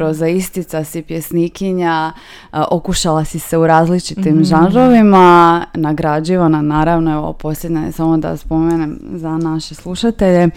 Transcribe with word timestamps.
proza 0.00 0.28
istica 0.28 0.84
si 0.84 1.02
pjesnikinja, 1.02 2.12
okušala 2.52 3.24
si 3.24 3.38
se 3.38 3.58
u 3.58 3.66
različitim 3.66 4.38
mm. 4.38 4.44
žanrovima, 4.44 5.64
nagrađivana 5.74 6.62
naravno, 6.62 7.12
evo 7.12 7.32
posljedna 7.32 7.84
je 7.84 7.92
samo 7.92 8.16
da 8.16 8.36
spomenem 8.36 8.98
za 9.12 9.38
naše 9.38 9.74
slušatelje, 9.74 10.48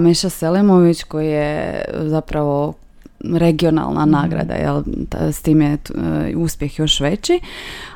Meša 0.00 0.28
Selimović 0.28 1.02
koji 1.02 1.28
je 1.28 1.84
zapravo 1.98 2.72
regionalna 3.34 4.06
mm. 4.06 4.10
nagrada, 4.10 4.54
jel, 4.54 4.82
s 5.32 5.42
tim 5.42 5.60
je 5.60 5.72
uh, 6.34 6.42
uspjeh 6.42 6.78
još 6.78 7.00
veći, 7.00 7.40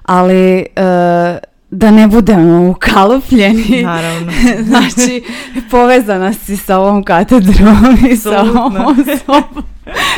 ali 0.02 0.66
uh, 0.76 1.49
da 1.70 1.90
ne 1.90 2.06
budemo 2.06 2.70
ukalupljeni. 2.70 3.82
Naravno. 3.82 4.32
znači, 4.68 5.22
povezana 5.70 6.32
si 6.32 6.56
sa 6.56 6.78
ovom 6.78 7.04
katedrom 7.04 7.98
i 8.10 8.16
sa 8.16 8.40
ovom 8.40 8.76
osobom. 8.76 9.64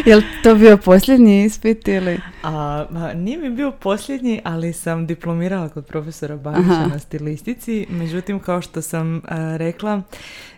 Jel 0.06 0.22
to 0.42 0.54
bio 0.54 0.76
posljednji 0.76 1.44
ispit 1.44 1.88
ili? 1.88 2.20
A, 2.42 2.84
nije 3.14 3.38
mi 3.38 3.50
bio 3.50 3.70
posljednji, 3.70 4.40
ali 4.44 4.72
sam 4.72 5.06
diplomirala 5.06 5.68
kod 5.68 5.86
profesora 5.86 6.36
Babića 6.36 6.86
na 6.92 6.98
stilistici. 6.98 7.86
Međutim, 7.90 8.40
kao 8.40 8.62
što 8.62 8.82
sam 8.82 9.22
rekla, 9.56 10.02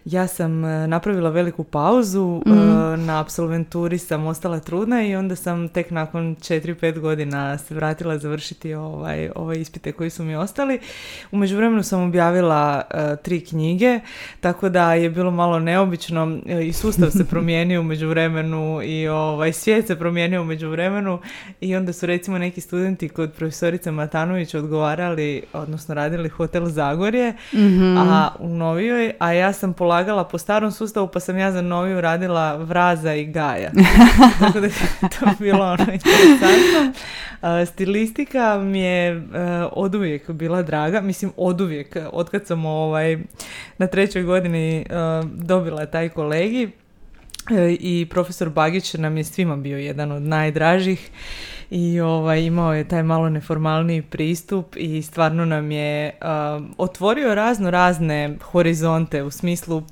ja 0.04 0.26
sam 0.26 0.64
e, 0.64 0.86
napravila 0.86 1.30
veliku 1.30 1.64
pauzu, 1.64 2.42
e, 2.46 2.50
mhm. 2.50 3.06
na 3.06 3.20
absolventuri 3.20 3.98
sam 3.98 4.26
ostala 4.26 4.60
trudna 4.60 5.06
i 5.06 5.16
onda 5.16 5.36
sam 5.36 5.68
tek 5.68 5.90
nakon 5.90 6.36
4-5 6.36 6.98
godina 7.00 7.58
se 7.58 7.74
vratila 7.74 8.18
završiti 8.18 8.74
ovaj, 8.74 9.30
ovaj 9.34 9.56
ispite 9.56 9.92
koji 9.92 10.10
su 10.10 10.24
mi 10.24 10.36
ostali. 10.36 10.80
U 11.32 11.36
međuvremenu 11.36 11.82
sam 11.82 12.02
objavila 12.02 12.82
e, 12.90 13.16
tri 13.16 13.40
knjige, 13.40 14.00
tako 14.40 14.68
da 14.68 14.94
je 14.94 15.10
bilo 15.10 15.30
malo 15.30 15.58
neobično 15.58 16.38
i 16.62 16.72
sustav 16.72 17.10
se 17.10 17.24
promijenio 17.30 17.80
u 17.80 17.84
međuvremenu 17.84 18.80
i 18.82 19.08
ovaj, 19.08 19.52
svijet 19.52 19.86
se 19.86 19.98
promijenio 19.98 20.42
u 20.42 20.44
međuvremenu 20.44 21.20
i 21.60 21.76
onda 21.76 21.92
su 21.92 22.06
recimo 22.06 22.38
neki 22.38 22.60
studenti 22.60 23.08
kod 23.08 23.32
profesorice 23.32 23.90
Matanović 23.90 24.54
odgovarali, 24.54 25.42
odnosno 25.52 25.94
radili 25.94 26.28
hotel 26.28 26.66
Zagorje, 26.66 27.32
mm 27.52 27.94
a 27.98 28.28
u 28.38 28.48
novijoj, 28.48 29.12
a 29.18 29.32
ja 29.32 29.52
sam 29.52 29.72
pola 29.72 29.94
polagala 29.94 30.24
po 30.24 30.38
starom 30.38 30.72
sustavu, 30.72 31.08
pa 31.08 31.20
sam 31.20 31.38
ja 31.38 31.52
za 31.52 31.62
noviju 31.62 32.00
radila 32.00 32.56
Vraza 32.56 33.14
i 33.14 33.24
Gaja. 33.24 33.70
Tako 34.40 34.60
da 34.60 34.66
je 34.66 34.72
to 35.00 35.26
bilo 35.38 35.64
ono 35.64 35.86
interesantno. 35.92 36.92
stilistika 37.72 38.58
mi 38.58 38.80
je 38.80 39.16
uh, 39.16 39.22
oduvijek 39.72 40.30
bila 40.30 40.62
draga, 40.62 40.73
mislim 41.02 41.32
oduvijek, 41.36 41.96
otkad 42.12 42.46
sam 42.46 42.66
ovaj, 42.66 43.18
na 43.78 43.86
trećoj 43.86 44.22
godini 44.22 44.86
dobila 45.34 45.86
taj 45.86 46.08
kolegi 46.08 46.70
e, 47.50 47.76
i 47.80 48.06
profesor 48.10 48.48
Bagić 48.48 48.94
nam 48.94 49.16
je 49.16 49.24
svima 49.24 49.56
bio 49.56 49.78
jedan 49.78 50.12
od 50.12 50.22
najdražih 50.22 51.10
i 51.76 52.00
ovaj, 52.00 52.42
imao 52.42 52.74
je 52.74 52.88
taj 52.88 53.02
malo 53.02 53.28
neformalniji 53.28 54.02
pristup 54.02 54.76
i 54.76 55.02
stvarno 55.02 55.44
nam 55.44 55.70
je 55.70 56.10
otvorio 56.78 57.34
razno 57.34 57.70
razne 57.70 58.36
horizonte 58.42 59.22
u 59.22 59.30
smislu 59.30 59.82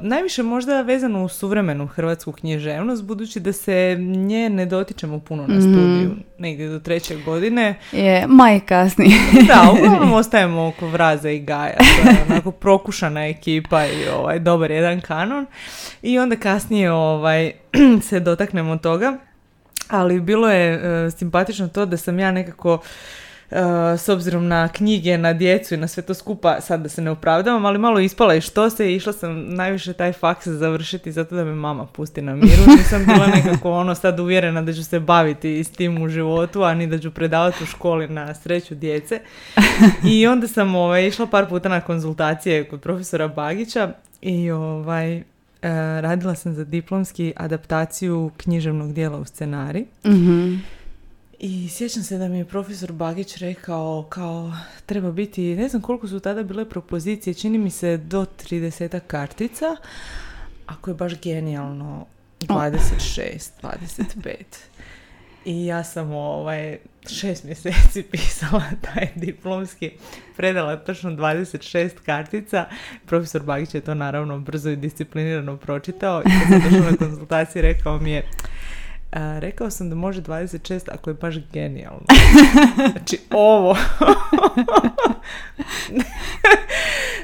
najviše 0.00 0.42
možda 0.42 0.82
vezano 0.82 1.24
u 1.24 1.28
suvremenu 1.28 1.86
hrvatsku 1.86 2.32
književnost 2.32 3.04
budući 3.04 3.40
da 3.40 3.52
se 3.52 3.96
nje 3.98 4.50
ne 4.50 4.66
dotičemo 4.66 5.18
puno 5.18 5.46
na 5.46 5.54
mhm. 5.54 5.60
studiju 5.60 6.10
negdje 6.38 6.68
do 6.68 6.78
treće 6.78 7.16
godine. 7.16 7.74
Je, 7.92 8.26
maj 8.28 8.60
kasnije. 8.60 9.18
da, 9.48 9.70
uglavnom 9.78 10.12
ostajemo 10.12 10.66
oko 10.66 10.88
Vraza 10.88 11.30
i 11.30 11.40
Gaja. 11.40 11.76
To 11.76 12.08
je 12.08 12.24
onako 12.30 12.50
prokušana 12.50 13.26
ekipa 13.26 13.86
i 13.86 14.08
ovaj, 14.16 14.38
dobar 14.38 14.70
jedan 14.70 15.00
kanon. 15.00 15.46
I 16.02 16.18
onda 16.18 16.36
kasnije 16.36 16.92
ovaj, 16.92 17.52
se 18.08 18.20
dotaknemo 18.20 18.76
toga 18.76 19.25
ali 19.88 20.20
bilo 20.20 20.48
je 20.48 20.74
e, 21.06 21.10
simpatično 21.10 21.68
to 21.68 21.86
da 21.86 21.96
sam 21.96 22.18
ja 22.18 22.30
nekako 22.30 22.78
e, 23.50 23.58
s 23.98 24.08
obzirom 24.08 24.48
na 24.48 24.68
knjige, 24.68 25.18
na 25.18 25.32
djecu 25.32 25.74
i 25.74 25.76
na 25.76 25.88
sve 25.88 26.02
to 26.02 26.14
skupa, 26.14 26.60
sad 26.60 26.80
da 26.80 26.88
se 26.88 27.02
ne 27.02 27.10
opravdavam, 27.10 27.64
ali 27.64 27.78
malo 27.78 28.00
ispala 28.00 28.34
i 28.34 28.40
što 28.40 28.70
se 28.70 28.94
išla 28.94 29.12
sam 29.12 29.54
najviše 29.54 29.92
taj 29.92 30.12
faks 30.12 30.46
završiti 30.48 31.12
zato 31.12 31.36
da 31.36 31.44
me 31.44 31.54
mama 31.54 31.86
pusti 31.86 32.22
na 32.22 32.34
miru. 32.34 32.62
Nisam 32.78 33.04
bila 33.06 33.26
nekako 33.26 33.70
ono 33.72 33.94
sad 33.94 34.20
uvjerena 34.20 34.62
da 34.62 34.72
ću 34.72 34.84
se 34.84 35.00
baviti 35.00 35.64
s 35.64 35.70
tim 35.70 36.02
u 36.02 36.08
životu, 36.08 36.62
a 36.62 36.74
ni 36.74 36.86
da 36.86 36.98
ću 36.98 37.10
predavati 37.10 37.64
u 37.64 37.66
školi 37.66 38.08
na 38.08 38.34
sreću 38.34 38.74
djece. 38.74 39.20
I 40.04 40.26
onda 40.26 40.48
sam 40.48 40.74
ovaj, 40.74 41.06
išla 41.06 41.26
par 41.26 41.48
puta 41.48 41.68
na 41.68 41.80
konzultacije 41.80 42.64
kod 42.64 42.80
profesora 42.80 43.28
Bagića 43.28 43.92
i 44.22 44.50
ovaj, 44.50 45.22
radila 46.00 46.34
sam 46.34 46.54
za 46.54 46.64
diplomski 46.64 47.32
adaptaciju 47.36 48.30
književnog 48.36 48.92
dijela 48.92 49.18
u 49.18 49.24
scenari. 49.24 49.86
mm 50.04 50.62
I 51.38 51.68
sjećam 51.68 52.02
se 52.02 52.18
da 52.18 52.28
mi 52.28 52.38
je 52.38 52.44
profesor 52.44 52.92
Bagić 52.92 53.36
rekao 53.36 54.06
kao 54.08 54.52
treba 54.86 55.12
biti, 55.12 55.56
ne 55.56 55.68
znam 55.68 55.82
koliko 55.82 56.08
su 56.08 56.20
tada 56.20 56.42
bile 56.42 56.68
propozicije, 56.68 57.34
čini 57.34 57.58
mi 57.58 57.70
se 57.70 57.96
do 57.96 58.26
30 58.50 59.00
kartica, 59.06 59.76
ako 60.66 60.90
je 60.90 60.94
baš 60.94 61.20
genijalno 61.20 62.06
26, 62.40 63.50
25. 63.62 64.34
I 65.46 65.66
ja 65.66 65.84
sam 65.84 66.12
ovaj, 66.12 66.78
šest 67.08 67.44
mjeseci 67.44 68.02
pisala 68.12 68.62
taj 68.80 69.08
diplomski, 69.14 69.90
predala 70.36 70.76
točno 70.76 71.10
26 71.10 71.90
kartica. 72.06 72.64
Profesor 73.06 73.42
Bagić 73.42 73.74
je 73.74 73.80
to 73.80 73.94
naravno 73.94 74.38
brzo 74.38 74.70
i 74.70 74.76
disciplinirano 74.76 75.56
pročitao 75.56 76.22
i 76.22 76.24
kad 76.24 76.62
sam 76.62 76.70
došla 76.70 76.90
na 76.90 76.96
konzultaciji 76.96 77.62
rekao 77.62 77.98
mi 77.98 78.10
je 78.10 78.28
rekao 79.12 79.70
sam 79.70 79.90
da 79.90 79.94
može 79.96 80.22
26 80.22 80.88
ako 80.92 81.10
je 81.10 81.14
baš 81.14 81.36
genijalno. 81.52 82.04
Znači 82.92 83.18
ovo. 83.30 83.76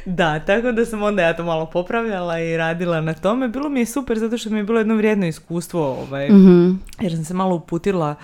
da, 0.18 0.40
tako 0.40 0.72
da 0.72 0.84
sam 0.84 1.02
onda 1.02 1.22
ja 1.22 1.36
to 1.36 1.44
malo 1.44 1.66
popravljala 1.66 2.40
i 2.40 2.56
radila 2.56 3.00
na 3.00 3.14
tome. 3.14 3.48
Bilo 3.48 3.68
mi 3.68 3.80
je 3.80 3.86
super 3.86 4.18
zato 4.18 4.38
što 4.38 4.50
mi 4.50 4.58
je 4.58 4.64
bilo 4.64 4.78
jedno 4.78 4.94
vrijedno 4.94 5.26
iskustvo 5.26 5.86
ovaj, 5.86 6.28
mm 6.28 6.80
jer 7.00 7.14
sam 7.14 7.24
se 7.24 7.34
malo 7.34 7.54
uputila 7.54 8.14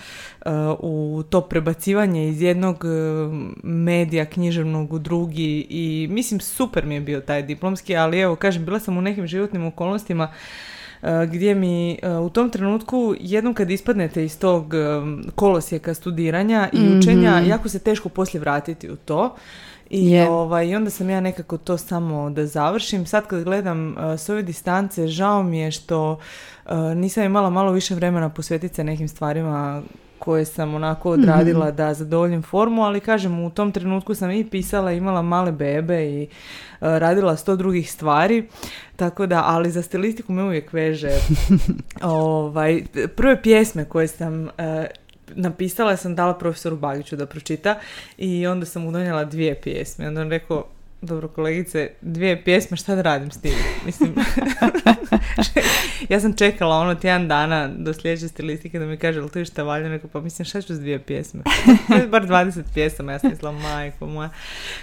uh, 0.47 0.53
u 0.78 1.22
to 1.31 1.41
prebacivanje 1.41 2.28
iz 2.28 2.43
jednog 2.43 2.84
uh, 2.84 3.34
medija 3.62 4.25
književnog 4.25 4.93
u 4.93 4.99
drugi 4.99 5.66
i 5.71 6.09
mislim 6.11 6.41
super 6.41 6.87
mi 6.87 6.94
je 6.94 7.00
bio 7.00 7.21
taj 7.21 7.43
diplomski, 7.43 7.97
ali 7.97 8.21
evo 8.21 8.37
kažem, 8.37 8.65
bila 8.65 8.81
sam 8.81 8.99
u 8.99 9.03
nekim 9.03 9.27
životnim 9.27 9.66
okolnostima 9.66 10.33
E, 11.03 11.27
gdje 11.27 11.55
mi 11.55 11.99
e, 12.03 12.10
u 12.10 12.31
tom 12.31 12.50
trenutku 12.50 13.15
jednom 13.21 13.55
kad 13.55 13.71
ispadnete 13.71 14.25
iz 14.25 14.39
tog 14.39 14.75
e, 14.75 14.78
kolosijeka 15.34 15.95
studiranja 15.95 16.69
i 16.72 16.81
mhm. 16.81 16.99
učenja, 16.99 17.41
jako 17.47 17.69
se 17.69 17.78
teško 17.78 18.09
poslije 18.09 18.41
vratiti 18.41 18.91
u 18.91 18.97
to. 18.97 19.37
I, 19.91 20.21
ovaj, 20.21 20.69
I 20.69 20.76
onda 20.76 20.91
sam 20.91 21.10
ja 21.10 21.21
nekako 21.21 21.59
to 21.59 21.78
samo 21.78 22.31
da 22.31 22.47
završim. 22.47 23.06
Sad 23.06 23.26
kad 23.26 23.44
gledam 23.44 23.97
s 24.19 24.28
ove 24.28 24.43
distance, 24.43 25.06
žao 25.06 25.43
mi 25.43 25.59
je 25.59 25.71
što 25.71 26.19
nisam 26.97 27.25
imala 27.25 27.50
malo 27.50 27.72
više 27.72 27.94
vremena 27.94 28.28
posvetiti 28.28 28.75
se 28.75 28.84
nekim 28.84 29.09
stvarima 29.09 29.82
koje 30.19 30.44
sam 30.44 30.75
onako 30.75 31.10
odradila 31.10 31.71
mm 31.71 31.77
da 31.77 31.95
zadovoljim 31.95 32.42
formu, 32.42 32.83
ali 32.83 33.01
kažem 33.01 33.41
u 33.41 33.51
tom 33.51 33.72
trenutku 33.72 34.15
sam 34.15 34.30
i 34.30 34.45
pisala, 34.51 34.92
imala 34.92 35.22
male 35.22 35.53
bebe 35.53 36.04
i 36.04 36.22
uh, 36.22 36.28
radila 36.80 37.36
sto 37.36 37.57
drugih 37.57 37.92
stvari, 37.92 38.48
tako 38.97 39.27
da, 39.27 39.42
ali 39.47 39.71
za 39.71 39.83
stilistiku 39.83 40.33
me 40.33 40.42
uvijek 40.42 40.72
veže. 40.72 41.10
Ovaj, 42.03 42.83
prve 43.16 43.42
pjesme 43.42 43.84
koje 43.84 44.09
sam 44.09 44.42
uh, 44.42 44.48
napisala 45.34 45.97
sam 45.97 46.15
dala 46.15 46.39
profesoru 46.39 46.77
Bagiću 46.77 47.16
da 47.16 47.27
pročita 47.27 47.78
i 48.19 48.47
onda 48.47 48.66
sam 48.66 48.83
mu 48.83 48.92
donijela 48.92 49.25
dvije 49.25 49.60
pjesme. 49.60 50.09
Onda 50.09 50.21
on 50.21 50.30
rekao, 50.30 50.66
dobro 51.01 51.28
kolegice, 51.28 51.91
dvije 52.01 52.45
pjesme, 52.45 52.77
šta 52.77 52.95
da 52.95 53.03
radim 53.03 53.30
s 53.30 53.41
tim? 53.41 53.53
Mislim, 53.86 54.15
ja 56.09 56.21
sam 56.21 56.37
čekala 56.37 56.77
ono 56.77 56.95
tjedan 56.95 57.29
dana 57.29 57.69
do 57.69 57.93
sljedeće 57.93 58.29
stilistike 58.29 58.79
da 58.79 58.87
mi 58.87 58.97
kaže, 58.97 59.21
ali 59.21 59.31
to 59.31 59.39
je 59.39 59.45
šta 59.45 59.63
valja? 59.63 59.89
Neko, 59.89 60.09
pa 60.09 60.21
mislim, 60.21 60.47
šta 60.47 60.63
ću 60.63 60.75
s 60.75 60.81
dvije 60.81 60.99
pjesme? 60.99 61.41
Bar 62.11 62.27
20 62.27 62.63
pjesama, 62.75 63.13
ja 63.13 63.19
sam 63.19 63.31
mislila, 63.31 63.53
majko 63.53 64.07
moja. 64.07 64.31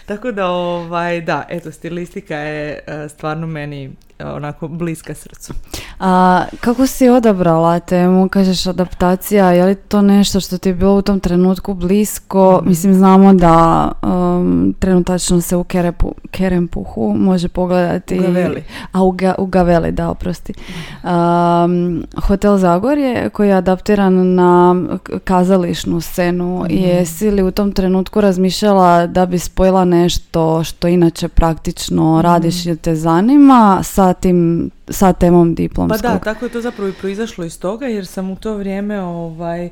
Tako 0.05 0.31
da, 0.31 0.47
ovaj, 0.47 1.21
da, 1.21 1.45
eto, 1.49 1.71
stilistika 1.71 2.35
je 2.35 2.79
uh, 2.87 3.11
stvarno 3.11 3.47
meni 3.47 3.91
onako 4.19 4.67
bliska 4.67 5.13
srcu. 5.13 5.53
A 5.99 6.43
kako 6.59 6.87
si 6.87 7.09
odabrala 7.09 7.79
temu, 7.79 8.29
kažeš 8.29 8.67
adaptacija, 8.67 9.51
je 9.51 9.65
li 9.65 9.75
to 9.75 10.01
nešto 10.01 10.39
što 10.39 10.57
ti 10.57 10.69
je 10.69 10.73
bilo 10.73 10.95
u 10.95 11.01
tom 11.01 11.19
trenutku 11.19 11.73
blisko? 11.73 12.57
Mhm. 12.61 12.69
Mislim, 12.69 12.93
znamo 12.93 13.33
da 13.33 13.91
um, 14.03 14.75
trenutačno 14.79 15.41
se 15.41 15.55
u 15.55 15.63
Kerepu, 15.63 16.13
Kerempuhu 16.31 17.13
može 17.17 17.47
pogledati... 17.49 18.19
U 18.19 18.21
Gaveli. 18.21 18.63
A 18.91 19.03
u, 19.03 19.15
u 19.37 19.45
Gaveli, 19.45 19.91
da, 19.91 20.09
oprosti. 20.09 20.44
Um, 20.53 22.03
Hotel 22.27 22.57
Zagorje 22.57 23.29
koji 23.29 23.47
je 23.47 23.55
adaptiran 23.55 24.33
na 24.33 24.75
kazališnu 25.23 26.01
scenu. 26.01 26.63
Mm. 26.63 26.73
Jesi 26.73 27.31
li 27.31 27.43
u 27.43 27.51
tom 27.51 27.71
trenutku 27.71 28.21
razmišljala 28.21 29.07
da 29.07 29.25
bi 29.25 29.39
spojila 29.39 29.85
nešto 29.85 30.63
što 30.63 30.87
inače 30.87 31.27
praktično 31.27 32.21
radiš 32.21 32.65
i 32.65 32.75
te 32.75 32.95
zanima 32.95 33.79
sa 33.83 34.05
sa 34.05 34.13
tim, 34.13 34.71
sa 34.89 35.13
temom 35.13 35.55
diplomskog. 35.55 36.01
Pa 36.01 36.07
da, 36.07 36.19
tako 36.19 36.45
je 36.45 36.51
to 36.51 36.61
zapravo 36.61 36.89
i 36.89 36.93
proizašlo 36.93 37.45
iz 37.45 37.59
toga 37.59 37.87
jer 37.87 38.05
sam 38.05 38.31
u 38.31 38.35
to 38.35 38.57
vrijeme 38.57 39.01
ovaj, 39.01 39.69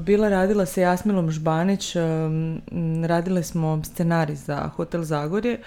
bila 0.00 0.28
radila 0.28 0.66
sa 0.66 0.80
Jasmilom 0.80 1.30
Žbanić, 1.30 1.96
radile 3.06 3.42
smo 3.42 3.82
scenarij 3.84 4.36
za 4.36 4.70
Hotel 4.76 5.02
Zagorje 5.02 5.58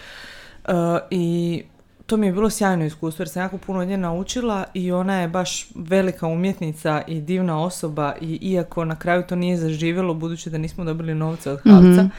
i 1.10 1.63
to 2.09 2.17
mi 2.17 2.27
je 2.27 2.33
bilo 2.33 2.50
sjajno 2.50 2.85
iskustvo 2.85 3.23
jer 3.23 3.29
sam 3.29 3.41
jako 3.41 3.57
puno 3.57 3.79
od 3.79 3.88
nje 3.88 3.97
naučila 3.97 4.63
i 4.73 4.91
ona 4.91 5.21
je 5.21 5.27
baš 5.27 5.67
velika 5.75 6.27
umjetnica 6.27 7.01
i 7.07 7.21
divna 7.21 7.63
osoba 7.63 8.13
i 8.21 8.39
iako 8.41 8.85
na 8.85 8.95
kraju 8.95 9.23
to 9.23 9.35
nije 9.35 9.57
zaživjelo 9.57 10.13
budući 10.13 10.50
da 10.50 10.57
nismo 10.57 10.83
dobili 10.83 11.15
novce 11.15 11.51
od 11.51 11.59
Havca, 11.63 12.03
mm 12.03 12.11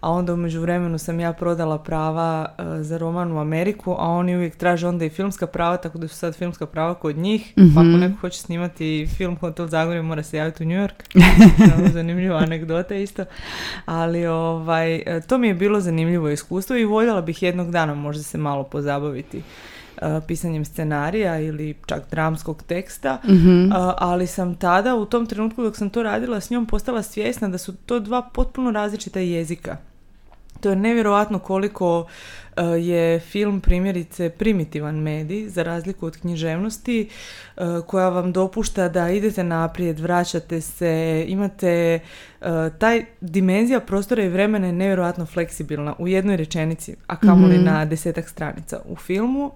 a 0.00 0.10
onda 0.10 0.34
u 0.34 0.36
međuvremenu 0.36 0.98
sam 0.98 1.20
ja 1.20 1.32
prodala 1.32 1.78
prava 1.78 2.54
e, 2.58 2.82
za 2.82 2.98
roman 2.98 3.32
u 3.32 3.38
Ameriku, 3.38 3.92
a 3.98 4.08
oni 4.08 4.36
uvijek 4.36 4.56
traže 4.56 4.88
onda 4.88 5.04
i 5.04 5.10
filmska 5.10 5.46
prava, 5.46 5.76
tako 5.76 5.98
da 5.98 6.08
su 6.08 6.16
sad 6.16 6.36
filmska 6.36 6.66
prava 6.66 6.94
kod 6.94 7.16
njih. 7.16 7.52
mm 7.58 7.74
Pa 7.74 7.80
ako 7.80 7.88
neko 7.88 8.20
hoće 8.20 8.38
snimati 8.38 9.08
film 9.16 9.36
Hotel 9.36 9.66
Zagorje, 9.66 10.02
mora 10.02 10.22
se 10.22 10.36
javiti 10.36 10.62
u 10.62 10.66
New 10.66 10.78
York. 10.78 11.22
zanimljiva 11.92 12.36
anegdota 12.36 12.94
isto. 12.94 13.24
Ali 13.84 14.26
ovaj, 14.26 14.94
e, 14.96 15.20
to 15.28 15.38
mi 15.38 15.48
je 15.48 15.54
bilo 15.54 15.80
zanimljivo 15.80 16.28
iskustvo 16.28 16.76
i 16.76 16.84
voljela 16.84 17.22
bih 17.22 17.42
jednog 17.42 17.70
dana 17.70 17.94
možda 17.94 18.22
se 18.22 18.38
malo 18.38 18.64
pozabaviti 18.64 19.42
pisanjem 20.26 20.64
scenarija 20.64 21.40
ili 21.40 21.74
čak 21.86 22.02
dramskog 22.10 22.62
teksta, 22.62 23.18
mm 23.24 23.72
ali 23.98 24.26
sam 24.26 24.54
tada 24.54 24.94
u 24.94 25.06
tom 25.06 25.26
trenutku 25.26 25.62
dok 25.62 25.76
sam 25.76 25.90
to 25.90 26.02
radila 26.02 26.40
s 26.40 26.50
njom 26.50 26.66
postala 26.66 27.02
svjesna 27.02 27.48
da 27.48 27.58
su 27.58 27.76
to 27.76 28.00
dva 28.00 28.22
potpuno 28.22 28.70
različita 28.70 29.20
jezika. 29.20 29.76
To 30.60 30.70
je 30.70 30.76
nevjerojatno 30.76 31.38
koliko 31.38 32.06
e, 32.06 32.45
je 32.62 33.20
film 33.20 33.60
primjerice 33.60 34.30
primitivan 34.30 34.94
medij 34.94 35.48
za 35.48 35.62
razliku 35.62 36.06
od 36.06 36.16
književnosti 36.16 37.08
e, 37.56 37.60
koja 37.86 38.08
vam 38.08 38.32
dopušta 38.32 38.88
da 38.88 39.10
idete 39.10 39.44
naprijed, 39.44 40.00
vraćate 40.00 40.60
se, 40.60 41.24
imate 41.28 41.68
e, 41.70 42.00
taj 42.78 43.04
dimenzija 43.20 43.80
prostora 43.80 44.22
i 44.22 44.28
vremena 44.28 44.66
je 44.66 44.72
nevjerojatno 44.72 45.26
fleksibilna 45.26 45.94
u 45.98 46.08
jednoj 46.08 46.36
rečenici, 46.36 46.96
a 47.06 47.16
kamoli 47.16 47.58
mm 47.58 47.64
na 47.64 47.84
desetak 47.84 48.28
stranica. 48.28 48.80
U 48.84 48.96
filmu 48.96 49.52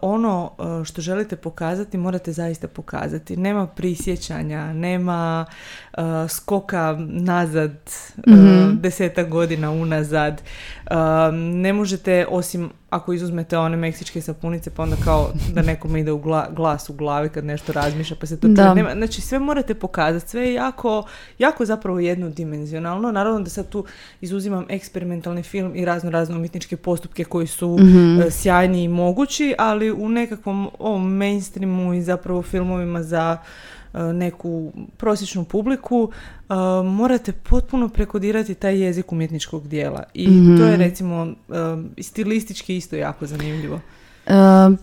ono 0.00 0.50
uh, 0.58 0.84
što 0.84 1.00
želite 1.00 1.36
pokazati 1.36 1.98
morate 1.98 2.32
zaista 2.32 2.68
pokazati. 2.68 3.36
Nema 3.36 3.66
prisjećanja, 3.66 4.72
nema 4.72 5.46
uh, 5.92 6.02
skoka 6.28 6.96
nazad 6.98 7.90
mm 8.26 8.58
desetak 8.80 9.28
godina 9.28 9.70
unazad. 9.70 10.42
Ne 11.32 11.72
možete 11.72 12.26
osim 12.30 12.70
ako 12.90 13.12
izuzmete 13.12 13.58
one 13.58 13.76
meksičke 13.76 14.20
sapunice 14.20 14.70
pa 14.70 14.82
onda 14.82 14.96
kao 15.04 15.30
da 15.54 15.62
nekom 15.62 15.96
ide 15.96 16.12
u 16.12 16.22
glas 16.50 16.90
u 16.90 16.92
glavi 16.92 17.28
kad 17.28 17.44
nešto 17.44 17.72
razmišlja 17.72 18.16
pa 18.20 18.26
se 18.26 18.40
to 18.40 18.46
čuje. 18.46 18.74
Nema, 18.74 18.90
znači 18.92 19.20
sve 19.20 19.38
morate 19.38 19.74
pokazati, 19.74 20.30
sve 20.30 20.42
je 20.42 20.54
jako, 20.54 21.06
jako 21.38 21.64
zapravo 21.64 21.98
jednodimenzionalno. 21.98 23.12
Naravno 23.12 23.40
da 23.40 23.50
sad 23.50 23.68
tu 23.68 23.84
izuzimam 24.20 24.66
eksperimentalni 24.68 25.42
film 25.42 25.76
i 25.76 25.84
razno 25.84 26.10
razno 26.10 26.36
umjetničke 26.36 26.76
postupke 26.76 27.24
koji 27.24 27.46
su 27.46 27.76
mm 27.80 28.18
sjajni 28.30 28.84
i 28.84 28.88
mogući, 28.88 29.54
ali 29.58 29.92
u 29.92 30.08
nekakvom 30.08 30.70
ovom 30.78 31.16
mainstreamu 31.16 31.94
i 31.94 32.02
zapravo 32.02 32.42
filmovima 32.42 33.02
za 33.02 33.38
neku 33.92 34.72
prosječnu 34.96 35.44
publiku, 35.44 36.10
e, 36.10 36.54
morate 36.84 37.32
potpuno 37.32 37.88
prekodirati 37.88 38.54
taj 38.54 38.82
jezik 38.82 39.12
umjetničkog 39.12 39.68
dijela. 39.68 40.02
I 40.14 40.26
to 40.26 40.64
je 40.64 40.72
mhm. 40.72 40.80
recimo 40.80 41.26
e, 41.26 41.32
stilistički 42.02 42.76
isto 42.76 42.96
jako 42.96 43.26
zanimljivo. 43.26 43.80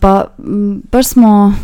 Pa, 0.00 0.24
baš 0.92 1.06
smo, 1.06 1.54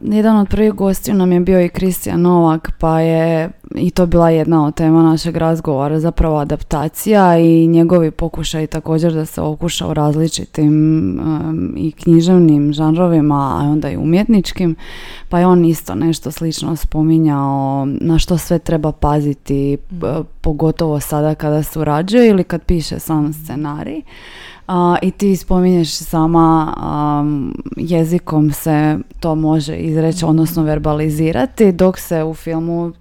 jedan 0.00 0.36
od 0.36 0.48
prvih 0.48 0.72
gostiju 0.72 1.14
nam 1.14 1.32
je 1.32 1.40
bio 1.40 1.64
i 1.64 1.68
Kristijan 1.68 2.20
Novak, 2.20 2.70
pa 2.78 3.00
je 3.00 3.50
i 3.74 3.90
to 3.90 4.06
bila 4.06 4.30
jedna 4.30 4.66
od 4.66 4.74
tema 4.74 5.02
našeg 5.02 5.36
razgovora, 5.36 6.00
zapravo 6.00 6.38
adaptacija 6.38 7.38
i 7.38 7.66
njegovi 7.66 8.10
pokušaj 8.10 8.66
također 8.66 9.12
da 9.12 9.26
se 9.26 9.40
okuša 9.40 9.86
u 9.86 9.94
različitim 9.94 11.20
i 11.76 11.92
književnim 11.92 12.72
žanrovima, 12.72 13.58
a 13.60 13.64
onda 13.64 13.90
i 13.90 13.96
umjetničkim, 13.96 14.76
pa 15.28 15.38
je 15.38 15.46
on 15.46 15.64
isto 15.64 15.94
nešto 15.94 16.30
slično 16.30 16.76
spominjao 16.76 17.86
na 18.00 18.18
što 18.18 18.38
sve 18.38 18.58
treba 18.58 18.92
paziti, 18.92 19.76
pogotovo 20.40 21.00
sada 21.00 21.34
kada 21.34 21.62
surađuje 21.62 22.28
ili 22.28 22.44
kad 22.44 22.62
piše 22.62 22.98
sam 22.98 23.32
scenarij. 23.32 24.02
I 25.02 25.10
ti 25.10 25.36
spominješ 25.36 25.90
sama 25.90 26.74
jezikom 27.76 28.52
se 28.52 28.98
to 29.20 29.34
može 29.34 29.76
izreći, 29.76 30.24
odnosno 30.24 30.62
verbalizirati, 30.62 31.72
dok 31.72 31.98
se 31.98 32.24
u 32.24 32.34
filmu 32.34 32.92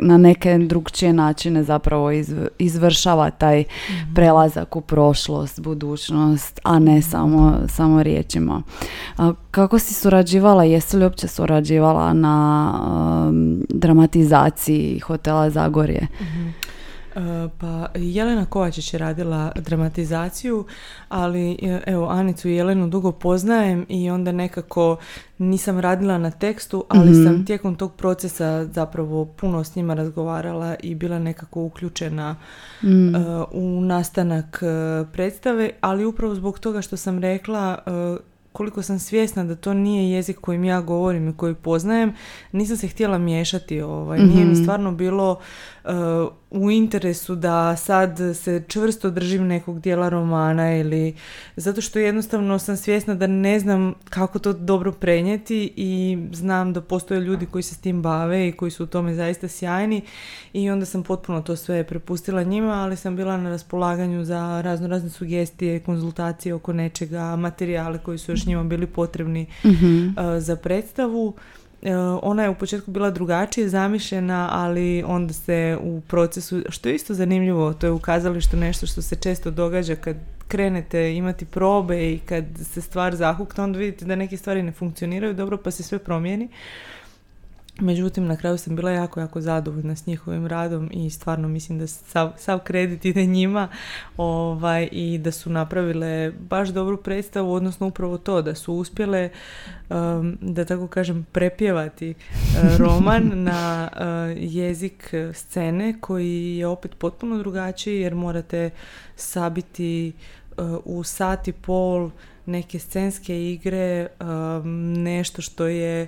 na 0.00 0.18
neke 0.18 0.58
drugčije 0.58 1.12
načine 1.12 1.62
zapravo 1.62 2.10
izvršava 2.58 3.30
taj 3.30 3.60
mhm. 3.60 4.14
prelazak 4.14 4.76
u 4.76 4.80
prošlost, 4.80 5.60
budućnost, 5.60 6.60
a 6.62 6.78
ne 6.78 7.02
samo, 7.02 7.58
samo 7.68 8.02
riječima. 8.02 8.62
kako 9.50 9.78
si 9.78 9.94
surađivala, 9.94 10.64
jesi 10.64 10.96
li 10.96 11.04
uopće 11.04 11.28
surađivala 11.28 12.12
na 12.12 12.72
dramatizaciji 13.68 14.98
hotela 14.98 15.50
Zagorje? 15.50 16.06
mm 16.20 16.66
E, 16.66 16.75
pa 17.60 17.86
Jelena 17.94 18.46
Kovačić 18.46 18.92
je 18.92 18.98
radila 18.98 19.52
dramatizaciju, 19.54 20.64
ali 21.08 21.58
e, 21.62 21.80
evo 21.86 22.06
Anicu 22.06 22.48
i 22.48 22.54
Jelenu 22.54 22.88
dugo 22.88 23.12
poznajem 23.12 23.86
i 23.88 24.10
onda 24.10 24.32
nekako 24.32 24.96
nisam 25.38 25.80
radila 25.80 26.18
na 26.18 26.30
tekstu, 26.30 26.84
ali 26.88 27.14
sam 27.14 27.34
mhm. 27.34 27.44
tijekom 27.44 27.76
tog 27.76 27.94
procesa 27.94 28.64
zapravo 28.64 29.24
puno 29.24 29.64
s 29.64 29.76
njima 29.76 29.94
razgovarala 29.94 30.74
i 30.82 30.94
bila 30.94 31.18
nekako 31.18 31.62
uključena 31.62 32.36
mm. 32.82 33.14
e, 33.14 33.18
u 33.52 33.80
nastanak 33.80 34.62
predstave, 35.12 35.70
ali 35.80 36.04
upravo 36.04 36.34
zbog 36.34 36.58
toga 36.58 36.82
što 36.82 36.96
sam 36.96 37.18
rekla 37.18 37.78
koliko 38.56 38.82
sam 38.82 38.98
svjesna 38.98 39.44
da 39.44 39.56
to 39.56 39.74
nije 39.74 40.10
jezik 40.10 40.40
kojim 40.40 40.64
ja 40.64 40.80
govorim 40.80 41.28
i 41.28 41.36
koji 41.36 41.54
poznajem, 41.54 42.14
nisam 42.52 42.76
se 42.76 42.88
htjela 42.88 43.18
miješati. 43.18 43.80
Ovaj. 43.80 44.18
Nije 44.18 44.44
mi 44.44 44.52
mhm. 44.52 44.62
stvarno 44.62 44.92
bilo 44.92 45.32
uh, 45.32 45.38
u 46.50 46.70
interesu 46.70 47.34
da 47.34 47.76
sad 47.76 48.18
se 48.34 48.62
čvrsto 48.68 49.10
držim 49.10 49.46
nekog 49.46 49.80
dijela 49.80 50.08
romana 50.08 50.76
ili 50.76 51.14
zato 51.56 51.80
što 51.80 51.98
jednostavno 51.98 52.58
sam 52.58 52.76
svjesna 52.76 53.14
da 53.14 53.26
ne 53.26 53.60
znam 53.60 53.94
kako 54.10 54.38
to 54.38 54.52
dobro 54.52 54.92
prenijeti 54.92 55.72
i 55.76 56.18
znam 56.32 56.72
da 56.72 56.80
postoje 56.80 57.20
ljudi 57.20 57.46
koji 57.46 57.62
se 57.62 57.74
s 57.74 57.78
tim 57.78 58.02
bave 58.02 58.48
i 58.48 58.52
koji 58.52 58.70
su 58.70 58.84
u 58.84 58.86
tome 58.86 59.14
zaista 59.14 59.48
sjajni 59.48 60.02
i 60.52 60.70
onda 60.70 60.86
sam 60.86 61.02
potpuno 61.02 61.42
to 61.42 61.56
sve 61.56 61.84
prepustila 61.84 62.42
njima, 62.42 62.72
ali 62.72 62.96
sam 62.96 63.16
bila 63.16 63.36
na 63.36 63.50
raspolaganju 63.50 64.24
za 64.24 64.60
razno 64.64 64.88
razne 64.88 65.10
sugestije, 65.10 65.80
konzultacije 65.80 66.54
oko 66.54 66.72
nečega, 66.72 67.36
materijale 67.36 67.98
koji 67.98 68.18
su 68.18 68.32
još 68.32 68.46
njima 68.46 68.64
bili 68.64 68.86
potrebni 68.86 69.46
mm 69.64 69.96
za 70.38 70.56
predstavu. 70.56 71.34
E, 71.86 71.96
ona 72.22 72.42
je 72.42 72.50
u 72.50 72.54
početku 72.54 72.90
bila 72.90 73.10
drugačije 73.10 73.68
zamišljena, 73.68 74.48
ali 74.52 75.02
onda 75.06 75.32
se 75.32 75.78
u 75.82 76.00
procesu, 76.00 76.62
što 76.68 76.88
je 76.88 76.94
isto 76.94 77.14
zanimljivo, 77.14 77.72
to 77.74 77.86
je 77.86 77.90
u 77.90 77.98
kazalištu 77.98 78.56
nešto 78.56 78.86
što 78.86 79.02
se 79.02 79.16
često 79.16 79.50
događa 79.50 79.94
kad 79.94 80.16
krenete 80.48 81.14
imati 81.14 81.44
probe 81.44 82.12
i 82.12 82.18
kad 82.18 82.44
se 82.72 82.80
stvar 82.80 83.16
zahukne, 83.16 83.64
onda 83.64 83.78
vidite 83.78 84.04
da 84.04 84.16
neke 84.16 84.36
stvari 84.36 84.62
ne 84.62 84.72
funkcioniraju 84.72 85.34
dobro 85.34 85.56
pa 85.56 85.70
se 85.70 85.82
sve 85.82 85.98
promijeni. 85.98 86.48
Međutim, 87.80 88.26
na 88.26 88.36
kraju 88.36 88.58
sam 88.58 88.76
bila 88.76 88.90
jako, 88.90 89.20
jako 89.20 89.40
zadovoljna 89.40 89.96
s 89.96 90.06
njihovim 90.06 90.46
radom 90.46 90.90
i 90.92 91.10
stvarno 91.10 91.48
mislim 91.48 91.78
da 91.78 91.86
sav, 91.86 92.32
sav 92.36 92.58
kredit 92.58 93.04
ide 93.04 93.26
njima 93.26 93.68
ovaj, 94.16 94.88
i 94.92 95.18
da 95.18 95.32
su 95.32 95.50
napravile 95.50 96.32
baš 96.40 96.68
dobru 96.68 96.96
predstavu, 96.96 97.52
odnosno 97.52 97.86
upravo 97.86 98.18
to, 98.18 98.42
da 98.42 98.54
su 98.54 98.74
uspjele, 98.74 99.30
um, 99.90 100.38
da 100.40 100.64
tako 100.64 100.86
kažem, 100.86 101.26
prepjevati 101.32 102.10
uh, 102.10 102.78
roman 102.78 103.30
na 103.44 103.88
uh, 103.92 104.42
jezik 104.52 105.14
scene 105.32 105.94
koji 106.00 106.56
je 106.56 106.66
opet 106.66 106.94
potpuno 106.98 107.38
drugačiji 107.38 108.00
jer 108.00 108.14
morate 108.14 108.70
sabiti 109.16 110.12
uh, 110.56 110.64
u 110.84 111.04
sat 111.04 111.48
i 111.48 111.52
pol 111.52 112.10
neke 112.46 112.78
scenske 112.78 113.50
igre, 113.52 114.06
um, 114.20 114.92
nešto 114.92 115.42
što 115.42 115.66
je 115.66 116.06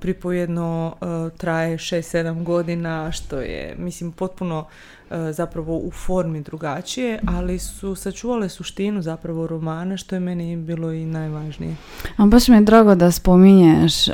pripojedno 0.00 0.94
e, 0.94 1.36
traje 1.36 1.78
6-7 1.78 2.42
godina, 2.42 3.12
što 3.12 3.40
je, 3.40 3.74
mislim, 3.78 4.12
potpuno 4.12 4.64
e, 5.10 5.32
zapravo 5.32 5.76
u 5.76 5.90
formi 5.90 6.40
drugačije, 6.40 7.20
ali 7.26 7.58
su 7.58 7.94
sačuvale 7.94 8.48
suštinu 8.48 9.02
zapravo 9.02 9.46
romana, 9.46 9.96
što 9.96 10.16
je 10.16 10.20
meni 10.20 10.56
bilo 10.56 10.92
i 10.92 11.04
najvažnije. 11.04 11.76
A 12.16 12.26
baš 12.26 12.48
mi 12.48 12.56
je 12.56 12.60
drago 12.60 12.94
da 12.94 13.10
spominješ 13.10 14.08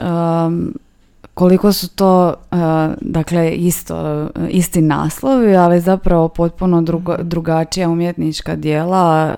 koliko 1.34 1.72
su 1.72 1.88
to 1.88 2.34
dakle 3.00 3.50
isto, 3.50 4.28
isti 4.50 4.82
naslovi, 4.82 5.56
ali 5.56 5.80
zapravo 5.80 6.28
potpuno 6.28 6.82
drugo, 6.82 7.12
mhm. 7.12 7.28
drugačija 7.28 7.88
umjetnička 7.88 8.56
dijela 8.56 9.34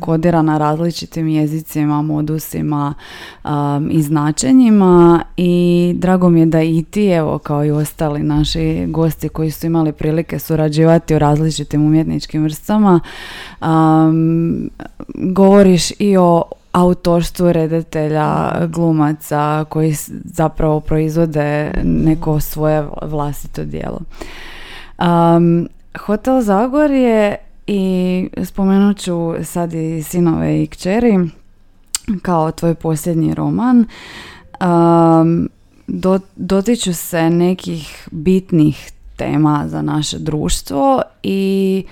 kodirana 0.00 0.58
različitim 0.58 1.28
jezicima, 1.28 2.02
modusima 2.02 2.94
i 3.90 4.02
značenjima 4.02 5.22
i 5.36 5.94
drago 5.98 6.28
mi 6.28 6.40
je 6.40 6.46
da 6.46 6.62
i 6.62 6.84
ti, 6.90 7.06
evo 7.06 7.38
kao 7.38 7.64
i 7.64 7.70
ostali 7.70 8.22
naši 8.22 8.86
gosti 8.86 9.28
koji 9.28 9.50
su 9.50 9.66
imali 9.66 9.92
prilike 9.92 10.38
surađivati 10.38 11.14
u 11.14 11.18
različitim 11.18 11.86
umjetničkim 11.86 12.42
vrstama, 12.42 13.00
govoriš 15.14 15.92
i 15.98 16.16
o 16.16 16.42
autorstvu 16.72 17.52
redatelja, 17.52 18.52
glumaca 18.66 19.64
koji 19.68 19.94
zapravo 20.24 20.80
proizvode 20.80 21.72
neko 21.84 22.40
svoje 22.40 22.86
vlastito 23.02 23.64
djelo. 23.64 24.00
Um, 24.98 25.68
Hotel 25.98 26.40
Zagorje 26.40 27.36
i 27.66 28.28
spomenut 28.44 28.98
ću 28.98 29.34
sad 29.44 29.72
i 29.72 30.02
Sinove 30.02 30.62
i 30.62 30.66
kćeri 30.66 31.18
kao 32.22 32.52
tvoj 32.52 32.74
posljednji 32.74 33.34
roman. 33.34 33.84
Um, 34.60 35.48
do, 35.86 36.20
dotiču 36.36 36.94
se 36.94 37.30
nekih 37.30 38.08
bitnih 38.10 38.92
tema 39.16 39.64
za 39.66 39.82
naše 39.82 40.18
društvo 40.18 41.02
i 41.22 41.84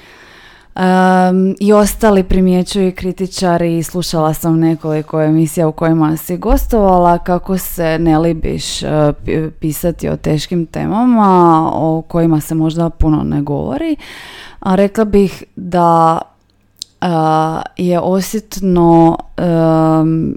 Um, 0.78 1.54
I 1.60 1.72
ostali 1.72 2.22
primjećuju 2.22 2.92
kritičari, 2.96 3.82
slušala 3.82 4.34
sam 4.34 4.60
nekoliko 4.60 5.22
emisija 5.22 5.68
u 5.68 5.72
kojima 5.72 6.16
si 6.16 6.36
gostovala, 6.36 7.18
kako 7.18 7.58
se 7.58 7.98
ne 7.98 8.18
libiš 8.18 8.82
uh, 8.82 8.88
pisati 9.60 10.08
o 10.08 10.16
teškim 10.16 10.66
temama 10.66 11.70
o 11.74 12.02
kojima 12.08 12.40
se 12.40 12.54
možda 12.54 12.90
puno 12.90 13.22
ne 13.22 13.42
govori. 13.42 13.96
A 14.60 14.74
rekla 14.74 15.04
bih 15.04 15.44
da 15.56 16.20
uh, 17.02 17.08
je 17.76 18.00
osjetno 18.00 19.18
um, 19.38 20.36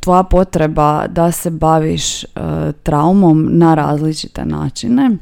tvoja 0.00 0.22
potreba 0.22 1.06
da 1.06 1.32
se 1.32 1.50
baviš 1.50 2.24
uh, 2.24 2.30
traumom 2.82 3.48
na 3.50 3.74
različite 3.74 4.44
načine 4.44 5.16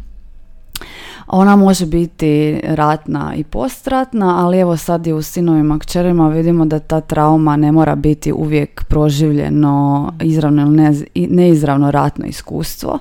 ona 1.27 1.57
može 1.57 1.87
biti 1.87 2.61
ratna 2.65 3.35
i 3.35 3.45
postratna, 3.45 4.45
ali 4.45 4.59
evo 4.59 4.77
sad 4.77 5.07
i 5.07 5.13
u 5.13 5.23
sinovima 5.23 5.79
kćerima 5.79 6.29
vidimo 6.29 6.67
da 6.67 6.79
ta 6.79 7.01
trauma 7.01 7.57
ne 7.57 7.73
mora 7.73 7.95
biti 7.95 8.33
uvijek 8.33 8.85
proživljeno 8.85 10.13
izravno 10.23 10.63
ili 11.15 11.27
neizravno 11.31 11.91
ratno 11.91 12.27
iskustvo, 12.27 12.99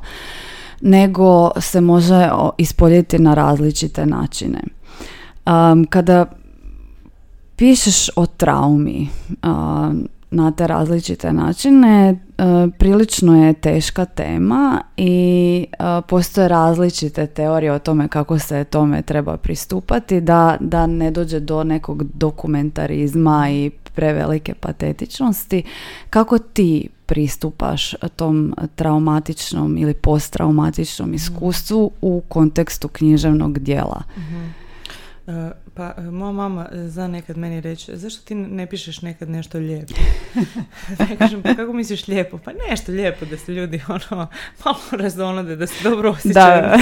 nego 0.82 1.52
se 1.62 1.82
može 1.82 2.30
ispoljiti 2.58 3.20
na 3.20 3.34
različite 3.34 4.06
načine. 4.06 4.60
Um, 5.46 5.86
kada 5.90 6.26
pišeš 7.56 8.10
o 8.16 8.26
traumi, 8.26 9.10
um, 9.44 10.08
na 10.36 10.52
te 10.52 10.68
različite 10.68 11.34
načine. 11.34 12.10
E, 12.38 12.44
prilično 12.80 13.46
je 13.46 13.54
teška 13.54 14.06
tema 14.06 14.82
i 14.98 15.66
e, 15.72 16.02
postoje 16.08 16.48
različite 16.48 17.28
teorije 17.28 17.72
o 17.72 17.80
tome 17.80 18.08
kako 18.08 18.40
se 18.40 18.64
tome 18.64 19.02
treba 19.02 19.38
pristupati 19.38 20.22
da, 20.22 20.58
da 20.60 20.88
ne 20.88 21.12
dođe 21.12 21.40
do 21.40 21.64
nekog 21.64 22.04
dokumentarizma 22.04 23.50
i 23.50 23.70
prevelike 23.70 24.54
patetičnosti. 24.54 25.64
Kako 26.10 26.38
ti 26.38 26.90
pristupaš 27.06 27.96
tom 28.16 28.56
traumatičnom 28.76 29.78
ili 29.78 29.94
posttraumatičnom 29.94 31.08
mhm. 31.08 31.16
iskustvu 31.16 31.92
u 32.02 32.22
kontekstu 32.28 32.88
književnog 32.88 33.60
dijela? 33.60 34.02
mm 34.18 34.66
pa, 35.76 35.94
e, 35.98 36.02
moja 36.02 36.32
mama 36.32 36.68
e, 36.72 36.88
zna 36.88 37.08
nekad 37.08 37.38
meni 37.38 37.62
reći, 37.62 37.98
zašto 37.98 38.26
ti 38.26 38.36
ne 38.36 38.68
pišeš 38.68 39.02
nekad 39.02 39.30
nešto 39.30 39.58
lijepo? 39.58 39.94
ja 41.12 41.18
kažem, 41.18 41.42
pa 41.42 41.54
kako 41.54 41.74
misliš 41.74 42.08
lijepo? 42.08 42.38
Pa 42.38 42.52
nešto 42.70 42.92
lijepo 42.92 43.26
da 43.26 43.38
se 43.38 43.52
ljudi 43.52 43.82
ono, 44.12 44.28
malo 44.66 44.80
razonode, 44.92 45.56
da 45.56 45.68
se 45.68 45.84
dobro 45.84 46.10
osjećaju. 46.10 46.62
Da. 46.62 46.78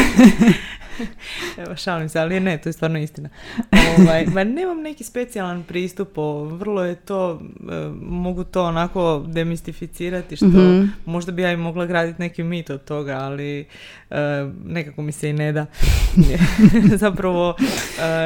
Evo, 1.63 1.75
šalim 1.75 2.09
se, 2.09 2.19
ali 2.19 2.39
ne, 2.39 2.57
to 2.57 2.69
je 2.69 2.73
stvarno 2.73 3.00
istina. 3.00 3.29
Ovaj, 4.00 4.25
ma 4.25 4.43
nemam 4.43 4.81
neki 4.81 5.03
specijalan 5.03 5.63
pristup, 5.63 6.17
o, 6.17 6.43
vrlo 6.43 6.83
je 6.83 6.95
to, 6.95 7.41
e, 7.71 7.89
mogu 8.01 8.43
to 8.43 8.63
onako 8.63 9.25
demistificirati, 9.27 10.35
što 10.35 10.45
mhm. 10.45 10.85
možda 11.05 11.31
bi 11.31 11.41
ja 11.41 11.51
i 11.51 11.57
mogla 11.57 11.85
graditi 11.85 12.21
neki 12.21 12.43
mit 12.43 12.69
od 12.69 12.83
toga, 12.83 13.17
ali 13.17 13.65
nekako 14.65 15.01
mi 15.01 15.12
se 15.12 15.29
i 15.29 15.33
ne 15.33 15.51
da. 15.51 15.65
Zapravo, 17.03 17.55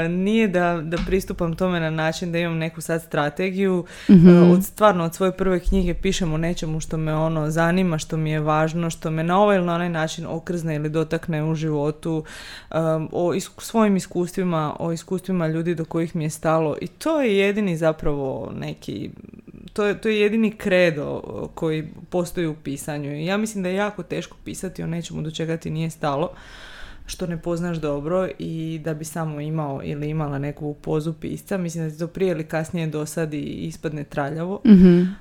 nije 0.09 0.47
da, 0.47 0.56
da 0.81 0.97
pristupam 1.05 1.55
tome 1.55 1.79
na 1.79 1.89
način 1.89 2.31
da 2.31 2.37
imam 2.37 2.57
neku 2.57 2.81
sad 2.81 3.01
strategiju. 3.01 3.85
mm 4.09 4.51
Od, 4.51 4.63
stvarno 4.63 5.03
od 5.03 5.15
svoje 5.15 5.31
prve 5.31 5.59
knjige 5.59 5.93
pišem 5.93 6.33
o 6.33 6.37
nečemu 6.37 6.79
što 6.79 6.97
me 6.97 7.13
ono 7.13 7.49
zanima, 7.49 7.97
što 7.97 8.17
mi 8.17 8.31
je 8.31 8.39
važno, 8.39 8.89
što 8.89 9.11
me 9.11 9.23
na 9.23 9.41
ovaj 9.41 9.57
ili 9.57 9.65
na 9.65 9.75
onaj 9.75 9.89
način 9.89 10.25
okrzne 10.25 10.75
ili 10.75 10.89
dotakne 10.89 11.43
u 11.43 11.55
životu, 11.55 12.23
um, 12.71 13.09
o 13.11 13.33
svojim 13.57 13.95
iskustvima, 13.95 14.75
o 14.79 14.91
iskustvima 14.91 15.47
ljudi 15.47 15.75
do 15.75 15.85
kojih 15.85 16.15
mi 16.15 16.23
je 16.23 16.29
stalo. 16.29 16.77
I 16.81 16.87
to 16.87 17.21
je 17.21 17.37
jedini 17.37 17.77
zapravo 17.77 18.51
neki 18.55 19.09
to 19.73 19.85
je, 19.85 20.01
to 20.01 20.09
je 20.09 20.19
jedini 20.19 20.51
kredo 20.51 21.21
koji 21.55 21.87
postoji 22.09 22.47
u 22.47 22.55
pisanju. 22.55 23.15
I 23.15 23.25
ja 23.25 23.37
mislim 23.37 23.63
da 23.63 23.69
je 23.69 23.75
jako 23.75 24.03
teško 24.03 24.37
pisati 24.45 24.83
o 24.83 24.87
nečemu 24.87 25.21
do 25.21 25.31
čega 25.31 25.57
ti 25.57 25.69
nije 25.69 25.89
stalo 25.89 26.29
što 27.07 27.27
ne 27.27 27.41
poznaš 27.41 27.77
dobro 27.77 28.27
i 28.39 28.81
da 28.83 28.93
bi 28.93 29.05
samo 29.05 29.41
imao 29.41 29.81
ili 29.83 30.09
imala 30.09 30.39
neku 30.39 30.73
pozu 30.73 31.13
pisca. 31.13 31.57
Mislim 31.57 31.85
da 31.85 31.93
ti 31.93 31.99
to 31.99 32.07
prije 32.07 32.31
ili 32.31 32.43
kasnije 32.43 32.87
dosadi 32.87 33.39
i 33.39 33.67
ispadne 33.67 34.03
traljavo. 34.03 34.61
mm 34.65 35.17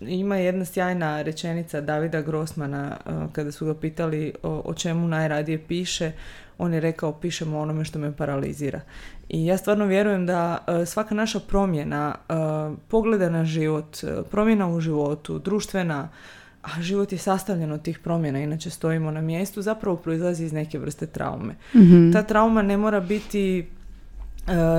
ima 0.00 0.36
jedna 0.36 0.64
sjajna 0.64 1.22
rečenica 1.22 1.80
Davida 1.80 2.22
Grossmana 2.22 2.96
uh, 3.06 3.32
kada 3.32 3.52
su 3.52 3.66
ga 3.66 3.74
pitali 3.74 4.32
o, 4.42 4.62
o 4.64 4.74
čemu 4.74 5.08
najradije 5.08 5.58
piše. 5.58 6.12
On 6.58 6.74
je 6.74 6.80
rekao 6.80 7.12
pišemo 7.12 7.58
onome 7.58 7.84
što 7.84 7.98
me 7.98 8.16
paralizira. 8.16 8.80
I 9.28 9.46
ja 9.46 9.58
stvarno 9.58 9.86
vjerujem 9.86 10.26
da 10.26 10.58
uh, 10.66 10.88
svaka 10.88 11.14
naša 11.14 11.40
promjena, 11.40 12.14
uh, 12.28 12.78
pogleda 12.88 13.30
na 13.30 13.44
život, 13.44 13.96
promjena 14.30 14.68
u 14.68 14.80
životu, 14.80 15.38
društvena, 15.38 16.08
a 16.64 16.82
život 16.82 17.12
je 17.12 17.18
sastavljen 17.18 17.72
od 17.72 17.82
tih 17.82 17.98
promjena, 17.98 18.38
inače 18.38 18.70
stojimo 18.70 19.10
na 19.10 19.20
mjestu, 19.20 19.62
zapravo 19.62 19.96
proizlazi 19.96 20.44
iz 20.44 20.52
neke 20.52 20.78
vrste 20.78 21.06
traume. 21.06 21.54
mm 21.74 22.12
Ta 22.12 22.22
trauma 22.22 22.62
ne 22.62 22.76
mora 22.76 23.00
biti 23.00 23.58
e, 23.58 23.64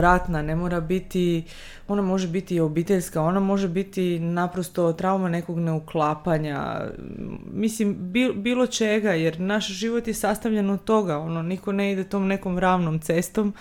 ratna, 0.01 0.41
ne 0.41 0.55
mora 0.55 0.81
biti, 0.81 1.43
ona 1.87 2.01
može 2.01 2.27
biti 2.27 2.55
i 2.55 2.59
obiteljska, 2.59 3.21
ona 3.21 3.39
može 3.39 3.67
biti 3.67 4.19
naprosto 4.19 4.93
trauma 4.93 5.29
nekog 5.29 5.59
neuklapanja, 5.59 6.81
mislim 7.53 8.13
bilo 8.35 8.67
čega, 8.67 9.11
jer 9.11 9.39
naš 9.39 9.67
život 9.67 10.07
je 10.07 10.13
sastavljen 10.13 10.69
od 10.69 10.83
toga, 10.83 11.17
ono, 11.17 11.41
niko 11.41 11.71
ne 11.71 11.91
ide 11.91 12.03
tom 12.03 12.27
nekom 12.27 12.59
ravnom 12.59 12.99
cestom 12.99 13.53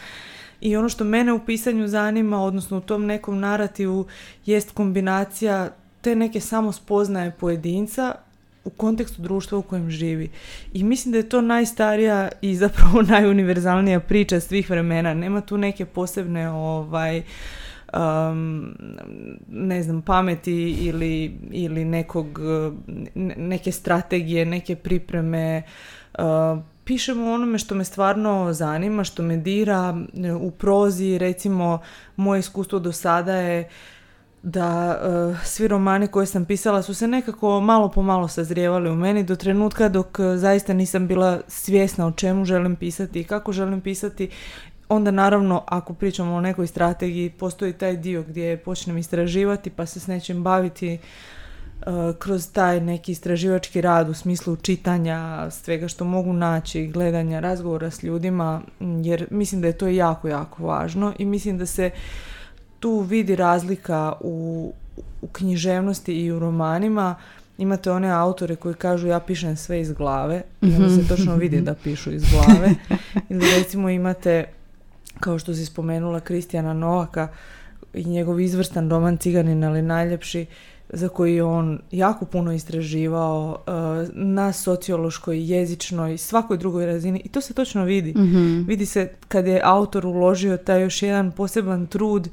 i 0.61 0.77
ono 0.77 0.89
što 0.89 1.05
mene 1.05 1.33
u 1.33 1.39
pisanju 1.39 1.89
zanima, 1.89 2.43
odnosno 2.43 2.79
u 2.79 2.81
tom 2.81 3.07
nekom 3.07 3.41
narativu, 3.41 4.07
jest 4.47 4.71
kombinacija 4.71 5.71
te 6.05 6.17
neke 6.17 6.41
samo 6.41 6.73
spoznaje 6.73 7.31
pojedinca 7.31 8.15
u 8.65 8.71
kontekstu 8.71 9.23
društva 9.23 9.59
u 9.59 9.63
kojem 9.63 9.91
živi. 9.91 10.31
I 10.73 10.85
mislim 10.85 11.13
da 11.13 11.19
je 11.19 11.29
to 11.29 11.41
najstarija 11.41 12.29
i 12.41 12.57
zapravo 12.57 13.03
najuniverzalnija 13.13 14.01
priča 14.01 14.41
svih 14.41 14.71
vremena. 14.71 15.15
Nema 15.15 15.41
tu 15.41 15.57
neke 15.57 15.85
posebne 15.85 16.51
ovaj 16.51 17.23
um, 17.93 18.75
ne 19.49 19.83
znam, 19.83 20.03
pameti 20.03 20.71
ili, 20.71 21.39
ili 21.51 21.85
nekog, 21.85 22.41
neke 23.37 23.73
strategije, 23.73 24.45
neke 24.47 24.77
pripreme. 24.77 25.63
Uh, 26.19 26.25
pišemo 26.85 27.33
onome 27.33 27.59
što 27.59 27.75
me 27.75 27.85
stvarno 27.85 28.53
zanima, 28.53 29.05
što 29.05 29.23
me 29.23 29.37
dira 29.37 29.97
u 30.41 30.51
prozi. 30.51 31.19
Recimo, 31.19 31.79
moje 32.17 32.39
iskustvo 32.39 32.79
do 32.79 32.93
sada 32.93 33.35
je 33.35 33.69
da 34.45 35.01
uh, 35.31 35.45
svi 35.45 35.69
romani 35.69 36.07
koje 36.07 36.27
sam 36.27 36.45
pisala 36.45 36.83
su 36.83 36.95
se 36.95 37.09
nekako 37.09 37.61
malo 37.61 37.89
po 37.89 38.03
malo 38.03 38.29
sazrijevali 38.29 38.91
u 38.91 38.95
meni 38.95 39.23
do 39.23 39.37
trenutka 39.37 39.89
dok 39.89 40.19
uh, 40.19 40.37
zaista 40.37 40.73
nisam 40.73 41.07
bila 41.07 41.41
svjesna 41.49 42.07
o 42.07 42.13
čemu 42.13 42.45
želim 42.45 42.77
pisati 42.77 43.21
i 43.21 43.25
kako 43.25 43.53
želim 43.53 43.81
pisati. 43.81 44.31
Onda 44.89 45.11
naravno 45.11 45.63
ako 45.67 45.95
pričamo 45.95 46.35
o 46.35 46.41
nekoj 46.41 46.67
strategiji 46.67 47.31
postoji 47.31 47.73
taj 47.73 47.97
dio 47.97 48.23
gdje 48.23 48.57
počnem 48.57 48.99
istraživati 48.99 49.71
pa 49.71 49.87
se 49.87 50.01
s 50.01 50.07
nečim 50.07 50.43
baviti 50.43 50.99
uh, 50.99 51.93
kroz 52.19 52.53
taj 52.53 52.81
neki 52.81 53.13
istraživački 53.13 53.81
rad 53.81 54.09
u 54.09 54.15
smislu 54.15 54.57
čitanja, 54.57 55.51
svega 55.51 55.89
što 55.89 56.05
mogu 56.05 56.33
naći, 56.33 56.87
gledanja, 56.87 57.41
razgovora 57.41 57.91
s 57.91 58.03
ljudima 58.03 58.63
jer 58.81 59.27
mislim 59.31 59.61
da 59.61 59.67
je 59.67 59.79
to 59.79 59.87
jako, 59.87 60.29
jako 60.29 60.67
važno 60.67 61.13
i 61.19 61.25
mislim 61.25 61.59
da 61.59 61.67
se 61.67 61.91
tu 62.85 63.01
vidi 63.01 63.37
razlika 63.37 64.13
u, 64.21 64.73
u 65.23 65.27
književnosti 65.27 66.13
i 66.13 66.33
u 66.33 66.39
romanima 66.39 67.15
imate 67.59 67.91
one 67.91 68.11
autore 68.11 68.57
koji 68.57 68.75
kažu 68.75 69.09
ja 69.09 69.21
pišem 69.21 69.57
sve 69.57 69.81
iz 69.81 69.93
glave 69.93 70.43
i 70.63 70.75
onda 70.75 70.89
se 70.89 71.09
točno 71.09 71.37
vidi 71.37 71.61
da 71.61 71.75
pišu 71.75 72.13
iz 72.13 72.23
glave. 72.31 72.75
Ili 73.31 73.47
recimo 73.59 73.91
imate, 73.91 74.45
kao 75.21 75.39
što 75.39 75.55
si 75.55 75.67
spomenula, 75.67 76.21
Kristijana 76.21 76.73
Novaka 76.73 77.29
i 77.95 78.05
njegov 78.05 78.41
izvrstan 78.41 78.91
roman 78.91 79.17
Ciganin, 79.17 79.65
ali 79.65 79.83
najljepši, 79.83 80.47
za 80.89 81.09
koji 81.09 81.35
je 81.35 81.45
on 81.45 81.79
jako 81.91 82.25
puno 82.25 82.53
istraživao 82.53 83.59
uh, 83.67 84.09
na 84.15 84.53
sociološkoj, 84.53 85.53
jezičnoj, 85.53 86.19
svakoj 86.19 86.57
drugoj 86.57 86.87
razini 86.87 87.23
i 87.25 87.29
to 87.29 87.41
se 87.41 87.55
točno 87.55 87.85
vidi. 87.85 88.11
Mhm. 88.11 88.63
Vidi 88.67 88.87
se 88.87 89.13
kad 89.29 89.47
je 89.47 89.61
autor 89.65 90.07
uložio 90.07 90.57
taj 90.57 90.83
još 90.83 91.03
jedan 91.03 91.33
poseban 91.33 91.87
trud 91.87 92.29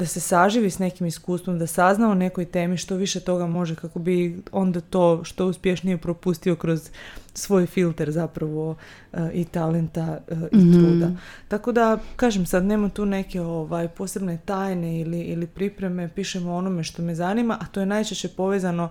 da 0.00 0.06
se 0.06 0.20
saživi 0.20 0.70
s 0.70 0.78
nekim 0.78 1.06
iskustvom, 1.06 1.58
da 1.58 1.66
sazna 1.66 2.10
o 2.10 2.14
nekoj 2.14 2.44
temi 2.44 2.76
što 2.76 2.96
više 2.96 3.20
toga 3.20 3.46
može 3.46 3.74
kako 3.74 3.98
bi 3.98 4.42
onda 4.52 4.80
to 4.80 5.24
što 5.24 5.46
uspješnije 5.46 5.98
propustio 5.98 6.56
kroz 6.56 6.90
svoj 7.34 7.66
filter 7.66 8.10
zapravo 8.10 8.76
e, 9.12 9.30
i 9.34 9.44
talenta 9.44 10.18
e, 10.28 10.34
i 10.52 10.56
Mhm. 10.56 10.72
truda. 10.72 11.10
Tako 11.48 11.72
da, 11.72 11.98
kažem 12.16 12.46
sad, 12.46 12.64
nema 12.64 12.88
tu 12.88 13.06
neke 13.06 13.40
ovaj, 13.40 13.88
posebne 13.88 14.38
tajne 14.44 15.00
ili, 15.00 15.20
ili 15.20 15.46
pripreme, 15.46 16.08
pišemo 16.08 16.54
onome 16.54 16.84
što 16.84 17.02
me 17.02 17.14
zanima, 17.14 17.58
a 17.60 17.66
to 17.66 17.80
je 17.80 17.86
najčešće 17.86 18.28
povezano 18.28 18.90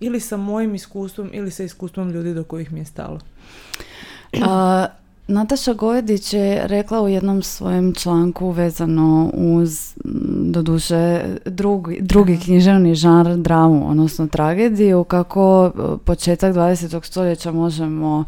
ili 0.00 0.20
sa 0.20 0.36
mojim 0.36 0.74
iskustvom 0.74 1.30
ili 1.32 1.50
sa 1.50 1.62
iskustvom 1.64 2.10
ljudi 2.10 2.34
do 2.34 2.44
kojih 2.44 2.72
mi 2.72 2.80
je 2.80 2.84
stalo. 2.84 3.20
A, 4.42 4.86
Nataša 5.26 5.72
Gojedić 5.72 6.32
je 6.32 6.66
rekla 6.66 7.02
u 7.02 7.08
jednom 7.08 7.42
svojem 7.42 7.94
članku 7.94 8.50
vezano 8.50 9.30
uz, 9.34 9.94
doduše, 10.44 11.24
drugi, 11.44 11.98
drugi 12.00 12.38
književni 12.44 12.94
žanr 12.94 13.36
dramu, 13.36 13.90
odnosno 13.90 14.26
tragediju, 14.26 15.04
kako 15.04 15.66
e, 15.66 15.98
početak 16.04 16.54
20. 16.54 17.06
stoljeća 17.06 17.52
možemo 17.52 18.24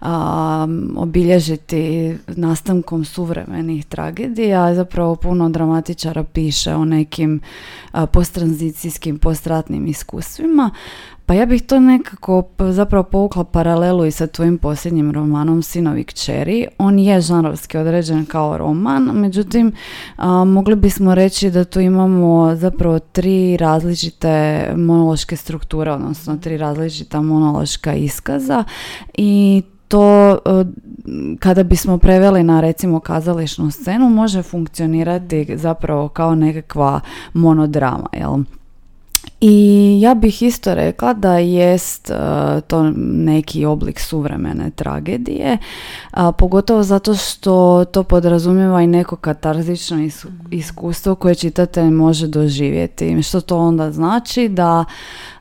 a, 0.00 0.66
obilježiti 0.96 2.14
nastankom 2.26 3.04
suvremenih 3.04 3.86
tragedija. 3.86 4.74
Zapravo 4.74 5.16
puno 5.16 5.48
dramatičara 5.48 6.24
piše 6.24 6.74
o 6.74 6.84
nekim 6.84 7.40
a, 7.92 8.06
posttranzicijskim, 8.06 9.18
postratnim 9.18 9.86
iskustvima. 9.86 10.70
Pa 11.28 11.34
ja 11.34 11.46
bih 11.46 11.62
to 11.62 11.80
nekako 11.80 12.42
zapravo 12.70 13.04
povukla 13.04 13.44
paralelu 13.44 14.04
i 14.04 14.10
sa 14.10 14.26
tvojim 14.26 14.58
posljednjim 14.58 15.12
romanom 15.12 15.62
Sinovi 15.62 16.04
kćeri. 16.04 16.66
On 16.78 16.98
je 16.98 17.20
žanrovski 17.20 17.78
određen 17.78 18.26
kao 18.26 18.58
roman, 18.58 19.02
međutim 19.02 19.72
a, 20.16 20.44
mogli 20.44 20.76
bismo 20.76 21.14
reći 21.14 21.50
da 21.50 21.64
tu 21.64 21.80
imamo 21.80 22.54
zapravo 22.54 22.98
tri 22.98 23.56
različite 23.56 24.62
monološke 24.76 25.36
strukture, 25.36 25.92
odnosno 25.92 26.36
tri 26.36 26.56
različita 26.56 27.20
monološka 27.20 27.94
iskaza 27.94 28.64
i 29.14 29.62
to 29.88 30.32
e, 30.32 30.36
kada 31.38 31.62
bismo 31.62 31.98
preveli 31.98 32.42
na 32.42 32.60
recimo 32.60 33.00
kazališnu 33.00 33.70
scenu 33.70 34.08
može 34.08 34.42
funkcionirati 34.42 35.56
zapravo 35.56 36.08
kao 36.08 36.34
nekakva 36.34 37.00
monodrama, 37.32 38.08
jel? 38.12 38.38
I 39.40 39.98
ja 40.02 40.14
bih 40.14 40.42
isto 40.42 40.74
rekla 40.74 41.12
da 41.12 41.38
jest 41.38 42.10
e, 42.10 42.14
to 42.66 42.90
neki 42.96 43.64
oblik 43.64 44.00
suvremene 44.00 44.70
tragedije, 44.70 45.58
pogotovo 46.38 46.82
zato 46.82 47.14
što 47.14 47.84
to 47.84 48.02
podrazumijeva 48.02 48.82
i 48.82 48.86
neko 48.86 49.16
katarzično 49.16 50.02
is- 50.02 50.26
iskustvo 50.50 51.14
koje 51.14 51.34
čitatelj 51.34 51.90
može 51.90 52.26
doživjeti. 52.26 53.22
Što 53.22 53.40
to 53.40 53.58
onda 53.58 53.92
znači 53.92 54.48
da 54.48 54.84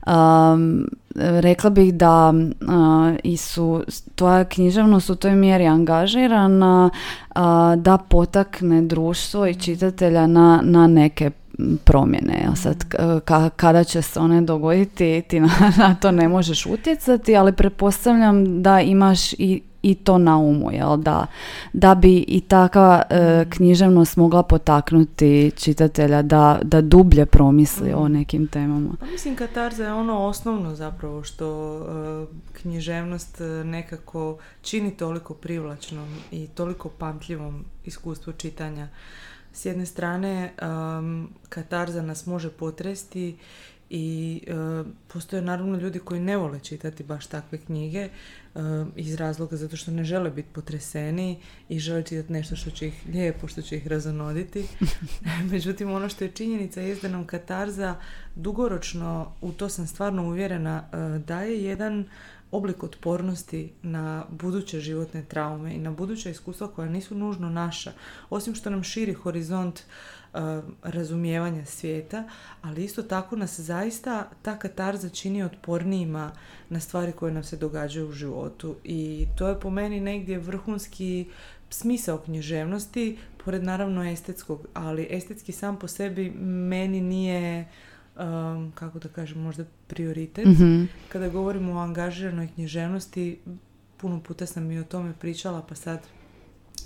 um, 0.08 0.88
rekla 1.15 1.69
bih 1.69 1.93
da 1.93 2.34
a, 2.67 3.13
i 3.23 3.38
su 3.38 3.84
tvoja 4.15 4.43
književnost 4.43 5.10
u 5.10 5.15
toj 5.15 5.36
mjeri 5.36 5.65
angažirana 5.65 6.89
a, 7.36 7.76
da 7.78 7.97
potakne 7.97 8.82
društvo 8.82 9.47
i 9.47 9.56
čitatelja 9.56 10.28
na, 10.28 10.60
na 10.63 10.88
neke 10.88 11.32
promjene. 11.84 12.39
Jel 12.43 12.56
sad, 12.56 12.84
k- 12.89 12.98
ka- 13.26 13.50
kada 13.50 13.84
će 13.84 14.02
se 14.02 14.20
one 14.20 14.41
dogoditi, 14.41 15.24
ti 15.28 15.39
na, 15.39 15.50
na 15.78 15.96
to 15.96 16.12
ne 16.12 16.28
možeš 16.28 16.65
utjecati, 16.65 17.36
ali 17.36 17.54
pretpostavljam 17.54 18.63
da 18.63 18.82
imaš 18.82 19.34
i, 19.34 19.62
i 19.82 19.96
to 19.96 20.17
na 20.17 20.38
umu, 20.38 20.72
jel? 20.72 20.98
Da, 20.98 21.26
da 21.74 21.96
bi 21.96 22.17
i 22.17 22.41
takva 22.41 23.02
e, 23.10 23.46
književnost 23.50 24.17
mogla 24.17 24.43
potaknuti 24.43 25.52
čitatelja 25.56 26.22
da, 26.22 26.60
da 26.63 26.82
dublje 26.82 27.26
promisli 27.26 27.93
o 27.93 28.08
nekim 28.08 28.48
temama. 28.48 28.89
Pa 29.00 29.06
mislim 29.06 29.36
katarza 29.36 29.84
je 29.84 29.93
ono 29.93 30.26
osnovno 30.26 30.76
zapravo 30.76 31.24
što 31.24 31.78
e, 31.80 32.26
književnost 32.62 33.41
e, 33.41 33.43
nekako 33.43 34.38
čini 34.62 34.91
toliko 34.91 35.34
privlačnom 35.34 36.08
i 36.32 36.48
toliko 36.48 36.89
pamtljivom 36.89 37.65
iskustvu 37.86 38.34
čitanja. 38.34 38.88
S 39.58 39.65
jedne 39.65 39.86
strane 39.86 40.54
um, 40.62 41.30
katarza 41.50 42.02
nas 42.02 42.26
može 42.26 42.50
potresti 42.50 43.38
i 43.89 44.41
e, 44.48 44.84
postoje 45.08 45.41
naravno 45.41 45.78
ljudi 45.78 46.00
koji 46.00 46.20
ne 46.20 46.38
vole 46.38 46.60
čitati 46.60 47.04
baš 47.04 47.28
takve 47.28 47.58
knjige 47.58 48.00
e, 48.00 48.10
iz 48.96 49.15
razloga 49.15 49.56
zato 49.56 49.78
što 49.78 49.91
ne 49.91 50.04
žele 50.04 50.30
biti 50.30 50.50
potreseni 50.54 51.39
i 51.70 51.80
žele 51.80 52.04
čitati 52.04 52.34
nešto 52.34 52.56
što 52.56 52.72
će 52.72 52.88
ih 52.88 53.04
lijepo, 53.13 53.48
što 53.48 53.62
će 53.62 53.78
ih 53.78 53.88
razonoditi. 53.88 54.65
Međutim, 55.52 55.91
ono 55.91 56.10
što 56.10 56.24
je 56.24 56.32
činjenica 56.32 56.82
je 56.82 56.96
da 56.96 57.08
nam 57.08 57.26
katarza 57.26 57.96
dugoročno, 58.36 59.32
u 59.41 59.52
to 59.52 59.70
sam 59.70 59.88
stvarno 59.88 60.28
uvjerena, 60.28 60.84
e, 60.91 61.20
daje 61.20 61.63
jedan 61.63 62.06
oblik 62.51 62.83
otpornosti 62.83 63.73
na 63.81 64.25
buduće 64.29 64.79
životne 64.79 65.23
traume 65.23 65.75
i 65.75 65.79
na 65.79 65.91
buduća 65.91 66.29
iskustva 66.29 66.67
koja 66.67 66.89
nisu 66.89 67.15
nužno 67.15 67.49
naša. 67.49 67.91
Osim 68.29 68.55
što 68.55 68.69
nam 68.69 68.83
širi 68.83 69.13
horizont 69.13 69.79
e, 69.79 69.83
razumijevanja 70.83 71.65
svijeta, 71.65 72.23
ali 72.62 72.83
isto 72.83 73.03
tako 73.03 73.36
nas 73.36 73.60
zaista 73.60 74.29
ta 74.41 74.60
katarza 74.60 75.10
čini 75.10 75.43
otpornijima 75.43 76.31
na 76.69 76.79
stvari 76.79 77.12
koje 77.12 77.33
nam 77.33 77.43
se 77.43 77.57
događaju 77.57 78.10
u 78.10 78.12
životu. 78.12 78.75
I 78.83 79.27
to 79.38 79.47
je 79.47 79.60
po 79.60 79.69
meni 79.69 79.99
negdje 79.99 80.39
vrhunski 80.39 81.25
smisao 81.69 82.17
književnosti, 82.17 83.17
pored 83.45 83.63
naravno 83.63 84.03
estetskog, 84.03 84.67
ali 84.73 85.07
estetski 85.10 85.51
sam 85.51 85.79
po 85.79 85.88
sebi 85.88 86.29
meni 86.29 87.01
nije 87.01 87.67
um, 88.19 88.71
kako 88.75 88.99
da 88.99 89.10
kažem, 89.10 89.41
možda 89.41 89.65
prioritet. 89.88 90.45
Mhm. 90.45 90.84
Kada 91.10 91.30
govorimo 91.30 91.73
o 91.73 91.77
angažiranoj 91.77 92.47
književnosti, 92.56 93.39
puno 93.97 94.21
puta 94.21 94.45
sam 94.45 94.71
i 94.71 94.80
o 94.80 94.84
tome 94.84 95.13
pričala, 95.19 95.62
pa 95.69 95.75
sad 95.75 95.99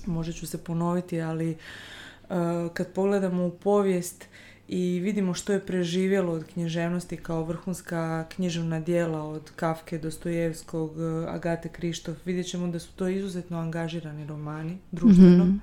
možda 0.06 0.34
ću 0.34 0.48
se 0.48 0.58
ponoviti, 0.63 1.22
ali 1.22 1.50
uh, 1.52 2.36
kad 2.74 2.94
pogledamo 2.94 3.46
u 3.46 3.52
povijest 3.52 4.26
i 4.67 5.00
vidimo 5.00 5.34
što 5.34 5.54
je 5.54 5.65
preživjelo 5.65 6.34
od 6.34 6.44
književnosti 6.54 7.17
kao 7.17 7.44
vrhunska 7.44 8.26
književna 8.36 8.80
dijela 8.80 9.24
od 9.24 9.52
Kafke, 9.56 9.98
Dostojevskog, 9.98 10.91
uh, 10.91 11.30
Agate 11.30 11.70
Krištof, 11.70 12.17
vidjet 12.26 12.48
ćemo 12.48 12.67
da 12.67 12.80
su 12.80 12.91
to 12.96 13.08
izuzetno 13.08 13.58
angažirani 13.58 14.28
romani, 14.28 14.78
društveno, 14.91 15.46
Mhm. 15.46 15.56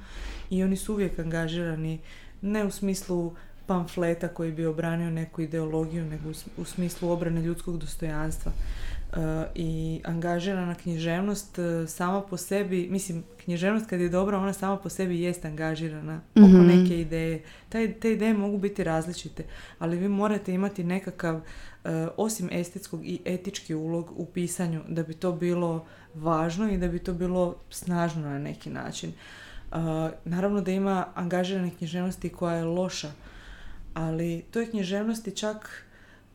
i 0.50 0.64
oni 0.64 0.76
su 0.76 0.92
uvijek 0.92 1.18
angažirani 1.18 1.98
ne 2.42 2.64
u 2.64 2.70
smislu 2.70 3.32
pamfleta 3.68 4.28
koji 4.28 4.52
bi 4.52 4.66
obranio 4.66 5.10
neku 5.10 5.42
ideologiju, 5.42 6.04
nego 6.04 6.28
u 6.56 6.64
smislu 6.64 7.10
obrane 7.10 7.42
ljudskog 7.42 7.78
dostojanstva. 7.78 8.52
E, 8.52 9.16
I 9.54 10.00
angažirana 10.04 10.74
književnost 10.74 11.58
e, 11.58 11.86
sama 11.86 12.20
po 12.20 12.36
sebi, 12.36 12.88
mislim, 12.90 13.24
književnost 13.44 13.86
kad 13.86 14.00
je 14.00 14.08
dobra, 14.08 14.38
ona 14.38 14.52
sama 14.52 14.76
po 14.76 14.88
sebi 14.88 15.20
jest 15.20 15.44
angažirana 15.44 16.20
oko 16.36 16.46
Mhm. 16.46 16.66
neke 16.66 17.00
ideje. 17.00 17.42
Taj, 17.68 17.92
te 17.92 18.12
ideje 18.12 18.34
mogu 18.34 18.58
biti 18.58 18.84
različite, 18.84 19.44
ali 19.78 19.96
vi 19.96 20.08
morate 20.08 20.54
imati 20.54 20.84
nekakav, 20.84 21.40
e, 21.84 22.08
osim 22.16 22.48
estetskog 22.52 23.06
i 23.06 23.20
etički 23.24 23.74
ulog 23.74 24.12
u 24.16 24.26
pisanju, 24.26 24.80
da 24.88 25.02
bi 25.02 25.14
to 25.14 25.32
bilo 25.32 25.84
važno 26.14 26.70
i 26.70 26.78
da 26.78 26.88
bi 26.88 26.98
to 26.98 27.12
bilo 27.12 27.56
snažno 27.70 28.22
na 28.22 28.38
neki 28.38 28.70
način. 28.70 29.12
Uh, 29.70 29.76
naravno 30.24 30.60
da 30.60 30.70
ima 30.70 31.06
angažirane 31.14 31.70
književnosti 31.78 32.28
koja 32.28 32.54
je 32.56 32.64
loša, 32.64 33.10
ali 33.94 34.44
toj 34.50 34.70
književnosti 34.70 35.30
čak 35.30 35.84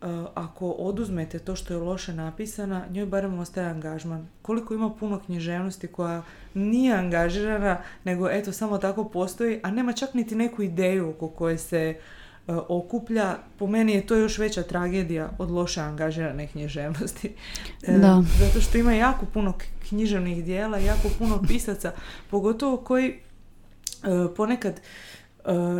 uh, 0.01 0.07
ako 0.33 0.71
oduzmete 0.71 1.39
to 1.39 1.55
što 1.55 1.73
je 1.73 1.79
loše 1.79 2.13
napisana, 2.13 2.85
njoj 2.89 3.05
barem 3.05 3.39
ostaje 3.39 3.67
angažman. 3.67 4.27
Koliko 4.41 4.73
ima 4.73 4.89
puno 4.89 5.19
književnosti 5.25 5.87
koja 5.87 6.23
nije 6.53 6.93
angažirana, 6.95 7.77
nego 8.03 8.29
eto 8.29 8.51
samo 8.51 8.77
tako 8.77 9.03
postoji, 9.03 9.59
a 9.63 9.71
nema 9.71 9.93
čak 9.93 10.13
niti 10.13 10.35
neku 10.35 10.61
ideju 10.61 11.09
oko 11.09 11.27
koje 11.27 11.57
se 11.57 11.95
uh, 12.47 12.55
okuplja. 12.67 13.37
Po 13.59 13.67
meni 13.67 13.93
je 13.93 14.07
to 14.07 14.15
još 14.15 14.37
veća 14.37 14.63
tragedija 14.63 15.29
od 15.37 15.51
loše 15.51 15.81
angažirane 15.81 16.47
književnosti. 16.47 17.33
E, 17.87 17.97
Da. 17.97 18.23
Zato 18.39 18.61
što 18.61 18.77
ima 18.77 18.93
jako 18.93 19.25
puno 19.25 19.53
književnih 19.89 20.43
dijela, 20.43 20.77
jako 20.77 21.07
puno 21.17 21.41
pisaca, 21.47 21.91
pogotovo 22.29 22.77
koji 22.77 23.09
e, 23.09 23.15
ponekad 24.35 24.73
e, 24.73 24.81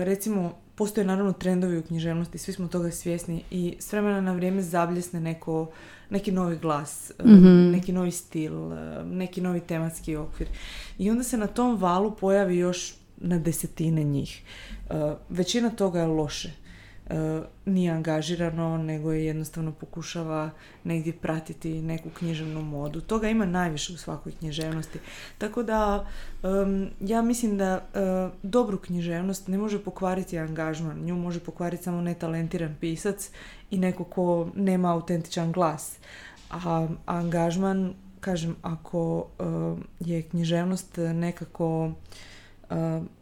recimo 0.04 0.63
postoje 0.76 1.08
naravno 1.08 1.34
trendovi 1.34 1.78
u 1.78 1.84
književnosti, 1.84 2.38
svi 2.38 2.54
smo 2.54 2.68
toga 2.68 2.92
svjesni 2.92 3.44
i 3.52 3.76
s 3.80 3.92
vremena 3.92 4.22
na 4.22 4.34
vrijeme 4.34 4.62
zabljesne 4.62 5.20
neko, 5.20 5.70
neki 6.10 6.32
novi 6.32 6.58
glas, 6.58 7.12
Mhm. 7.26 7.72
neki 7.72 7.92
novi 7.92 8.12
stil, 8.12 8.74
e, 8.74 9.04
neki 9.04 9.42
novi 9.42 9.60
tematski 9.60 10.16
okvir. 10.16 10.48
I 10.98 11.12
onda 11.12 11.24
se 11.24 11.38
na 11.38 11.48
tom 11.48 11.78
valu 11.78 12.12
pojavi 12.16 12.58
još 12.58 12.94
na 13.18 13.40
desetine 13.40 14.04
njih. 14.04 14.42
E, 14.90 14.94
Većina 15.30 15.70
toga 15.70 16.00
je 16.00 16.08
loše. 16.08 16.63
E, 17.14 17.42
Nije 17.66 17.92
angažirano, 17.92 18.78
nego 18.78 19.12
je 19.12 19.26
jednostavno 19.26 19.72
pokušava 19.72 20.50
negdje 20.84 21.14
pratiti 21.14 21.82
neku 21.82 22.10
književnu 22.10 22.62
modu. 22.62 23.02
Toga 23.02 23.30
ima 23.30 23.46
najviše 23.46 23.94
u 23.94 23.98
svakoj 23.98 24.32
književnosti. 24.32 25.00
Tako 25.38 25.64
da 25.64 26.06
em, 26.44 26.90
ja 27.00 27.22
mislim 27.22 27.58
da 27.58 27.74
e, 27.74 28.30
dobru 28.44 28.78
književnost 28.78 29.48
ne 29.48 29.58
može 29.58 29.84
pokvariti 29.84 30.40
angažman. 30.40 31.00
Nju 31.00 31.16
može 31.16 31.40
pokvariti 31.40 31.84
samo 31.84 32.02
netalentiran 32.02 32.76
pisac 32.80 33.30
i 33.72 33.78
neko 33.78 34.04
ko 34.04 34.50
nema 34.56 34.94
autentičan 34.94 35.52
glas. 35.52 35.98
A 36.50 36.88
angažman, 37.06 37.94
kažem, 38.20 38.56
ako 38.62 39.28
e, 39.40 39.44
je 40.00 40.22
književnost 40.22 40.98
nekako 40.98 41.92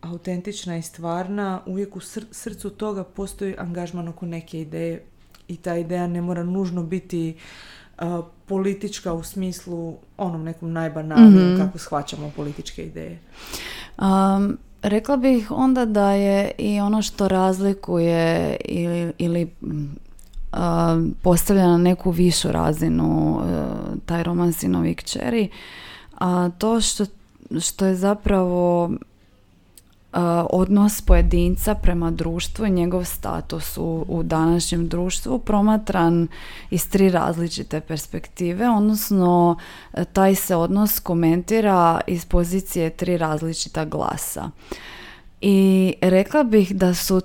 autentična 0.01 0.77
i 0.77 0.81
stvarna, 0.81 1.61
uvijek 1.65 1.95
u 1.95 1.99
sr- 1.99 2.25
srcu 2.31 2.69
toga 2.69 3.03
postoji 3.03 3.55
angažman 3.57 4.07
oko 4.07 4.25
neke 4.25 4.61
ideje 4.61 5.03
i 5.47 5.55
ta 5.57 5.75
ideja 5.75 6.07
ne 6.07 6.21
mora 6.21 6.43
nužno 6.43 6.83
biti 6.83 7.29
e, 7.29 8.03
politička 8.45 9.13
u 9.13 9.23
smislu 9.23 9.95
onom 10.17 10.43
nekom 10.43 10.71
najbanalnijem 10.71 11.53
Mhm. 11.53 11.61
kako 11.61 11.77
shvaćamo 11.77 12.31
političke 12.35 12.83
ideje. 12.85 13.19
Um, 13.97 14.57
rekla 14.81 15.17
bih 15.17 15.51
onda 15.51 15.85
da 15.85 16.11
je 16.11 16.51
i 16.57 16.79
ono 16.79 17.01
što 17.01 17.27
razlikuje 17.27 18.55
ili, 18.65 19.13
ili 19.17 19.51
um, 19.61 21.15
postavlja 21.21 21.67
na 21.67 21.77
neku 21.77 22.11
višu 22.11 22.51
razinu 22.51 23.37
uh, 23.37 23.43
taj 24.05 24.23
roman 24.23 24.53
Sinovi 24.53 24.95
kćeri, 24.95 25.49
a 26.19 26.49
to 26.57 26.81
što, 26.81 27.05
što 27.59 27.85
je 27.85 27.95
zapravo 27.95 28.85
uh, 28.85 28.91
odnos 30.49 31.01
pojedinca 31.01 31.75
prema 31.75 32.11
društvu 32.11 32.65
i 32.65 32.71
njegov 32.71 33.03
status 33.03 33.77
u, 33.77 34.05
u 34.07 34.23
današnjem 34.23 34.87
društvu 34.87 35.39
promatran 35.39 36.27
iz 36.69 36.89
tri 36.89 37.09
različite 37.09 37.81
perspektive, 37.81 38.69
odnosno 38.69 39.57
e, 39.93 40.05
taj 40.05 40.35
se 40.35 40.55
odnos 40.55 40.99
komentira 40.99 42.01
iz 42.07 42.25
pozicije 42.25 42.89
tri 42.89 43.17
različita 43.17 43.85
glasa. 43.85 44.49
I 45.41 45.93
rekla 46.01 46.43
bih 46.43 46.75
da 46.75 46.93
su 46.93 47.21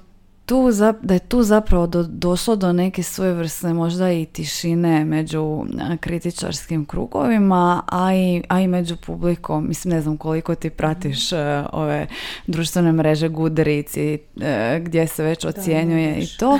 tu, 0.47 0.71
da 1.03 1.15
je 1.15 1.19
tu 1.19 1.43
zapravo 1.43 1.87
do, 1.87 2.03
došlo 2.03 2.57
do 2.57 2.73
neke 2.73 3.03
svojevrsne 3.03 3.75
možda 3.75 4.13
i 4.13 4.25
tišine 4.25 5.05
među 5.05 5.67
kritičarskim 6.01 6.85
krugovima, 6.85 7.83
a 7.87 8.15
i, 8.15 8.43
a 8.49 8.61
i 8.61 8.67
među 8.67 8.97
publikom. 8.97 9.69
Mislim, 9.69 9.95
ne 9.95 10.01
znam 10.01 10.17
koliko 10.17 10.55
ti 10.55 10.71
pratiš 10.71 11.33
e, 11.33 11.65
ove 11.73 12.07
društvene 12.47 12.93
mreže 12.93 13.29
Goodreads 13.29 13.97
i 13.97 14.19
e, 14.41 14.81
gdje 14.83 15.07
se 15.07 15.23
već 15.23 15.45
ocjenjuje 15.45 16.19
i 16.19 16.27
to, 16.39 16.59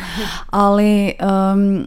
ali 0.51 1.13
em, 1.19 1.87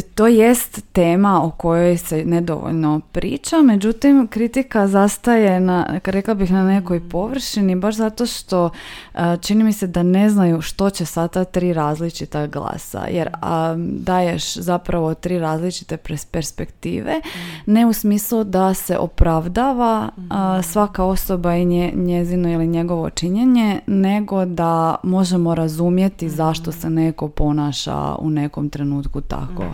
to 0.00 0.26
jest 0.26 0.82
tema 0.92 1.44
o 1.44 1.50
kojoj 1.50 1.96
se 1.96 2.24
nedovoljno 2.24 3.00
priča, 3.12 3.62
međutim 3.62 4.26
kritika 4.26 4.88
zastaje 4.88 5.60
na, 5.60 6.00
rekla 6.04 6.34
bih 6.34 6.52
na 6.52 6.64
nekoj 6.64 7.08
površini, 7.08 7.76
baš 7.76 7.94
zato 7.94 8.26
što 8.26 8.70
a, 9.14 9.36
čini 9.36 9.64
mi 9.64 9.72
se 9.72 9.86
da 9.86 10.02
ne 10.02 10.30
znaju 10.30 10.60
što 10.60 10.90
će 10.90 11.04
sa 11.06 11.28
ta 11.28 11.44
tri 11.44 11.72
različita 11.72 12.46
glasa, 12.46 13.06
jer 13.10 13.28
a, 13.32 13.74
daješ 13.78 14.54
zapravo 14.54 15.14
tri 15.14 15.38
različite 15.38 15.96
perspektive, 16.30 17.20
ne 17.66 17.86
u 17.86 17.92
smislu 17.92 18.44
da 18.44 18.74
se 18.74 18.98
opravdava 18.98 20.08
a, 20.30 20.62
svaka 20.62 21.04
osoba 21.04 21.56
i 21.56 21.64
nje, 21.64 21.92
njezino 21.94 22.52
ili 22.52 22.66
njegovo 22.66 23.10
činjenje, 23.10 23.80
nego 23.86 24.44
da 24.44 24.96
možemo 25.02 25.54
razumjeti 25.54 26.28
zašto 26.28 26.72
se 26.72 26.90
neko 26.90 27.28
ponaša 27.28 28.14
u 28.18 28.30
nekom 28.30 28.70
trenutku 28.70 29.20
tako. 29.20 29.64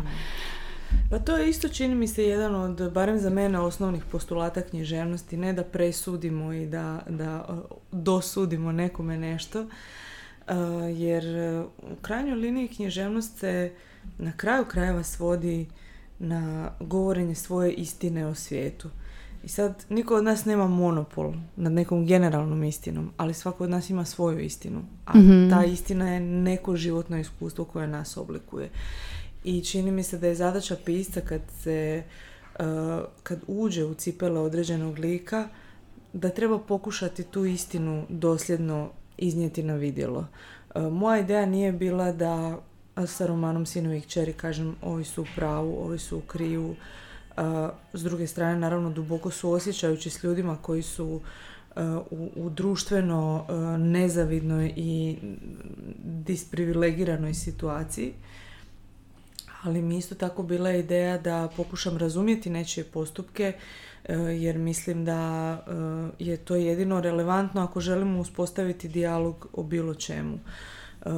Pa 1.10 1.18
to 1.18 1.36
je 1.36 1.48
isto 1.50 1.68
čini 1.68 1.94
mi 1.94 2.08
se 2.08 2.24
jedan 2.24 2.54
od, 2.54 2.92
barem 2.92 3.18
za 3.18 3.30
mene, 3.30 3.58
osnovnih 3.60 4.04
postulata 4.12 4.60
književnosti, 4.62 5.36
ne 5.36 5.52
da 5.52 5.64
presudimo 5.64 6.52
i 6.52 6.66
da, 6.66 7.00
da 7.08 7.58
dosudimo 7.92 8.72
nekome 8.72 9.16
nešto, 9.18 9.60
uh, 9.60 9.68
jer 10.94 11.24
uh, 11.24 11.66
u 11.92 11.96
krajnjoj 12.02 12.34
liniji 12.36 12.68
književnost 12.68 13.38
se 13.38 13.72
na 14.18 14.32
kraju 14.36 14.64
krajeva 14.64 15.02
svodi 15.02 15.66
na 16.18 16.70
govorenje 16.80 17.34
svoje 17.34 17.72
istine 17.72 18.26
o 18.26 18.34
svijetu. 18.34 18.88
I 19.44 19.48
sad, 19.48 19.84
niko 19.88 20.14
od 20.16 20.24
nas 20.24 20.44
nema 20.44 20.66
monopol 20.68 21.32
nad 21.56 21.72
nekom 21.72 22.06
generalnom 22.06 22.64
istinom, 22.64 23.10
ali 23.16 23.34
svako 23.34 23.64
od 23.64 23.70
nas 23.70 23.90
ima 23.90 24.04
svoju 24.04 24.40
istinu. 24.40 24.80
A 25.06 25.18
Mhm. 25.18 25.50
ta 25.50 25.64
istina 25.64 26.12
je 26.14 26.20
neko 26.20 26.76
životno 26.76 27.18
iskustvo 27.18 27.64
koje 27.64 27.86
nas 27.86 28.16
oblikuje. 28.16 28.70
I 29.48 29.64
čini 29.64 29.90
mi 29.90 30.02
se 30.02 30.18
da 30.18 30.26
je 30.26 30.34
zadaća 30.34 30.76
pisca 30.84 31.20
kad 31.20 31.40
se 31.62 32.02
uh, 32.58 32.64
kad 33.22 33.38
uđe 33.46 33.84
u 33.84 33.94
cipele 33.94 34.40
određenog 34.40 34.98
lika 34.98 35.48
da 36.12 36.28
treba 36.28 36.58
pokušati 36.58 37.24
tu 37.24 37.44
istinu 37.44 38.04
dosljedno 38.08 38.90
iznijeti 39.18 39.62
na 39.62 39.74
vidjelo. 39.74 40.26
Uh, 40.74 40.82
moja 40.92 41.20
ideja 41.20 41.46
nije 41.46 41.72
bila 41.72 42.12
da 42.12 42.58
sa 43.06 43.26
romanom 43.26 43.66
Sinovi 43.66 43.98
i 43.98 44.00
kćeri 44.00 44.32
kažem 44.32 44.76
ovi 44.82 45.04
su 45.04 45.22
u 45.22 45.26
pravu, 45.36 45.84
ovi 45.84 45.98
su 45.98 46.18
u 46.18 46.20
krivu. 46.20 46.70
Uh, 46.70 47.44
s 47.92 48.02
druge 48.02 48.26
strane, 48.26 48.58
naravno, 48.58 48.90
duboko 48.90 49.30
su 49.30 49.52
osjećajući 49.52 50.10
s 50.10 50.24
ljudima 50.24 50.56
koji 50.62 50.82
su 50.82 51.20
u, 52.10 52.30
u 52.36 52.50
društveno 52.50 53.46
nezavidnoj 53.78 54.72
i 54.76 55.16
disprivilegiranoj 56.04 57.34
situaciji. 57.34 58.12
Ali 59.62 59.82
mi 59.82 59.98
isto 59.98 60.14
tako 60.14 60.42
bila 60.42 60.72
ideja 60.72 61.18
da 61.18 61.48
pokušam 61.56 61.96
razumjeti 61.96 62.50
nečije 62.50 62.84
postupke 62.84 63.52
e, 64.04 64.14
jer 64.16 64.58
mislim 64.58 65.04
da 65.04 65.52
e, 66.18 66.24
je 66.24 66.36
to 66.36 66.56
jedino 66.56 67.00
relevantno 67.00 67.60
ako 67.60 67.80
želimo 67.80 68.20
uspostaviti 68.20 68.88
dijalog 68.88 69.48
o 69.52 69.62
bilo 69.62 69.94
čemu. 69.94 70.38
E, 70.38 71.08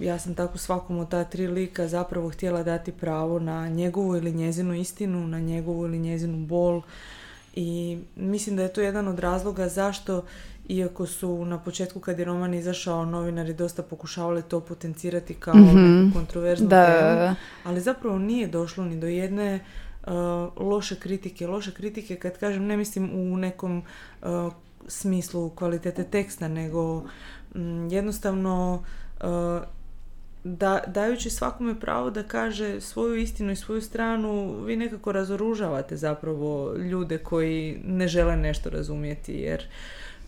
Ja 0.00 0.18
sam 0.18 0.34
tako 0.34 0.58
svakom 0.58 0.98
od 0.98 1.10
ta 1.10 1.24
tri 1.24 1.46
lika 1.46 1.88
zapravo 1.88 2.30
htjela 2.30 2.62
dati 2.62 2.92
pravo 2.92 3.38
na 3.38 3.68
njegovu 3.68 4.16
ili 4.16 4.32
njezinu 4.32 4.74
istinu, 4.74 5.26
na 5.26 5.40
njegovu 5.40 5.84
ili 5.84 5.98
njezinu 5.98 6.46
bol 6.46 6.82
i 7.56 7.98
mislim 8.16 8.56
da 8.56 8.62
je 8.62 8.72
to 8.72 8.80
jedan 8.80 9.08
od 9.08 9.18
razloga 9.18 9.68
zašto 9.68 10.24
iako 10.68 11.06
su 11.06 11.44
na 11.44 11.58
početku 11.58 12.00
kad 12.00 12.18
je 12.18 12.24
roman 12.24 12.54
izašao 12.54 13.04
novinari 13.04 13.54
dosta 13.54 13.82
pokušavali 13.82 14.42
to 14.42 14.60
potencirati 14.60 15.34
kao 15.34 15.54
Mhm. 15.54 16.04
neku 16.04 16.14
kontroverznu 16.18 16.68
Da, 16.68 16.86
temu, 16.86 17.36
ali 17.64 17.80
zapravo 17.80 18.18
nije 18.18 18.46
došlo 18.46 18.84
ni 18.84 19.00
do 19.00 19.06
jedne 19.06 19.60
uh, 20.06 20.12
loše 20.56 20.96
kritike. 20.96 21.46
Loše 21.46 21.70
kritike, 21.74 22.16
kad 22.16 22.38
kažem, 22.38 22.66
ne 22.66 22.76
mislim 22.76 23.10
u 23.14 23.36
nekom 23.36 23.82
uh, 24.22 24.52
smislu 24.88 25.50
kvalitete 25.50 26.04
teksta, 26.04 26.48
nego 26.48 27.02
mm, 27.54 27.88
jednostavno 27.88 28.82
uh, 29.20 29.62
da, 30.44 30.80
dajući 30.86 31.30
svakome 31.30 31.80
pravo 31.80 32.10
da 32.10 32.22
kaže 32.22 32.80
svoju 32.80 33.16
istinu 33.16 33.52
i 33.52 33.56
svoju 33.56 33.80
stranu, 33.80 34.60
vi 34.64 34.76
nekako 34.76 35.12
razoružavate 35.12 35.96
zapravo 35.96 36.74
ljude 36.76 37.18
koji 37.18 37.80
ne 37.84 38.08
žele 38.08 38.36
nešto 38.36 38.70
razumjeti, 38.70 39.32
jer 39.32 39.62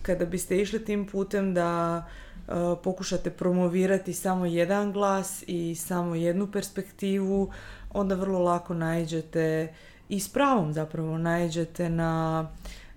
kada 0.01 0.25
biste 0.25 0.57
išli 0.61 0.85
tim 0.85 1.05
putem 1.07 1.53
da 1.53 2.03
uh, 2.47 2.53
pokušate 2.83 3.29
promovirati 3.29 4.13
samo 4.13 4.45
jedan 4.45 4.91
glas 4.91 5.43
i 5.47 5.75
samo 5.75 6.15
jednu 6.15 6.51
perspektivu, 6.51 7.51
onda 7.93 8.15
vrlo 8.15 8.39
lako 8.39 8.73
naiđete 8.73 9.73
i 10.09 10.19
s 10.19 10.29
pravom 10.29 10.73
zapravo 10.73 11.17
naiđete 11.17 11.89
na 11.89 12.47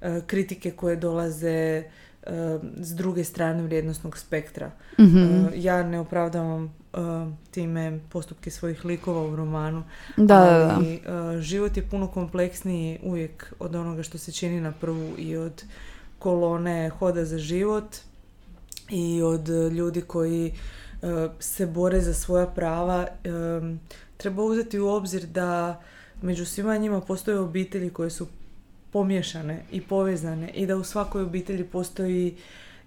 uh, 0.00 0.08
kritike 0.26 0.70
koje 0.70 0.96
dolaze 0.96 1.82
uh, 2.26 2.32
s 2.76 2.94
druge 2.94 3.24
strane 3.24 3.62
vrijednosnog 3.62 4.18
spektra. 4.18 4.70
Mhm. 5.00 5.18
Uh, 5.18 5.50
ja 5.54 5.82
ne 5.82 6.00
opravdavam 6.00 6.74
time 7.50 8.00
postupke 8.08 8.50
svojih 8.50 8.84
likova 8.84 9.22
u 9.22 9.36
romanu, 9.36 9.84
Da, 10.16 10.24
da, 10.24 10.58
da. 10.58 10.74
ali 10.76 10.94
uh, 11.34 11.40
život 11.40 11.76
je 11.76 11.82
puno 11.90 12.06
kompleksniji 12.06 12.98
uvijek 13.02 13.54
od 13.58 13.74
onoga 13.74 14.02
što 14.02 14.18
se 14.18 14.32
čini 14.32 14.60
na 14.60 14.72
prvu 14.72 15.12
i 15.18 15.36
od 15.36 15.64
kolone 16.22 16.88
Hoda 16.88 17.24
za 17.24 17.38
život 17.38 17.96
i 18.90 19.22
od 19.22 19.48
ljudi 19.48 20.00
koji 20.00 20.52
uh, 21.02 21.08
se 21.40 21.66
bore 21.66 22.00
za 22.00 22.14
svoja 22.14 22.46
prava. 22.46 23.06
Um, 23.60 23.80
treba 24.16 24.42
uzeti 24.42 24.78
u 24.78 24.88
obzir 24.88 25.26
da 25.26 25.82
među 26.22 26.46
svima 26.46 26.76
njima 26.76 27.00
postoje 27.00 27.38
obitelji 27.38 27.90
koje 27.90 28.10
su 28.10 28.26
pomiješane 28.92 29.64
i 29.72 29.80
povezane 29.80 30.50
i 30.50 30.66
da 30.66 30.76
u 30.76 30.84
svakoj 30.84 31.22
obitelji 31.22 31.64
postoji 31.64 32.36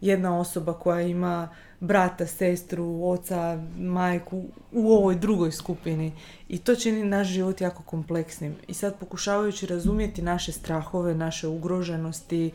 jedna 0.01 0.39
osoba 0.39 0.73
koja 0.73 1.01
ima 1.01 1.49
brata, 1.79 2.27
sestru, 2.27 2.99
oca, 3.03 3.63
majku 3.77 4.43
u 4.71 4.91
ovoj 4.91 5.15
drugoj 5.15 5.51
skupini. 5.51 6.11
I 6.49 6.57
to 6.57 6.75
čini 6.75 7.03
naš 7.03 7.27
život 7.27 7.61
jako 7.61 7.83
kompleksnim. 7.83 8.55
I 8.67 8.73
sad 8.73 8.95
pokušavajući 8.99 9.65
razumjeti 9.65 10.21
naše 10.21 10.51
strahove, 10.51 11.15
naše 11.15 11.47
ugroženosti, 11.47 12.51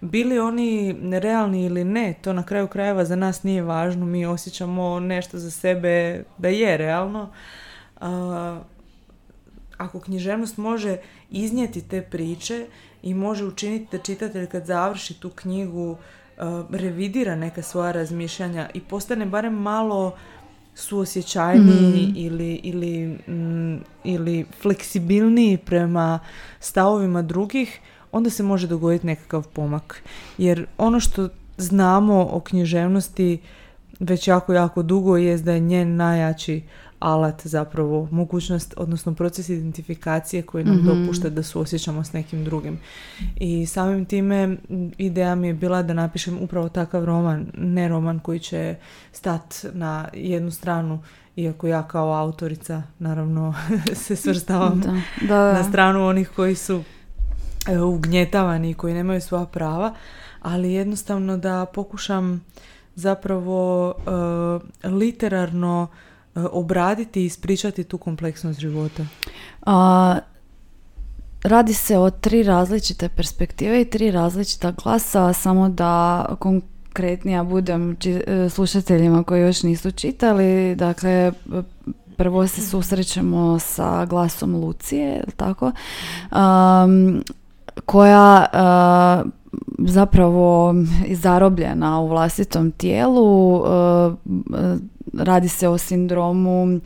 bili 0.00 0.38
oni 0.38 0.96
realni 1.18 1.64
ili 1.64 1.84
ne, 1.84 2.14
to 2.22 2.32
na 2.32 2.42
kraju 2.42 2.68
krajeva 2.68 3.04
za 3.04 3.16
nas 3.16 3.42
nije 3.42 3.62
važno. 3.62 4.06
Mi 4.06 4.26
osjećamo 4.26 5.00
nešto 5.00 5.38
za 5.38 5.50
sebe 5.50 6.24
da 6.38 6.48
je 6.48 6.76
realno. 6.76 7.30
ako 9.76 10.00
književnost 10.00 10.56
može 10.56 10.96
iznijeti 11.30 11.88
te 11.88 12.02
priče 12.02 12.66
i 13.02 13.14
može 13.14 13.44
učiniti 13.44 13.86
da 13.92 14.02
čitatelj 14.02 14.46
kad 14.46 14.66
završi 14.66 15.20
tu 15.20 15.30
knjigu 15.30 15.96
revidira 16.70 17.36
neka 17.36 17.62
svoja 17.62 17.92
razmišljanja 17.92 18.68
i 18.74 18.80
postane 18.80 19.26
barem 19.26 19.54
malo 19.54 20.14
suosjećajniji 20.74 22.06
mm. 22.06 22.12
ili, 22.16 22.60
ili, 22.62 23.18
mm, 23.28 23.84
ili 24.04 24.44
fleksibilniji 24.62 25.56
prema 25.56 26.18
stavovima 26.60 27.22
drugih, 27.22 27.80
onda 28.12 28.30
se 28.30 28.42
može 28.42 28.66
dogoditi 28.66 29.06
nekakav 29.06 29.46
pomak. 29.48 30.02
Jer 30.38 30.66
ono 30.78 31.00
što 31.00 31.28
znamo 31.56 32.28
o 32.32 32.40
književnosti 32.40 33.38
već 34.00 34.28
jako, 34.28 34.52
jako 34.52 34.82
dugo 34.82 35.16
je 35.16 35.38
da 35.38 35.52
je 35.52 35.60
njen 35.60 35.96
najjači 35.96 36.62
alat 37.02 37.46
zapravo 37.46 38.08
mogućnost, 38.10 38.74
odnosno 38.76 39.14
proces 39.14 39.48
identifikacije 39.48 40.42
koji 40.42 40.64
nam 40.64 40.76
mm-hmm. 40.76 41.00
dopušta 41.00 41.28
da 41.28 41.42
suosjećamo 41.42 42.04
s 42.04 42.12
nekim 42.12 42.44
drugim. 42.44 42.78
I 43.36 43.66
samim 43.66 44.04
time 44.04 44.56
ideja 44.98 45.34
mi 45.34 45.46
je 45.46 45.54
bila 45.54 45.82
da 45.82 45.94
napišem 45.94 46.38
upravo 46.40 46.68
takav 46.68 47.04
roman, 47.04 47.46
ne 47.54 47.88
roman 47.88 48.18
koji 48.18 48.38
će 48.38 48.76
stat 49.12 49.64
na 49.72 50.08
jednu 50.12 50.50
stranu, 50.50 51.02
iako 51.36 51.66
ja 51.66 51.82
kao 51.82 52.12
autorica 52.12 52.82
naravno 52.98 53.54
se 54.04 54.16
svrstavam 54.16 54.80
da. 54.80 55.00
Da, 55.28 55.52
na 55.52 55.64
stranu 55.64 56.06
onih 56.06 56.30
koji 56.36 56.54
su 56.54 56.82
e, 57.68 57.78
ugnjetavani 57.78 58.70
i 58.70 58.74
koji 58.74 58.94
nemaju 58.94 59.20
svoja 59.20 59.46
prava, 59.46 59.94
ali 60.42 60.72
jednostavno 60.72 61.36
da 61.36 61.66
pokušam 61.74 62.44
zapravo 62.94 63.88
uh, 63.88 64.92
literarno 64.92 65.88
obraditi 66.34 67.22
i 67.22 67.24
ispričati 67.24 67.84
tu 67.84 67.98
kompleksnost 67.98 68.60
života? 68.60 69.06
A, 69.66 70.18
radi 71.42 71.74
se 71.74 71.98
o 71.98 72.10
tri 72.10 72.42
različite 72.42 73.08
perspektive 73.08 73.80
i 73.80 73.90
tri 73.90 74.10
različita 74.10 74.72
glasa, 74.82 75.32
samo 75.32 75.68
da 75.68 76.24
konkretnija 76.38 77.44
budem 77.44 77.96
e, 78.04 78.48
slušateljima 78.48 79.22
koji 79.24 79.40
još 79.40 79.62
nisu 79.62 79.90
čitali. 79.90 80.74
Dakle, 80.74 81.32
prvo 82.16 82.46
se 82.46 82.60
susrećemo 82.60 83.58
sa 83.58 84.04
glasom 84.04 84.54
Lucije, 84.54 85.24
tako? 85.36 85.72
koja 87.86 88.46
zapravo 89.78 90.74
zarobljena 91.10 92.00
u 92.00 92.08
vlastitom 92.08 92.70
tijelu 92.70 93.62
radi 95.12 95.48
se 95.48 95.68
o 95.68 95.78
sindromu 95.78 96.80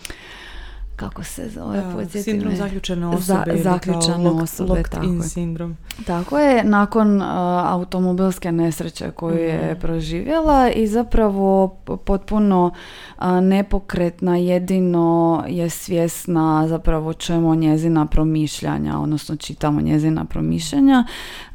kako 0.97 1.25
se 1.25 1.49
zove, 1.49 1.83
podsjeti 1.95 2.23
Sindrom 2.23 2.57
zaključene 2.57 3.07
osobe. 3.07 3.57
Za, 3.57 3.63
zaključene 3.63 4.31
osobe, 4.31 4.83
tako 4.83 5.07
in 5.07 5.17
je. 5.17 5.23
sindrom. 5.23 5.77
Tako 6.07 6.39
je, 6.39 6.65
nakon 6.65 7.17
uh, 7.17 7.27
automobilske 7.65 8.53
nesreće 8.53 9.11
koju 9.11 9.39
je 9.39 9.71
mhm. 9.71 9.81
proživjela 9.81 10.71
i 10.71 10.87
zapravo 10.87 11.69
potpuno 12.05 12.71
uh, 13.19 13.25
nepokretna, 13.43 14.37
jedino 14.37 15.45
je 15.49 15.71
svjesna 15.71 16.69
zapravo 16.69 17.13
čemu 17.13 17.55
njezina 17.55 18.07
promišljanja, 18.07 18.99
odnosno 18.99 19.37
čitamo 19.37 19.81
njezina 19.81 20.25
promišljanja. 20.25 21.05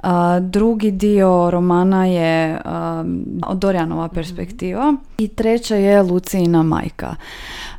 Uh, 0.04 0.10
drugi 0.42 0.92
dio 0.92 1.52
romana 1.52 2.06
je 2.06 2.62
uh, 2.66 3.56
Dorijanova 3.56 4.06
mhm. 4.06 4.16
perspektiva 4.16 4.94
i 5.18 5.28
treća 5.28 5.76
je 5.76 6.02
Lucijina 6.02 6.64
majka. 6.64 7.16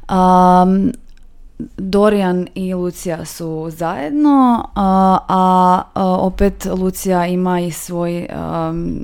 Um, 0.08 0.92
Dorijan 1.76 2.48
i 2.54 2.74
Lucija 2.74 3.24
su 3.24 3.66
zajedno, 3.70 4.68
a, 4.74 5.18
a, 5.28 5.82
opet 6.20 6.66
Lucija 6.78 7.26
ima 7.26 7.60
i 7.60 7.70
svoj 7.70 8.28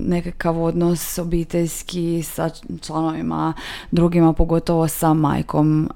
nekakav 0.07 0.63
odnos 0.63 1.19
obiteljski 1.19 2.23
sa 2.23 2.51
članovima 2.83 3.53
drugima, 3.91 4.33
pogotovo 4.33 4.89
sa 4.89 5.15
majkom 5.15 5.91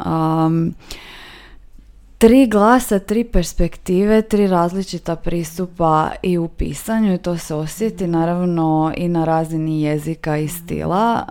tri 2.23 2.47
glasa, 2.47 2.99
tri 2.99 3.25
perspektive, 3.25 4.23
tri 4.23 4.47
različita 4.47 5.17
pristupa 5.17 6.11
i 6.23 6.39
u 6.39 6.49
pisanju 6.49 7.15
i 7.15 7.19
to 7.19 7.39
se 7.39 7.55
osjeti 7.55 8.07
naravno 8.07 8.93
i 8.97 9.09
na 9.09 9.25
razini 9.25 9.83
jezika 9.83 10.37
i 10.37 10.49
stila. 10.49 11.25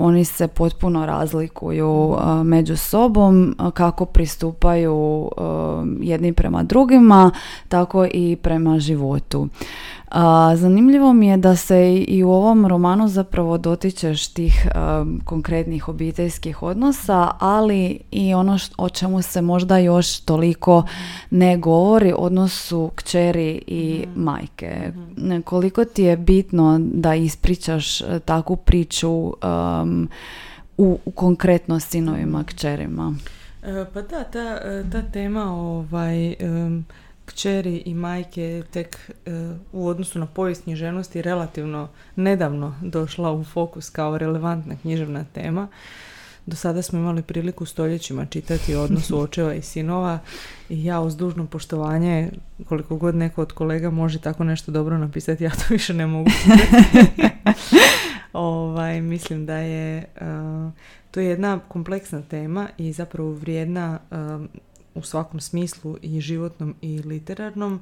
oni 0.00 0.24
se 0.24 0.48
potpuno 0.48 1.06
razlikuju 1.06 2.16
među 2.44 2.76
sobom 2.76 3.56
kako 3.74 4.04
pristupaju 4.04 5.30
jedni 6.00 6.32
prema 6.32 6.62
drugima, 6.62 7.30
tako 7.68 8.06
i 8.10 8.36
prema 8.42 8.78
životu. 8.78 9.48
A, 10.10 10.56
zanimljivo 10.56 11.12
mi 11.12 11.26
je 11.26 11.36
da 11.36 11.56
se 11.56 11.94
i 11.94 12.24
u 12.24 12.30
ovom 12.30 12.66
romanu 12.66 13.08
zapravo 13.08 13.58
dotičeš 13.58 14.28
tih 14.28 14.68
konkretnih 15.24 15.88
obiteljskih 15.88 16.62
odnosa, 16.62 17.30
ali 17.38 18.00
i 18.10 18.34
ono 18.34 18.58
o 18.78 18.88
čemu 18.88 19.22
se 19.22 19.42
možda 19.42 19.78
još 19.78 20.20
toliko 20.20 20.82
ne 21.30 21.56
govori, 21.56 22.14
odnosu 22.16 22.90
kćeri 22.94 23.62
i 23.66 24.04
mhm. 24.08 24.22
majke. 24.22 24.92
Mhm. 25.18 25.40
Koliko 25.40 25.84
ti 25.84 26.02
je 26.02 26.16
bitno 26.16 26.80
da 26.80 27.14
ispričaš 27.14 28.00
e, 28.00 28.20
takvu 28.24 28.56
priču 28.56 29.34
u, 30.78 30.98
u 31.04 31.10
konkretno 31.10 31.80
sinovima, 31.80 32.44
kćerima? 32.44 33.14
E, 33.62 33.84
pa 33.94 34.02
da, 34.02 34.24
ta, 34.24 34.58
e, 34.64 34.84
ta 34.92 35.02
tema 35.02 35.52
ovaj 35.52 36.34
kćeri 37.28 37.82
i 37.86 37.94
majke 37.94 38.62
tek 38.70 39.10
e, 39.26 39.30
u 39.72 39.86
odnosu 39.86 40.18
na 40.18 40.26
povijest 40.26 40.62
književnosti 40.62 41.22
relativno 41.22 41.88
nedavno 42.16 42.74
došla 42.82 43.32
u 43.32 43.44
fokus 43.44 43.90
kao 43.90 44.18
relevantna 44.18 44.76
književna 44.82 45.24
tema. 45.24 45.68
Do 46.46 46.56
sada 46.56 46.82
smo 46.82 46.98
imali 46.98 47.22
priliku 47.22 47.64
stoljećima 47.64 48.26
čitati 48.26 48.74
o 48.74 48.82
odnosu 48.82 49.18
očeva 49.24 49.54
i 49.54 49.62
sinova 49.62 50.18
i 50.68 50.84
ja 50.84 51.00
uz 51.00 51.16
dužno 51.16 51.46
poštovanje, 51.46 52.30
koliko 52.68 52.96
god 52.96 53.14
neko 53.14 53.42
od 53.42 53.52
kolega 53.52 53.90
može 53.90 54.20
tako 54.20 54.44
nešto 54.44 54.72
dobro 54.72 54.98
napisati, 54.98 55.44
ja 55.44 55.50
to 55.50 55.64
više 55.74 55.94
ne 55.94 56.06
mogu. 56.06 56.30
ovaj, 58.32 59.00
mislim 59.00 59.46
da 59.46 59.56
je 59.56 60.04
uh, 60.20 60.72
to 61.10 61.20
je 61.20 61.26
jedna 61.26 61.60
kompleksna 61.68 62.22
tema 62.22 62.68
i 62.78 62.92
zapravo 62.92 63.32
vrijedna 63.32 63.98
u 64.98 65.02
svakom 65.02 65.40
smislu 65.40 65.96
i 66.02 66.20
životnom 66.20 66.74
i 66.82 67.02
literarnom. 67.02 67.80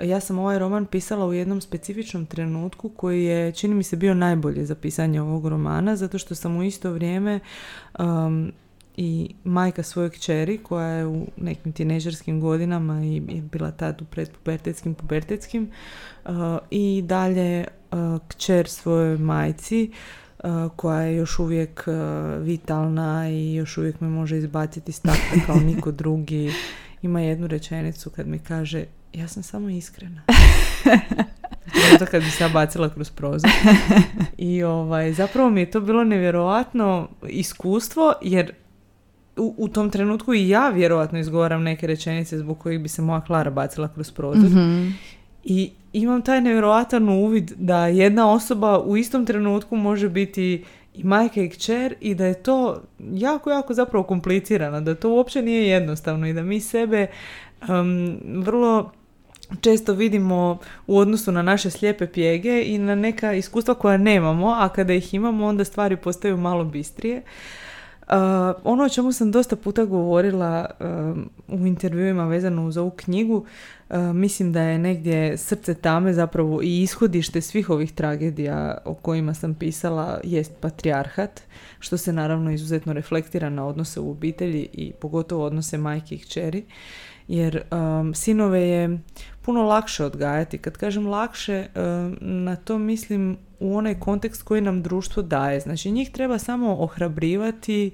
Ja 0.00 0.20
sam 0.20 0.38
ovaj 0.38 0.58
roman 0.58 0.86
pisala 0.86 1.26
u 1.26 1.32
jednom 1.32 1.60
specifičnom 1.60 2.26
trenutku 2.26 2.88
koji 2.88 3.24
je, 3.24 3.52
čini 3.52 3.74
mi 3.74 3.82
se, 3.82 3.96
bio 3.96 4.14
najbolje 4.14 4.66
za 4.66 4.74
pisanje 4.74 5.20
ovog 5.20 5.48
romana, 5.48 5.96
zato 5.96 6.18
što 6.18 6.34
sam 6.34 6.56
u 6.56 6.62
isto 6.62 6.92
vrijeme 6.92 7.40
um, 7.98 8.52
i 8.96 9.34
majka 9.44 9.82
svoje 9.82 10.10
kćeri 10.10 10.58
koja 10.58 10.86
je 10.86 11.06
u 11.06 11.26
nekim 11.36 11.72
tinežerskim 11.72 12.40
godinama 12.40 13.04
i 13.04 13.14
je 13.14 13.42
bila 13.42 13.70
tad 13.70 14.02
u 14.02 14.04
predpubertetskim, 14.04 14.94
pubertetskim 14.94 15.70
uh, 16.24 16.32
i 16.70 17.02
dalje 17.06 17.64
uh, 17.90 17.98
kćer 18.28 18.68
svojoj 18.68 19.18
majci 19.18 19.90
koja 20.76 21.00
je 21.00 21.16
još 21.16 21.38
uvijek 21.38 21.84
vitalna 22.40 23.30
i 23.30 23.54
još 23.54 23.78
uvijek 23.78 24.00
me 24.00 24.08
može 24.08 24.38
izbaciti 24.38 24.90
iz 24.90 25.00
kao 25.46 25.56
niko 25.56 25.90
drugi. 26.02 26.52
Ima 27.02 27.20
jednu 27.20 27.46
rečenicu 27.46 28.10
kad 28.10 28.26
mi 28.26 28.38
kaže 28.38 28.84
ja 29.12 29.28
sam 29.28 29.42
samo 29.42 29.68
iskrena. 29.68 30.22
to 31.98 32.06
kad 32.06 32.22
bi 32.22 32.30
se 32.30 32.44
ja 32.44 32.48
bacila 32.48 32.88
kroz 32.88 33.10
prozor. 33.10 33.50
I 34.38 34.62
ovaj, 34.62 35.12
zapravo 35.12 35.50
mi 35.50 35.60
je 35.60 35.70
to 35.70 35.80
bilo 35.80 36.04
nevjerojatno 36.04 37.08
iskustvo 37.28 38.12
jer 38.22 38.52
u, 39.36 39.54
u 39.58 39.68
tom 39.68 39.90
trenutku 39.90 40.34
i 40.34 40.48
ja 40.48 40.68
vjerojatno 40.68 41.18
izgovaram 41.18 41.62
neke 41.62 41.86
rečenice 41.86 42.38
zbog 42.38 42.58
kojih 42.58 42.80
bi 42.80 42.88
se 42.88 43.02
moja 43.02 43.20
Klara 43.20 43.50
bacila 43.50 43.88
kroz 43.88 44.10
prozor. 44.10 44.50
Mhm. 44.50 44.88
I 45.44 45.70
imam 45.92 46.22
taj 46.22 46.40
nevjerojatan 46.40 47.08
uvid 47.08 47.52
da 47.56 47.86
jedna 47.86 48.32
osoba 48.32 48.80
u 48.80 48.96
istom 48.96 49.26
trenutku 49.26 49.76
može 49.76 50.08
biti 50.08 50.64
i 50.94 51.04
majka 51.04 51.42
i 51.42 51.48
kćer 51.48 51.94
i 52.00 52.14
da 52.14 52.26
je 52.26 52.42
to 52.42 52.82
jako, 53.12 53.50
jako 53.50 53.74
zapravo 53.74 54.04
komplicirano, 54.04 54.80
da 54.80 54.94
to 54.94 55.10
uopće 55.10 55.42
nije 55.42 55.68
jednostavno 55.68 56.26
i 56.26 56.32
da 56.32 56.42
mi 56.42 56.60
sebe 56.60 57.06
vrlo 58.24 58.90
često 59.60 59.92
vidimo 59.92 60.58
u 60.86 60.98
odnosu 60.98 61.32
na 61.32 61.42
naše 61.42 61.70
slijepe 61.70 62.06
pjege 62.06 62.62
i 62.66 62.78
na 62.78 62.94
neka 62.94 63.32
iskustva 63.32 63.74
koja 63.74 63.96
nemamo, 63.96 64.54
a 64.58 64.68
kada 64.68 64.92
ih 64.92 65.14
imamo 65.14 65.46
onda 65.46 65.64
stvari 65.64 65.96
postaju 65.96 66.36
malo 66.36 66.64
bistrije. 66.64 67.22
Uh, 68.00 68.16
ono 68.64 68.84
o 68.84 68.88
čemu 68.88 69.12
sam 69.12 69.30
dosta 69.30 69.56
puta 69.56 69.84
govorila 69.84 70.70
u 71.48 71.66
intervjuima 71.66 72.26
vezano 72.26 72.66
uz 72.66 72.76
ovu 72.76 72.90
knjigu, 72.90 73.46
mislim 74.14 74.52
da 74.52 74.62
je 74.62 74.78
negdje 74.78 75.36
srce 75.36 75.74
tame 75.74 76.12
zapravo 76.12 76.62
i 76.62 76.82
ishodište 76.82 77.40
svih 77.40 77.70
ovih 77.70 77.92
tragedija 77.92 78.78
o 78.84 78.94
kojima 78.94 79.34
sam 79.34 79.54
pisala 79.54 80.20
jest 80.24 80.52
patrijarhat, 80.60 81.40
što 81.78 81.96
se 81.96 82.12
naravno 82.12 82.50
izuzetno 82.50 82.92
reflektira 82.92 83.50
na 83.50 83.66
odnose 83.66 84.00
u 84.00 84.10
obitelji 84.10 84.68
i 84.72 84.92
pogotovo 84.92 85.44
odnose 85.44 85.78
majke 85.78 86.14
i 86.14 86.18
kćeri 86.18 86.64
jer 87.30 87.62
um, 87.70 88.14
sinove 88.14 88.60
je 88.60 88.98
puno 89.42 89.62
lakše 89.62 90.04
odgajati. 90.04 90.58
Kad 90.58 90.76
kažem 90.76 91.06
lakše, 91.06 91.66
um, 91.74 92.16
na 92.20 92.56
to 92.56 92.78
mislim 92.78 93.38
u 93.60 93.76
onaj 93.76 93.94
kontekst 93.94 94.42
koji 94.42 94.60
nam 94.60 94.82
društvo 94.82 95.22
daje. 95.22 95.60
Znači 95.60 95.90
njih 95.90 96.10
treba 96.10 96.38
samo 96.38 96.76
ohrabrivati, 96.76 97.90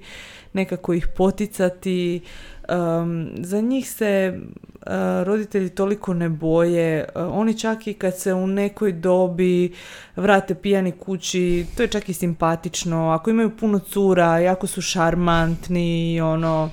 nekako 0.53 0.93
ih 0.93 1.07
poticati. 1.17 2.21
Um, 2.69 3.29
za 3.37 3.61
njih 3.61 3.91
se 3.91 4.39
uh, 4.39 4.91
roditelji 5.23 5.69
toliko 5.69 6.13
ne 6.13 6.29
boje. 6.29 7.05
Uh, 7.15 7.21
oni 7.31 7.59
čak 7.59 7.87
i 7.87 7.93
kad 7.93 8.17
se 8.17 8.33
u 8.33 8.47
nekoj 8.47 8.91
dobi 8.91 9.73
vrate 10.15 10.55
pijani 10.55 10.91
kući, 10.91 11.65
to 11.77 11.83
je 11.83 11.87
čak 11.87 12.09
i 12.09 12.13
simpatično. 12.13 13.09
Ako 13.09 13.29
imaju 13.29 13.57
puno 13.57 13.79
cura, 13.79 14.39
jako 14.39 14.67
su 14.67 14.81
šarmantni, 14.81 16.21
ono 16.21 16.69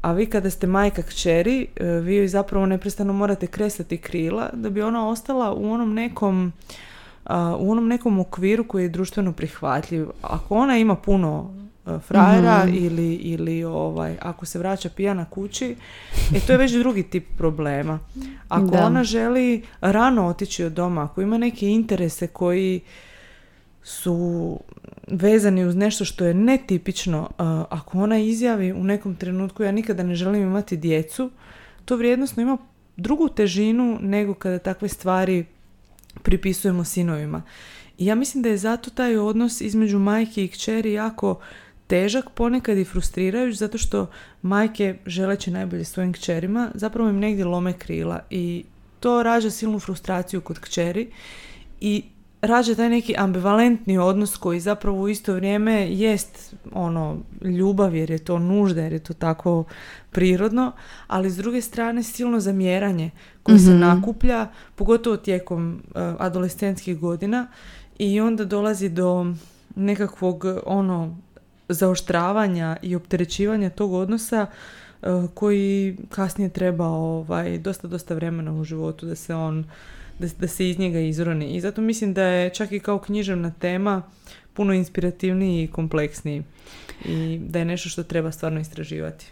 a 0.00 0.12
vi 0.12 0.26
kada 0.26 0.50
ste 0.50 0.66
majka 0.66 1.02
kćeri, 1.02 1.66
e, 1.76 1.84
vi 1.84 2.14
joj 2.14 2.28
zapravo 2.28 2.66
neprestano 2.66 3.12
morate 3.12 3.46
kresati 3.46 3.98
krila 3.98 4.50
da 4.52 4.70
bi 4.70 4.82
ona 4.82 5.08
ostala 5.08 5.52
u 5.52 5.72
onom 5.72 5.94
nekom 5.94 6.52
u 7.58 7.70
onom 7.70 7.88
nekom 7.88 8.18
okviru 8.18 8.64
koji 8.64 8.82
je 8.82 8.88
društveno 8.88 9.32
prihvatljiv. 9.32 10.08
Ako 10.22 10.56
ona 10.56 10.78
ima 10.78 10.94
puno 10.96 11.54
frajera 11.98 12.64
mhm. 12.64 12.74
ili, 12.74 13.14
ili 13.14 13.64
ovaj, 13.64 14.16
ako 14.20 14.46
se 14.46 14.58
vraća 14.58 14.88
pijana 14.88 15.24
kući, 15.24 15.76
e 16.34 16.40
to 16.46 16.52
je 16.52 16.58
već 16.58 16.72
drugi 16.72 17.02
tip 17.02 17.26
problema. 17.36 17.98
Ako 18.48 18.76
ona 18.76 19.04
želi 19.04 19.62
rano 19.80 20.26
otići 20.26 20.64
od 20.64 20.72
doma, 20.72 21.04
ako 21.04 21.22
ima 21.22 21.38
neke 21.38 21.66
interese 21.66 22.26
koji 22.26 22.80
su 23.82 24.58
vezani 25.06 25.64
uz 25.64 25.76
nešto 25.76 26.04
što 26.04 26.24
je 26.24 26.34
netipično, 26.34 27.30
ako 27.70 27.98
ona 27.98 28.18
izjavi 28.18 28.72
u 28.72 28.84
nekom 28.84 29.16
trenutku 29.16 29.62
ja 29.62 29.72
nikada 29.72 30.02
ne 30.02 30.14
želim 30.14 30.42
imati 30.42 30.76
djecu, 30.76 31.30
to 31.84 31.96
vrijednosno 31.96 32.42
ima 32.42 32.58
drugu 32.96 33.28
težinu 33.28 33.98
nego 34.00 34.34
kada 34.34 34.58
takve 34.58 34.88
stvari 34.88 35.44
pripisujemo 36.22 36.84
sinovima. 36.84 37.42
I 37.98 38.06
ja 38.06 38.14
mislim 38.14 38.42
da 38.42 38.48
je 38.48 38.56
zato 38.56 38.90
taj 38.90 39.16
odnos 39.16 39.60
između 39.60 39.98
majke 39.98 40.44
i 40.44 40.48
kćeri 40.48 40.92
jako 40.92 41.40
težak, 41.86 42.24
ponekad 42.34 42.78
i 42.78 42.84
frustrirajuć, 42.84 43.56
zato 43.56 43.78
što 43.78 44.10
majke 44.42 44.98
želeći 45.06 45.50
najbolje 45.50 45.84
svojim 45.84 46.12
kćerima, 46.12 46.70
zapravo 46.74 47.10
im 47.10 47.18
negdje 47.18 47.44
lome 47.44 47.72
krila 47.72 48.20
i 48.30 48.64
to 49.00 49.22
rađa 49.22 49.50
silnu 49.50 49.78
frustraciju 49.78 50.40
kod 50.40 50.58
kćeri 50.58 51.10
i 51.80 52.04
rađa 52.42 52.74
taj 52.74 52.88
neki 52.88 53.14
ambivalentni 53.18 53.98
odnos 53.98 54.36
koji 54.36 54.60
zapravo 54.60 55.02
u 55.02 55.08
isto 55.08 55.34
vrijeme 55.34 55.90
jest 55.90 56.54
ono 56.72 57.16
ljubav 57.42 57.94
jer 57.94 58.10
je 58.10 58.18
to 58.18 58.38
nužda 58.38 58.82
jer 58.82 58.92
je 58.92 58.98
to 58.98 59.14
tako 59.14 59.64
prirodno, 60.10 60.72
ali 61.06 61.30
s 61.30 61.36
druge 61.36 61.60
strane 61.60 62.02
silno 62.02 62.40
zamjeranje 62.40 63.10
koje 63.42 63.58
se 63.58 63.70
mhm. 63.70 63.80
nakuplja 63.80 64.48
pogotovo 64.74 65.16
tijekom 65.16 65.82
uh, 65.84 66.02
adolescentskih 66.18 66.98
godina 66.98 67.46
i 67.98 68.20
onda 68.20 68.44
dolazi 68.44 68.88
do 68.88 69.26
nekakvog 69.76 70.44
ono 70.66 71.16
zaoštravanja 71.68 72.76
i 72.82 72.96
opterećivanja 72.96 73.70
tog 73.70 73.92
odnosa 73.92 74.46
uh, 75.02 75.08
koji 75.34 75.96
kasnije 76.08 76.50
treba 76.50 76.86
ovaj 76.86 77.58
dosta 77.58 77.88
dosta 77.88 78.14
vremena 78.14 78.52
u 78.52 78.64
životu 78.64 79.06
da 79.06 79.14
se 79.14 79.34
on 79.34 79.64
da, 80.20 80.26
da 80.38 80.48
se 80.48 80.70
iz 80.70 80.78
njega 80.78 81.00
izroni. 81.00 81.46
I 81.46 81.60
zato 81.60 81.80
mislim 81.80 82.14
da 82.14 82.22
je 82.22 82.50
čak 82.50 82.72
i 82.72 82.80
kao 82.80 82.98
književna 82.98 83.50
tema 83.58 84.02
puno 84.54 84.74
inspirativniji 84.74 85.64
i 85.64 85.68
kompleksniji 85.68 86.42
i 87.04 87.40
da 87.48 87.58
je 87.58 87.64
nešto 87.64 87.88
što 87.88 88.02
treba 88.02 88.32
stvarno 88.32 88.60
istraživati. 88.60 89.26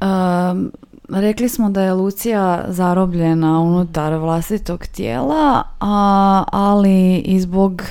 Um, 0.00 0.72
rekli 1.08 1.48
smo 1.48 1.70
da 1.70 1.82
je 1.82 1.92
Lucija 1.92 2.64
zarobljena 2.68 3.60
unutar 3.60 4.14
vlastitog 4.14 4.86
tijela, 4.86 5.62
a, 5.80 6.44
ali 6.52 7.16
i 7.18 7.40
zbog 7.40 7.82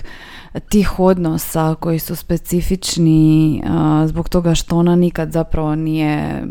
tih 0.59 0.99
odnosa 0.99 1.75
koji 1.79 1.99
su 1.99 2.15
specifični 2.15 3.63
zbog 4.05 4.29
toga 4.29 4.55
što 4.55 4.77
ona 4.77 4.95
nikad 4.95 5.31
zapravo 5.31 5.75
nije 5.75 6.43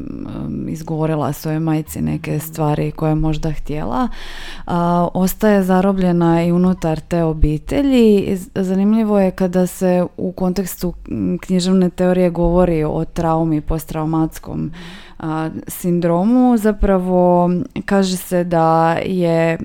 izgovorila 0.68 1.32
svojoj 1.32 1.60
majci 1.60 2.00
neke 2.00 2.38
stvari 2.38 2.90
koje 2.90 3.10
je 3.10 3.14
možda 3.14 3.52
htjela. 3.52 4.08
ostaje 5.14 5.62
zarobljena 5.62 6.44
i 6.44 6.52
unutar 6.52 7.00
te 7.00 7.24
obitelji. 7.24 8.38
Zanimljivo 8.54 9.20
je 9.20 9.30
kada 9.30 9.66
se 9.66 10.06
u 10.16 10.32
kontekstu 10.32 10.94
književne 11.40 11.90
teorije 11.90 12.30
govori 12.30 12.84
o 12.84 13.04
traumi, 13.04 13.60
posttraumatskom 13.60 14.70
sindromu 15.68 16.56
zapravo 16.56 17.50
kaže 17.85 18.16
se 18.16 18.44
da 18.44 18.96
je 19.04 19.59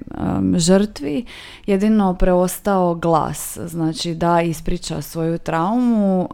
žrtvi 0.56 1.26
jedino 1.65 2.13
preostao 2.13 2.96
glas, 2.96 3.58
znači 3.65 4.15
da 4.15 4.41
ispriča 4.41 5.02
svoju 5.02 5.38
traumu 5.38 6.30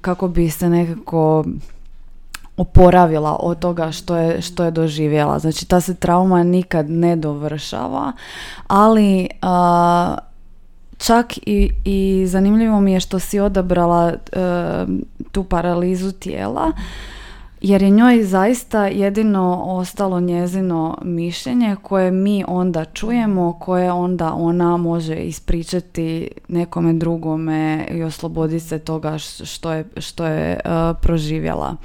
kako 0.00 0.28
bi 0.28 0.50
se 0.50 0.68
nekako 0.68 1.44
oporavila 2.56 3.36
od 3.40 3.58
toga 3.58 3.92
što 3.92 4.16
je, 4.16 4.42
što 4.42 4.64
je 4.64 4.70
doživjela. 4.70 5.38
Znači 5.38 5.68
ta 5.68 5.80
se 5.80 5.94
trauma 5.94 6.42
nikad 6.42 6.90
ne 6.90 7.16
dovršava, 7.16 8.12
ali 8.66 9.28
čak 10.98 11.38
i, 11.46 11.70
i 11.84 12.26
zanimljivo 12.26 12.80
mi 12.80 12.92
je 12.92 13.00
što 13.00 13.18
si 13.18 13.40
odabrala 13.40 14.12
tu 15.32 15.44
paralizu 15.44 16.12
tijela 16.12 16.72
jer 17.66 17.82
je 17.82 17.90
njoj 17.90 18.24
zaista 18.24 18.86
jedino 18.86 19.62
ostalo 19.66 20.20
njezino 20.20 20.98
mišljenje 21.02 21.76
koje 21.82 22.10
mi 22.10 22.44
onda 22.48 22.84
čujemo, 22.84 23.58
koje 23.60 23.92
onda 23.92 24.32
ona 24.32 24.76
može 24.76 25.14
ispričati 25.14 26.28
nekome 26.48 26.92
drugome 26.92 27.86
i 27.90 28.02
osloboditi 28.02 28.64
se 28.64 28.78
toga 28.78 29.18
što 29.18 29.72
je, 29.72 29.84
što 29.96 30.26
je 30.26 30.60
uh, 30.64 30.96
proživjela. 31.02 31.76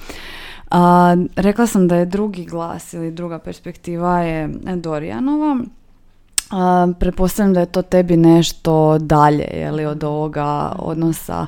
A, 0.71 1.15
rekla 1.35 1.67
sam 1.67 1.87
da 1.87 1.95
je 1.95 2.05
drugi 2.05 2.45
glas 2.45 2.93
ili 2.93 3.11
druga 3.11 3.39
perspektiva 3.39 4.19
je 4.19 4.49
Dorijanova. 4.75 5.57
Uh, 5.61 6.95
pretpostavljam 6.99 7.53
da 7.53 7.59
je 7.59 7.65
to 7.65 7.81
tebi 7.81 8.17
nešto 8.17 8.97
dalje 8.97 9.47
je 9.53 9.87
od 9.87 10.03
ovoga 10.03 10.75
odnosa 10.79 11.45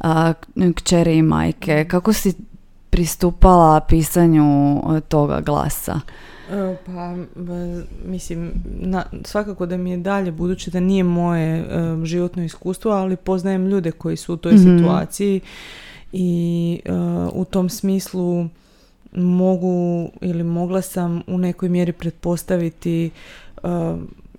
uh, 0.00 0.08
kćeri 0.74 1.16
i 1.16 1.22
majke. 1.22 1.86
Kako 1.88 2.12
si 2.12 2.51
pristupala 2.92 3.80
pisanju 3.80 4.76
e, 4.96 5.00
toga 5.00 5.40
glasa? 5.40 6.00
Pa, 6.86 7.16
mislim, 8.04 8.52
na, 8.80 9.04
svakako 9.24 9.66
da 9.66 9.76
mi 9.76 9.90
je 9.90 9.96
dalje, 9.96 10.32
budući 10.32 10.70
da 10.70 10.80
nije 10.80 11.04
moje 11.04 11.58
e, 11.58 11.64
životno 12.04 12.44
iskustvo, 12.44 12.90
ali 12.90 13.16
poznajem 13.16 13.66
ljude 13.66 13.90
koji 13.92 14.16
su 14.16 14.34
u 14.34 14.36
toj 14.36 14.52
mhm. 14.52 14.78
situaciji 14.78 15.40
i 16.12 16.80
u 17.32 17.44
tom 17.44 17.68
smislu 17.68 18.46
mogu 19.12 20.10
ili 20.20 20.42
mogla 20.42 20.82
sam 20.82 21.22
u 21.26 21.38
nekoj 21.38 21.68
mjeri 21.68 21.92
pretpostaviti 21.92 23.10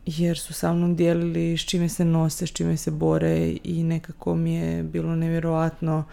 jer 0.06 0.38
su 0.38 0.54
sa 0.54 0.74
mnom 0.74 0.96
dijelili 0.96 1.58
s 1.58 1.62
čime 1.62 1.90
se 1.90 2.06
nose, 2.06 2.48
s 2.48 2.52
čime 2.52 2.78
se 2.78 2.92
bore 2.92 3.56
i 3.64 3.84
nekako 3.84 4.36
mi 4.36 4.54
je 4.54 4.84
bilo 4.84 5.16
nevjerojatno 5.16 6.04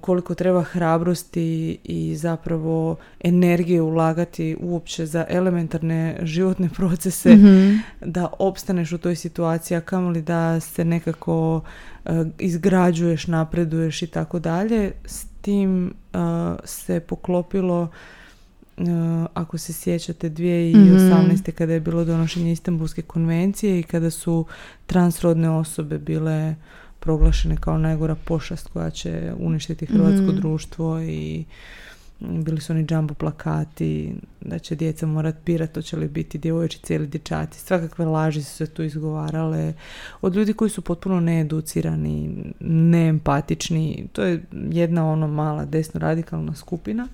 koliko 0.00 0.34
treba 0.34 0.62
hrabrosti 0.62 1.78
i 1.84 2.16
zapravo 2.16 2.96
energije 3.24 3.82
ulagati 3.82 4.56
uopće 4.60 5.06
za 5.06 5.26
elementarne 5.28 6.18
životne 6.22 6.68
procese 6.76 7.34
mhm. 7.34 7.76
da 8.00 8.28
opstaneš 8.38 8.92
u 8.92 8.98
toj 8.98 9.16
situaciji, 9.16 9.76
a 9.76 9.80
kamoli 9.80 10.22
da 10.22 10.60
se 10.60 10.84
nekako 10.84 11.60
e, 12.04 12.24
izgrađuješ, 12.38 13.26
napreduješ 13.26 14.02
i 14.02 14.06
tako 14.06 14.38
dalje. 14.38 14.92
S 15.04 15.26
tim 15.40 15.86
e, 15.88 16.18
se 16.64 17.00
poklopilo 17.00 17.88
ako 19.34 19.58
se 19.58 19.72
sjećate 19.72 20.30
2018. 20.30 21.32
mm 21.32 21.52
kada 21.58 21.72
je 21.72 21.80
bilo 21.80 22.04
donošenje 22.04 22.52
Istanbulske 22.52 23.02
konvencije 23.02 23.80
i 23.80 23.82
kada 23.82 24.10
su 24.10 24.46
transrodne 24.86 25.50
osobe 25.50 25.98
bile 25.98 26.54
proglašene 27.02 27.56
kao 27.56 27.78
najgora 27.78 28.14
pošast 28.14 28.68
koja 28.68 28.90
će 28.90 29.32
uništiti 29.38 29.86
hrvatsko 29.86 30.26
mhm. 30.26 30.36
društvo 30.36 31.00
i 31.00 31.44
bili 32.20 32.60
su 32.60 32.72
oni 32.72 32.86
džambo 32.86 33.14
plakati, 33.14 34.14
da 34.40 34.58
će 34.58 34.74
djeca 34.74 35.06
morat 35.06 35.34
birati 35.46 35.74
hoće 35.74 35.96
li 35.96 36.08
biti 36.08 36.38
djevojčice 36.38 36.94
ili 36.94 37.06
dječaci. 37.06 37.60
Svakakve 37.60 38.04
laži 38.04 38.42
su 38.42 38.56
se 38.56 38.66
tu 38.66 38.82
izgovarale 38.82 39.72
od 40.20 40.36
ljudi 40.36 40.52
koji 40.52 40.70
su 40.70 40.82
potpuno 40.82 41.20
needucirani, 41.20 42.44
neempatični. 42.60 44.08
To 44.12 44.22
je 44.22 44.42
jedna 44.52 45.10
ono 45.10 45.26
mala 45.26 45.64
desno 45.64 46.00
radikalna 46.00 46.54
skupina. 46.54 47.08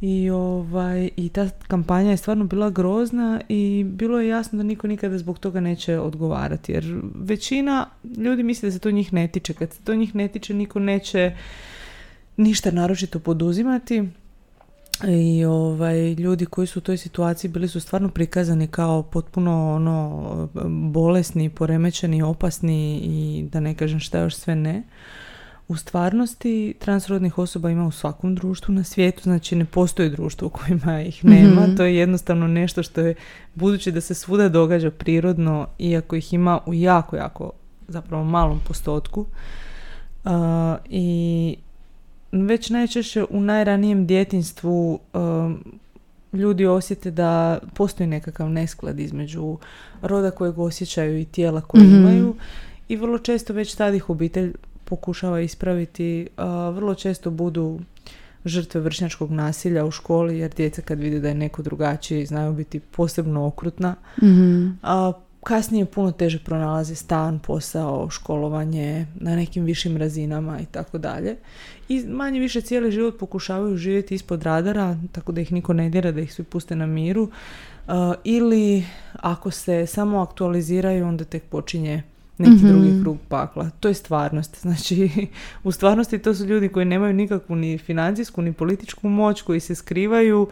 I, 0.00 0.30
ovaj, 0.30 1.10
I 1.16 1.28
ta 1.28 1.48
kampanja 1.68 2.10
je 2.10 2.16
stvarno 2.16 2.44
bila 2.44 2.70
grozna 2.70 3.40
i 3.48 3.84
bilo 3.88 4.20
je 4.20 4.28
jasno 4.28 4.56
da 4.56 4.62
niko 4.62 4.86
nikada 4.86 5.18
zbog 5.18 5.38
toga 5.38 5.60
neće 5.60 5.98
odgovarati. 5.98 6.72
Jer 6.72 7.00
većina 7.14 7.86
ljudi 8.16 8.42
misli 8.42 8.66
da 8.66 8.72
se 8.72 8.78
to 8.78 8.90
njih 8.90 9.12
ne 9.12 9.28
tiče. 9.28 9.54
Kad 9.54 9.72
se 9.72 9.80
to 9.84 9.94
njih 9.94 10.14
ne 10.14 10.28
tiče, 10.28 10.54
niko 10.54 10.78
neće 10.78 11.36
ništa 12.36 12.70
naročito 12.70 13.18
poduzimati. 13.18 14.08
I 15.08 15.44
ovaj, 15.44 16.12
ljudi 16.12 16.46
koji 16.46 16.66
su 16.66 16.78
u 16.78 16.82
toj 16.82 16.96
situaciji 16.96 17.50
bili 17.50 17.68
su 17.68 17.80
stvarno 17.80 18.08
prikazani 18.08 18.66
kao 18.66 19.02
potpuno 19.02 19.74
ono, 19.74 20.48
bolesni, 20.92 21.50
poremećeni, 21.50 22.22
opasni 22.22 23.00
i 23.04 23.48
da 23.52 23.60
ne 23.60 23.74
kažem 23.74 24.00
šta 24.00 24.18
još 24.18 24.36
sve 24.36 24.54
ne. 24.54 24.82
U 25.68 25.76
stvarnosti 25.76 26.74
transrodnih 26.78 27.38
osoba 27.38 27.70
ima 27.70 27.86
u 27.86 27.90
svakom 27.90 28.34
društvu 28.34 28.74
na 28.74 28.84
svijetu, 28.84 29.22
znači 29.22 29.56
ne 29.56 29.64
postoji 29.64 30.10
društvo 30.10 30.46
u 30.46 30.50
kojima 30.50 31.02
ih 31.02 31.24
nema. 31.24 31.62
Mhm. 31.66 31.76
To 31.76 31.84
je 31.84 31.96
jednostavno 31.96 32.46
nešto 32.48 32.82
što 32.82 33.00
je, 33.00 33.14
budući 33.54 33.92
da 33.92 34.00
se 34.00 34.14
svuda 34.14 34.48
događa 34.48 34.90
prirodno, 34.90 35.66
iako 35.78 36.16
ih 36.16 36.32
ima 36.32 36.60
u 36.66 36.74
jako, 36.74 37.16
jako 37.16 37.50
zapravo 37.88 38.24
malom 38.24 38.60
postotku. 38.68 39.26
Uh, 40.24 40.30
I 40.88 41.56
već 42.32 42.70
najčešće 42.70 43.24
u 43.30 43.40
najranijem 43.40 44.06
djetinstvu 44.06 44.98
um, 45.12 45.64
ljudi 46.32 46.66
osjete 46.66 47.10
da 47.10 47.58
postoji 47.74 48.06
nekakav 48.06 48.50
nesklad 48.50 49.00
između 49.00 49.58
roda 50.02 50.30
kojeg 50.30 50.58
osjećaju 50.58 51.18
i 51.18 51.24
tijela 51.24 51.60
koje 51.60 51.84
mhm. 51.84 51.94
imaju 51.94 52.34
i 52.88 52.96
vrlo 52.96 53.18
često 53.18 53.52
već 53.52 53.74
tad 53.74 53.94
ih 53.94 54.10
obitelj 54.10 54.54
pokušava 54.84 55.40
ispraviti. 55.40 56.28
vrlo 56.72 56.94
često 56.94 57.30
budu 57.30 57.80
žrtve 58.44 58.80
vršnjačkog 58.80 59.30
nasilja 59.30 59.84
u 59.84 59.90
školi 59.90 60.38
jer 60.38 60.54
djeca 60.54 60.82
kad 60.82 61.00
vide 61.00 61.20
da 61.20 61.28
je 61.28 61.34
neko 61.34 61.62
drugačiji 61.62 62.26
znaju 62.26 62.52
biti 62.52 62.80
posebno 62.80 63.46
okrutna. 63.46 63.94
mm 64.22 64.78
A 64.82 65.12
kasnije 65.44 65.86
puno 65.86 66.12
teže 66.12 66.38
pronalaze 66.44 66.94
stan, 66.94 67.38
posao, 67.38 68.10
školovanje 68.10 69.06
na 69.20 69.36
nekim 69.36 69.64
višim 69.64 69.96
razinama 69.96 70.60
i 70.60 70.66
tako 70.66 70.98
dalje. 70.98 71.36
I 71.88 72.04
manje 72.06 72.40
više 72.40 72.60
cijeli 72.60 72.92
život 72.92 73.18
pokušavaju 73.18 73.76
živjeti 73.76 74.14
ispod 74.14 74.42
radara, 74.42 74.96
tako 75.12 75.32
da 75.32 75.40
ih 75.40 75.52
niko 75.52 75.72
ne 75.72 75.90
dira, 75.90 76.12
da 76.12 76.20
ih 76.20 76.34
svi 76.34 76.44
puste 76.44 76.76
na 76.76 76.86
miru. 76.86 77.22
Uh, 77.22 77.92
ili 78.24 78.84
ako 79.12 79.50
se 79.50 79.86
samo 79.86 80.20
aktualiziraju, 80.20 81.06
onda 81.06 81.24
tek 81.24 81.42
počinje 81.42 82.02
neki 82.38 82.64
mm 82.64 82.68
drugi 82.68 83.02
krug 83.02 83.18
pakla. 83.28 83.70
To 83.80 83.88
je 83.88 83.94
stvarnost. 83.94 84.56
Znači, 84.62 85.28
u 85.64 85.72
stvarnosti 85.72 86.18
to 86.18 86.34
su 86.34 86.44
ljudi 86.44 86.68
koji 86.68 86.86
nemaju 86.86 87.12
nikakvu 87.12 87.56
ni 87.56 87.78
financijsku, 87.78 88.42
ni 88.42 88.52
političku 88.52 89.08
moć, 89.08 89.42
koji 89.42 89.60
se 89.60 89.74
skrivaju, 89.74 90.48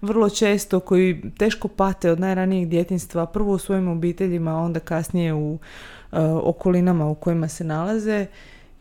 vrlo 0.00 0.30
često 0.30 0.80
koji 0.80 1.22
teško 1.38 1.68
pate 1.68 2.10
od 2.10 2.20
najranijeg 2.20 2.68
djetinstva, 2.68 3.26
prvo 3.26 3.52
u 3.52 3.58
svojim 3.58 3.88
obiteljima, 3.88 4.50
a 4.50 4.62
onda 4.62 4.80
kasnije 4.80 5.34
u 5.34 5.52
uh, 5.52 5.58
okolinama 6.42 7.06
u 7.06 7.14
kojima 7.14 7.48
se 7.48 7.64
nalaze 7.64 8.26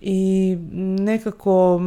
i 0.02 0.58
nekako 1.00 1.82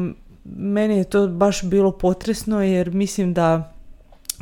meni 0.45 0.97
je 0.97 1.05
to 1.05 1.29
baš 1.29 1.63
bilo 1.63 1.93
potresno 1.93 2.63
jer 2.63 2.91
mislim 2.91 3.35
da 3.35 3.73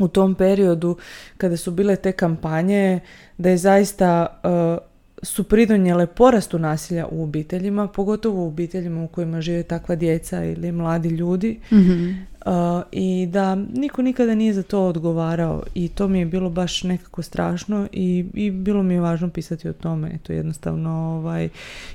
u 0.01 0.09
tom 0.09 0.35
periodu 0.35 0.97
kada 1.37 1.57
su 1.57 1.71
bile 1.71 1.97
te 1.97 2.13
kampanje 2.13 3.01
da 3.39 3.51
je 3.51 3.57
zaista 3.57 4.41
uh, 4.45 4.92
su 5.23 5.45
pridonijele 5.45 6.07
porastu 6.07 6.59
nasilja 6.59 7.07
u 7.11 7.23
obiteljima, 7.23 7.89
pogotovo 7.89 8.45
u 8.45 8.47
obiteljima 8.47 9.05
u 9.05 9.09
kojima 9.09 9.41
žive 9.41 9.63
takva 9.63 9.95
djeca 9.95 10.45
ili 10.45 10.73
mladi 10.73 11.09
ljudi 11.09 11.61
mhm. 11.73 12.09
uh, 12.47 12.53
i 12.93 13.29
da 13.31 13.55
niko 13.55 14.03
nikada 14.03 14.35
nije 14.35 14.55
za 14.55 14.63
to 14.63 14.87
odgovarao 14.87 15.63
i 15.75 15.89
to 15.89 16.09
mi 16.09 16.19
je 16.19 16.27
bilo 16.27 16.51
baš 16.51 16.83
nekako 16.83 17.23
strašno 17.23 17.89
i, 17.93 18.25
i 18.35 18.51
bilo 18.51 18.83
mi 18.83 18.95
je 18.95 19.01
važno 19.01 19.31
pisati 19.31 19.69
o 19.69 19.73
tome, 19.73 20.19
to 20.23 20.33
jednostavno 20.33 20.91
ovaj, 20.91 21.49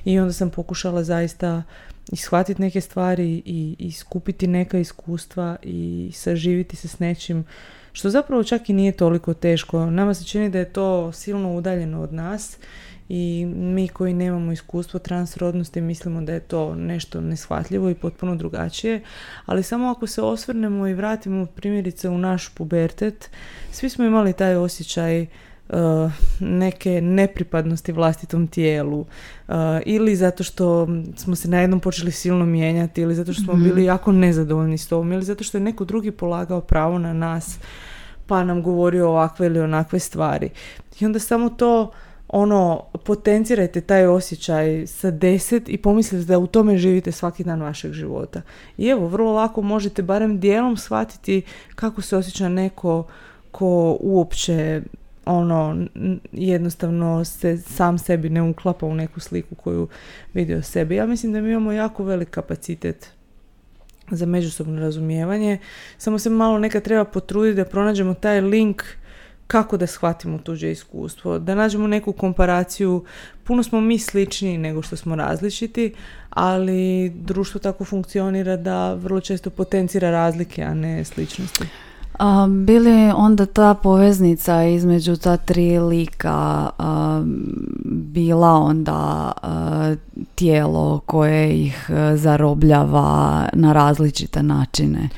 i 0.06 0.20
onda 0.20 0.34
sam 0.34 0.50
pokušala 0.50 1.04
zaista 1.04 1.64
ishvatiti 2.12 2.62
neke 2.62 2.82
stvari 2.82 3.42
i, 3.46 3.76
i 3.80 3.92
skupiti 3.92 4.48
neka 4.48 4.80
iskustva 4.80 5.56
i 5.64 6.12
saživiti 6.14 6.76
se 6.76 6.88
s 6.88 7.00
nečim 7.00 7.44
što 7.92 8.10
zapravo 8.10 8.44
čak 8.44 8.70
i 8.70 8.74
nije 8.74 8.92
toliko 8.92 9.34
teško. 9.34 9.86
Nama 9.86 10.14
se 10.14 10.26
čini 10.26 10.50
da 10.50 10.60
je 10.60 10.74
to 10.74 11.12
silno 11.12 11.56
udaljeno 11.56 12.02
od 12.02 12.14
nas 12.14 12.58
i 13.10 13.46
mi 13.56 13.88
koji 13.88 14.14
nemamo 14.14 14.52
iskustvo 14.52 15.00
transrodnosti 15.00 15.82
mislimo 15.82 16.22
da 16.22 16.34
je 16.34 16.40
to 16.40 16.76
nešto 16.76 17.22
neshvatljivo 17.22 17.90
i 17.90 17.96
potpuno 17.96 18.36
drugačije, 18.36 19.02
ali 19.46 19.64
samo 19.64 19.90
ako 19.90 20.08
se 20.08 20.22
osvrnemo 20.22 20.88
i 20.88 20.94
vratimo 20.94 21.46
primjerice 21.46 22.10
u 22.10 22.18
naš 22.18 22.50
pubertet, 22.50 23.30
svi 23.72 23.90
smo 23.90 24.06
imali 24.06 24.34
taj 24.34 24.56
osjećaj 24.56 25.22
uh, 25.70 26.12
neke 26.40 27.02
nepripadnosti 27.02 27.92
vlastitom 27.92 28.48
tijelu 28.48 29.00
uh, 29.00 29.56
ili 29.86 30.16
zato 30.16 30.44
što 30.44 30.88
smo 31.16 31.36
se 31.36 31.50
na 31.50 31.62
jednom 31.62 31.80
počeli 31.80 32.12
silno 32.12 32.46
mijenjati 32.46 33.02
ili 33.02 33.16
zato 33.16 33.34
što 33.34 33.44
smo 33.44 33.54
mhm. 33.54 33.64
bili 33.64 33.84
jako 33.84 34.12
nezadovoljni 34.12 34.78
s 34.78 34.88
tom 34.88 35.12
ili 35.12 35.24
zato 35.24 35.44
što 35.44 35.58
je 35.58 35.62
neko 35.62 35.86
drugi 35.86 36.12
polagao 36.12 36.62
pravo 36.62 37.00
na 37.00 37.14
nas 37.14 37.60
pa 38.28 38.44
nam 38.44 38.64
govorio 38.64 39.10
ovakve 39.10 39.46
ili 39.46 39.60
onakve 39.60 40.00
stvari. 40.00 40.50
I 41.00 41.06
onda 41.06 41.20
samo 41.20 41.50
to 41.50 41.92
ono, 42.30 42.84
potencirajte 43.06 43.82
taj 43.82 44.06
osjećaj 44.06 44.88
sa 44.88 45.12
deset 45.12 45.70
i 45.70 45.78
pomislite 45.78 46.26
da 46.26 46.40
u 46.40 46.48
tome 46.48 46.78
živite 46.78 47.12
svaki 47.12 47.44
dan 47.44 47.62
vašeg 47.62 47.94
života. 47.94 48.42
I 48.78 48.88
evo, 48.88 49.08
vrlo 49.08 49.34
lako 49.34 49.62
možete 49.62 50.02
barem 50.02 50.40
dijelom 50.40 50.78
shvatiti 50.78 51.42
kako 51.76 52.02
se 52.02 52.18
osjeća 52.18 52.50
neko 52.50 53.04
ko 53.52 53.98
uopće 54.00 54.82
ono 55.26 55.86
jednostavno 56.32 57.26
se 57.26 57.58
sam 57.58 57.98
sebi 57.98 58.30
ne 58.30 58.42
uklapa 58.42 58.86
u 58.86 58.96
neku 58.96 59.20
sliku 59.20 59.56
koju 59.56 59.88
vidi 60.34 60.54
o 60.54 60.62
sebi. 60.62 60.96
Ja 60.96 61.06
mislim 61.06 61.34
da 61.34 61.42
mi 61.42 61.52
imamo 61.52 61.72
jako 61.72 62.04
velik 62.04 62.30
kapacitet 62.30 63.12
za 64.12 64.26
međusobno 64.26 64.80
razumijevanje. 64.80 65.58
Samo 65.98 66.20
se 66.20 66.30
malo 66.30 66.60
neka 66.60 66.80
treba 66.80 67.04
potruditi 67.04 67.56
da 67.56 67.66
pronađemo 67.66 68.14
taj 68.14 68.42
link 68.42 68.84
kako 69.48 69.78
da 69.78 69.88
shvatimo 69.88 70.38
tuđe 70.38 70.72
iskustvo, 70.72 71.40
da 71.40 71.56
nađemo 71.56 71.88
neku 71.88 72.12
komparaciju. 72.14 73.04
Puno 73.44 73.64
smo 73.64 73.82
mi 73.82 74.00
slični 74.00 74.58
nego 74.58 74.82
što 74.82 74.96
smo 74.96 75.16
različiti, 75.16 75.94
ali 76.30 77.10
društvo 77.10 77.60
tako 77.60 77.86
funkcionira 77.86 78.58
da 78.58 78.94
vrlo 78.94 79.22
često 79.22 79.50
potencira 79.50 80.12
razlike, 80.12 80.64
a 80.64 80.74
ne 80.74 81.06
sličnosti. 81.06 81.64
A, 82.20 82.48
bili 82.50 83.12
onda 83.16 83.46
ta 83.46 83.74
poveznica 83.74 84.64
između 84.64 85.16
ta 85.16 85.38
tri 85.38 85.80
lika 85.80 86.70
bila 87.86 88.52
onda 88.52 89.32
tijelo 90.36 91.00
koje 91.06 91.62
ih 91.62 91.90
zarobljava 92.16 93.50
na 93.54 93.74
različite 93.74 94.44
načine? 94.44 95.10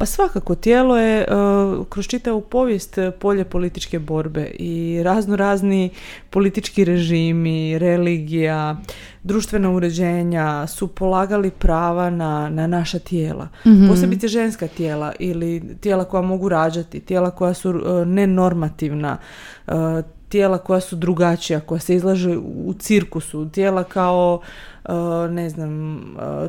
Pa 0.00 0.06
svakako, 0.06 0.54
tijelo 0.54 0.98
je 0.98 1.26
uh, 1.28 1.86
kroz 1.88 2.06
čitavu 2.06 2.40
povijest 2.40 2.98
polje 3.18 3.44
političke 3.44 3.98
borbe 3.98 4.50
i 4.58 5.02
razno 5.02 5.36
razni 5.36 5.90
politički 6.30 6.84
režimi, 6.84 7.78
religija, 7.78 8.76
društvena 9.22 9.70
uređenja 9.70 10.66
su 10.66 10.88
polagali 10.88 11.50
prava 11.50 12.10
na, 12.10 12.48
na 12.48 12.66
naša 12.66 12.98
tijela. 12.98 13.44
Mm-hmm. 13.44 13.88
Posebice 13.88 14.28
ženska 14.28 14.68
tijela 14.68 15.12
ili 15.18 15.76
tijela 15.80 16.04
koja 16.04 16.22
mogu 16.22 16.48
rađati, 16.48 17.00
tijela 17.00 17.30
koja 17.30 17.54
su 17.54 17.70
uh, 17.70 18.06
nenormativna, 18.06 19.18
uh, 19.66 19.74
tijela 20.28 20.58
koja 20.58 20.80
su 20.80 20.96
drugačija, 20.96 21.60
koja 21.60 21.78
se 21.78 21.94
izlaže 21.94 22.36
u 22.38 22.74
cirkusu, 22.78 23.48
tijela 23.48 23.84
kao 23.84 24.40
ne 25.30 25.50
znam, 25.50 26.04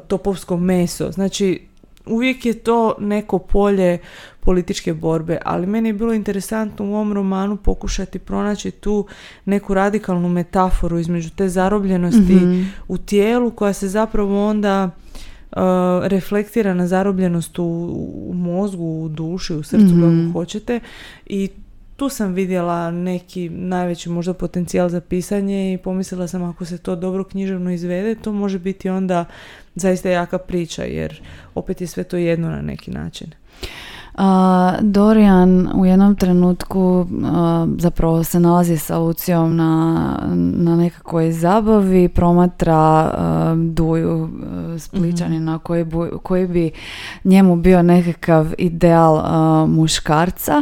topovsko 0.08 0.58
meso. 0.58 1.12
Znači, 1.12 1.71
uvijek 2.06 2.46
je 2.46 2.54
to 2.54 2.96
neko 3.00 3.40
polje 3.40 3.98
političke 4.40 4.94
borbe, 4.94 5.38
ali 5.46 5.68
meni 5.68 5.90
je 5.90 5.94
bilo 5.94 6.14
interesantno 6.14 6.86
u 6.86 6.94
ovom 6.94 7.14
romanu 7.14 7.58
pokušati 7.58 8.20
pronaći 8.20 8.72
tu 8.72 9.08
neku 9.46 9.74
radikalnu 9.74 10.30
metaforu 10.30 11.00
između 11.00 11.30
te 11.30 11.50
zarobljenosti 11.50 12.36
mhm. 12.36 12.64
u 12.88 12.98
tijelu 12.98 13.52
koja 13.52 13.74
se 13.74 13.88
zapravo 13.88 14.48
onda 14.48 14.90
uh, 15.52 15.58
reflektira 16.04 16.74
na 16.74 16.88
zarobljenost 16.88 17.60
u, 17.60 18.32
mozgu, 18.34 19.04
u 19.04 19.10
duši, 19.10 19.54
u 19.54 19.64
srcu, 19.64 19.96
mm 19.96 20.02
kako 20.02 20.40
hoćete 20.40 20.80
i 21.26 21.50
tu 22.02 22.10
sam 22.10 22.34
vidjela 22.34 22.92
neki 22.92 23.50
najveći 23.50 24.10
možda 24.10 24.34
potencijal 24.34 24.90
za 24.90 25.02
pisanje 25.02 25.74
i 25.74 25.78
pomislila 25.78 26.28
sam 26.28 26.44
ako 26.44 26.66
se 26.66 26.78
to 26.78 26.96
dobro 26.96 27.24
književno 27.24 27.72
izvede, 27.72 28.16
to 28.16 28.32
može 28.32 28.60
biti 28.60 28.90
onda 28.90 29.26
zaista 29.76 30.10
jaka 30.10 30.38
priča 30.38 30.84
jer 30.84 31.22
opet 31.56 31.82
je 31.82 31.88
sve 31.88 32.04
to 32.04 32.18
jedno 32.18 32.50
na 32.50 32.62
neki 32.62 32.92
način. 32.92 33.32
Dorian 34.82 35.70
u 35.76 35.86
jednom 35.86 36.16
trenutku 36.16 37.08
zapravo 37.78 38.24
se 38.24 38.40
nalazi 38.40 38.78
sa 38.78 38.98
Lucijom 38.98 39.56
na, 39.56 40.20
na 40.36 40.76
nekakvoj 40.76 41.32
zabavi, 41.32 42.10
promatra 42.10 43.14
duju 43.56 44.30
spličanina 44.78 45.56
mm 45.56 45.60
koji, 45.64 45.86
koji 46.24 46.48
bi 46.48 46.72
njemu 47.24 47.56
bio 47.56 47.84
nekakav 47.84 48.54
ideal 48.58 49.24
muškarca. 49.68 50.62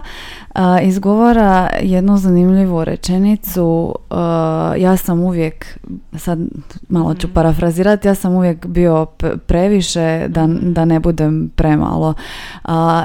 Izgovara 0.83 1.69
jednu 1.81 2.17
zanimljivu 2.17 2.83
rečenicu 2.83 3.95
ja 4.77 4.97
sam 4.97 5.19
uvijek, 5.19 5.79
sad 6.17 6.39
malo 6.89 7.13
ću 7.13 7.27
mhm. 7.27 7.33
parafrazirati, 7.33 8.07
ja 8.07 8.15
sam 8.15 8.33
uvijek 8.33 8.65
bio 8.65 9.05
previše 9.47 10.27
da, 10.27 10.47
da 10.61 10.85
ne 10.85 10.99
budem 10.99 11.51
premalo. 11.55 12.13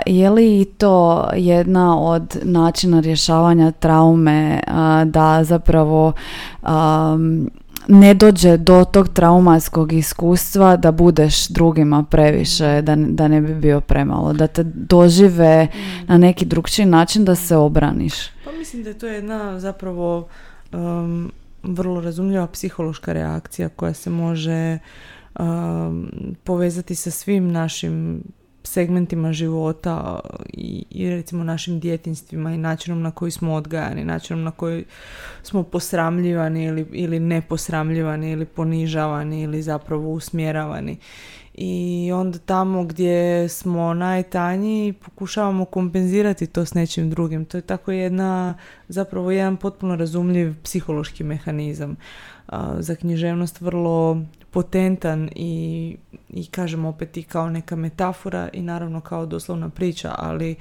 Je 0.07 0.31
li 0.31 0.44
to 0.79 1.29
jedna 1.37 2.01
od 2.01 2.39
načina 2.43 3.01
rješavanja 3.01 3.71
traume 3.71 4.61
da 5.05 5.45
zapravo 5.45 6.13
ne 7.89 8.15
dođe 8.15 8.57
do 8.57 8.85
tog 8.85 9.09
traumatskog 9.09 9.93
iskustva 9.93 10.77
da 10.77 10.93
budeš 10.93 11.49
drugima 11.49 12.03
previše, 12.03 12.83
da, 12.83 12.97
da 12.97 13.29
ne 13.29 13.41
bi 13.41 13.55
bio 13.55 13.81
premalo, 13.81 14.33
da 14.33 14.47
te 14.47 14.63
dožive 14.65 15.65
mm. 15.65 16.07
na 16.07 16.19
neki 16.19 16.45
drugčiji 16.45 16.87
način 16.87 17.25
da 17.25 17.35
se 17.35 17.57
obraniš. 17.57 18.15
Pa 18.45 18.53
mislim 18.53 18.83
da 18.83 18.89
je 18.89 18.99
to 18.99 19.07
jedna 19.07 19.61
zapravo 19.61 20.29
um, 20.73 21.33
vrlo 21.63 22.01
razumljiva 22.01 22.47
psihološka 22.47 23.13
reakcija 23.13 23.69
koja 23.69 23.95
se 23.95 24.11
može 24.11 24.79
um, 25.39 26.11
povezati 26.45 26.95
sa 26.95 27.11
svim 27.11 27.53
našim 27.53 28.23
segmentima 28.65 29.33
života 29.33 30.21
i, 30.53 30.85
i 30.91 31.11
recimo 31.11 31.45
našim 31.45 31.81
djetinstvima 31.81 32.55
i 32.55 32.59
načinom 32.59 33.03
na 33.03 33.11
koji 33.11 33.31
smo 33.31 33.55
odgajani, 33.55 34.05
načinom 34.05 34.43
na 34.43 34.51
koji 34.51 34.85
smo 35.43 35.62
posramljivani 35.62 36.65
ili, 36.65 36.87
ili 36.93 37.21
neposramljivani 37.21 38.31
ili 38.31 38.45
ponižavani 38.45 39.43
ili 39.43 39.62
zapravo 39.62 40.12
usmjeravani. 40.12 40.97
I 41.55 42.11
onda 42.15 42.39
tamo 42.39 42.85
gdje 42.85 43.49
smo 43.49 43.95
najtanji 43.95 44.95
pokušavamo 45.05 45.65
kompenzirati 45.65 46.47
to 46.47 46.65
s 46.65 46.75
nečim 46.75 47.11
drugim. 47.11 47.45
To 47.45 47.59
je 47.59 47.62
tako 47.62 47.93
jedna, 47.93 48.55
zapravo 48.89 49.31
jedan 49.31 49.57
potpuno 49.57 49.97
razumljiv 49.97 50.55
psihološki 50.62 51.25
mehanizam. 51.25 51.97
Za 52.79 52.95
književnost 52.95 53.61
vrlo 53.61 54.23
potentan 54.55 55.31
i, 55.35 55.97
i 56.29 56.47
kažem 56.47 56.85
opet 56.85 57.17
i 57.17 57.23
kao 57.23 57.51
neka 57.51 57.77
metafora 57.77 58.49
i 58.53 58.63
naravno 58.63 59.01
kao 59.01 59.27
doslovna 59.27 59.69
priča, 59.69 60.15
ali 60.19 60.55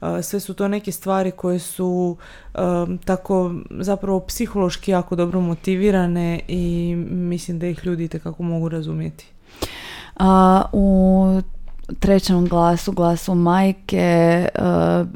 uh, 0.00 0.08
sve 0.22 0.40
su 0.40 0.54
to 0.54 0.68
neke 0.68 0.92
stvari 0.92 1.30
koje 1.30 1.58
su 1.58 2.16
um, 2.54 2.98
tako 2.98 3.54
zapravo 3.70 4.20
psihološki 4.20 4.90
jako 4.90 5.16
dobro 5.16 5.40
motivirane 5.40 6.40
i 6.48 6.94
mislim 7.10 7.58
da 7.58 7.66
ih 7.66 7.86
ljudi 7.86 8.08
kako 8.08 8.42
mogu 8.42 8.68
razumjeti. 8.68 9.26
A, 10.16 10.62
u 10.72 11.40
trećem 11.98 12.46
glasu, 12.46 12.92
glasu 12.92 13.34
majke, 13.34 14.48
uh, 14.54 15.06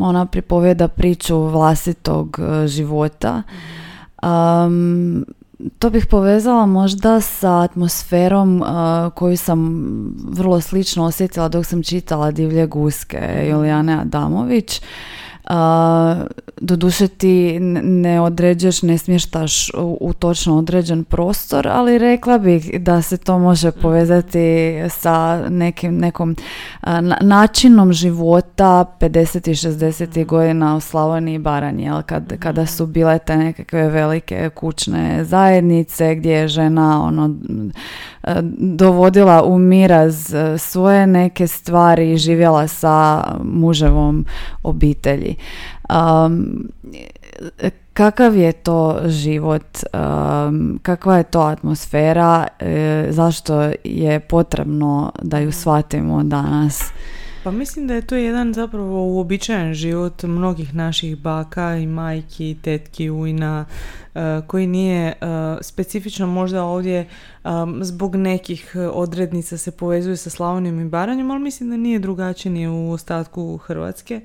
ona 0.00 0.26
pripovjeda 0.26 0.88
priču 0.88 1.38
vlastitog 1.38 2.38
uh, 2.38 2.66
života. 2.66 3.42
Um, 4.22 5.24
to 5.78 5.90
bih 5.90 6.06
povezala 6.06 6.66
možda 6.66 7.20
sa 7.20 7.62
atmosferom 7.62 8.62
uh, 8.62 8.68
koju 9.14 9.36
sam 9.36 9.60
vrlo 10.30 10.60
slično 10.60 11.04
osjetila 11.04 11.48
dok 11.48 11.66
sam 11.66 11.82
čitala 11.82 12.30
Divlje 12.30 12.66
guske 12.66 13.46
Julijane 13.50 14.00
Adamović 14.00 14.82
doduše 16.60 17.08
ti 17.08 17.58
ne 17.82 18.20
određuješ, 18.20 18.82
ne 18.82 18.98
smještaš 18.98 19.70
u, 19.74 19.98
u 20.00 20.12
točno 20.12 20.58
određen 20.58 21.04
prostor, 21.04 21.68
ali 21.68 21.98
rekla 21.98 22.38
bih 22.38 22.80
da 22.80 23.02
se 23.02 23.16
to 23.16 23.38
može 23.38 23.68
mm. 23.68 23.80
povezati 23.82 24.74
sa 24.88 25.48
nekim, 25.48 25.98
nekom 25.98 26.36
načinom 27.20 27.92
života 27.92 28.84
50. 29.00 29.50
i 29.50 29.54
60. 29.54 30.24
Mm. 30.24 30.26
godina 30.26 30.76
u 30.76 30.80
Slavoniji 30.80 31.34
i 31.34 31.38
Baranji, 31.38 31.82
jel? 31.82 32.02
Kad, 32.02 32.32
mm. 32.32 32.36
kada 32.38 32.66
su 32.66 32.86
bile 32.86 33.18
te 33.18 33.36
nekakve 33.36 33.88
velike 33.88 34.50
kućne 34.54 35.24
zajednice 35.24 36.14
gdje 36.14 36.32
je 36.32 36.48
žena 36.48 37.02
ono, 37.04 37.34
dovodila 38.58 39.44
u 39.44 39.58
miraz 39.58 40.34
svoje 40.58 41.06
neke 41.06 41.46
stvari 41.46 42.12
i 42.12 42.18
živjela 42.18 42.68
sa 42.68 43.24
muževom 43.42 44.24
obitelji. 44.62 45.35
Um, 45.90 46.68
kakav 47.92 48.36
je 48.36 48.52
to 48.52 49.00
život, 49.06 49.66
um, 49.92 50.78
kakva 50.82 51.16
je 51.16 51.22
to 51.24 51.40
atmosfera, 51.40 52.46
e, 52.58 53.06
zašto 53.10 53.70
je 53.84 54.20
potrebno 54.20 55.12
da 55.22 55.38
ju 55.38 55.52
shvatimo 55.52 56.22
danas? 56.22 56.92
Pa 57.46 57.50
mislim 57.50 57.86
da 57.86 57.94
je 57.94 58.06
to 58.06 58.16
jedan 58.16 58.54
zapravo 58.54 59.04
uobičajen 59.04 59.74
život 59.74 60.22
mnogih 60.22 60.74
naših 60.74 61.18
baka 61.18 61.76
i 61.76 61.86
majki, 61.86 62.56
tetki, 62.62 63.10
ujna, 63.10 63.64
uh, 64.14 64.20
koji 64.46 64.66
nije 64.66 65.12
uh, 65.20 65.28
specifično 65.60 66.26
možda 66.26 66.64
ovdje 66.64 67.08
um, 67.44 67.84
zbog 67.84 68.16
nekih 68.16 68.76
odrednica 68.92 69.58
se 69.58 69.70
povezuje 69.70 70.16
sa 70.16 70.30
Slavonijom 70.30 70.80
i 70.80 70.88
Baranjom, 70.88 71.30
ali 71.30 71.40
mislim 71.40 71.70
da 71.70 71.76
nije 71.76 71.98
drugačije 71.98 72.52
ni 72.52 72.68
u 72.68 72.90
ostatku 72.90 73.56
Hrvatske 73.56 74.20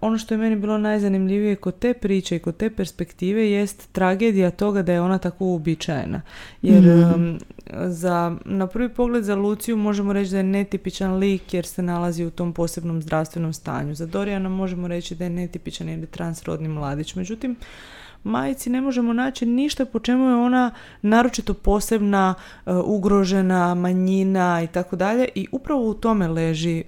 ono 0.00 0.18
što 0.18 0.34
je 0.34 0.38
meni 0.38 0.56
bilo 0.56 0.78
najzanimljivije 0.78 1.56
kod 1.56 1.78
te 1.78 1.94
priče 1.94 2.36
i 2.36 2.38
kod 2.38 2.56
te 2.56 2.70
perspektive 2.70 3.50
jest 3.50 3.92
tragedija 3.92 4.50
toga 4.50 4.82
da 4.82 4.92
je 4.92 5.00
ona 5.00 5.18
tako 5.18 5.44
uobičajena. 5.44 6.20
Jer 6.62 6.82
mm 6.82 7.38
za, 7.72 8.36
na 8.44 8.66
prvi 8.66 8.88
pogled 8.88 9.24
za 9.24 9.34
Luciju 9.34 9.76
možemo 9.76 10.12
reći 10.12 10.30
da 10.30 10.36
je 10.36 10.42
netipičan 10.42 11.14
lik 11.14 11.54
jer 11.54 11.66
se 11.66 11.82
nalazi 11.82 12.24
u 12.24 12.30
tom 12.30 12.52
posebnom 12.52 13.02
zdravstvenom 13.02 13.52
stanju. 13.52 13.94
Za 13.94 14.06
Dorijana 14.06 14.48
možemo 14.48 14.88
reći 14.88 15.14
da 15.14 15.24
je 15.24 15.30
netipičan 15.30 15.88
ili 15.88 16.06
transrodni 16.06 16.68
mladić. 16.68 17.14
Međutim, 17.14 17.56
majici 18.24 18.70
ne 18.70 18.80
možemo 18.80 19.12
naći 19.12 19.46
ništa 19.46 19.84
po 19.84 19.98
čemu 19.98 20.28
je 20.28 20.36
ona 20.36 20.70
naročito 21.02 21.54
posebna, 21.54 22.34
e, 22.66 22.72
ugrožena, 22.72 23.74
manjina 23.74 24.62
i 24.62 24.66
tako 24.66 24.96
dalje 24.96 25.28
i 25.34 25.46
upravo 25.52 25.88
u 25.88 25.94
tome 25.94 26.28
leži 26.28 26.78
e, 26.78 26.84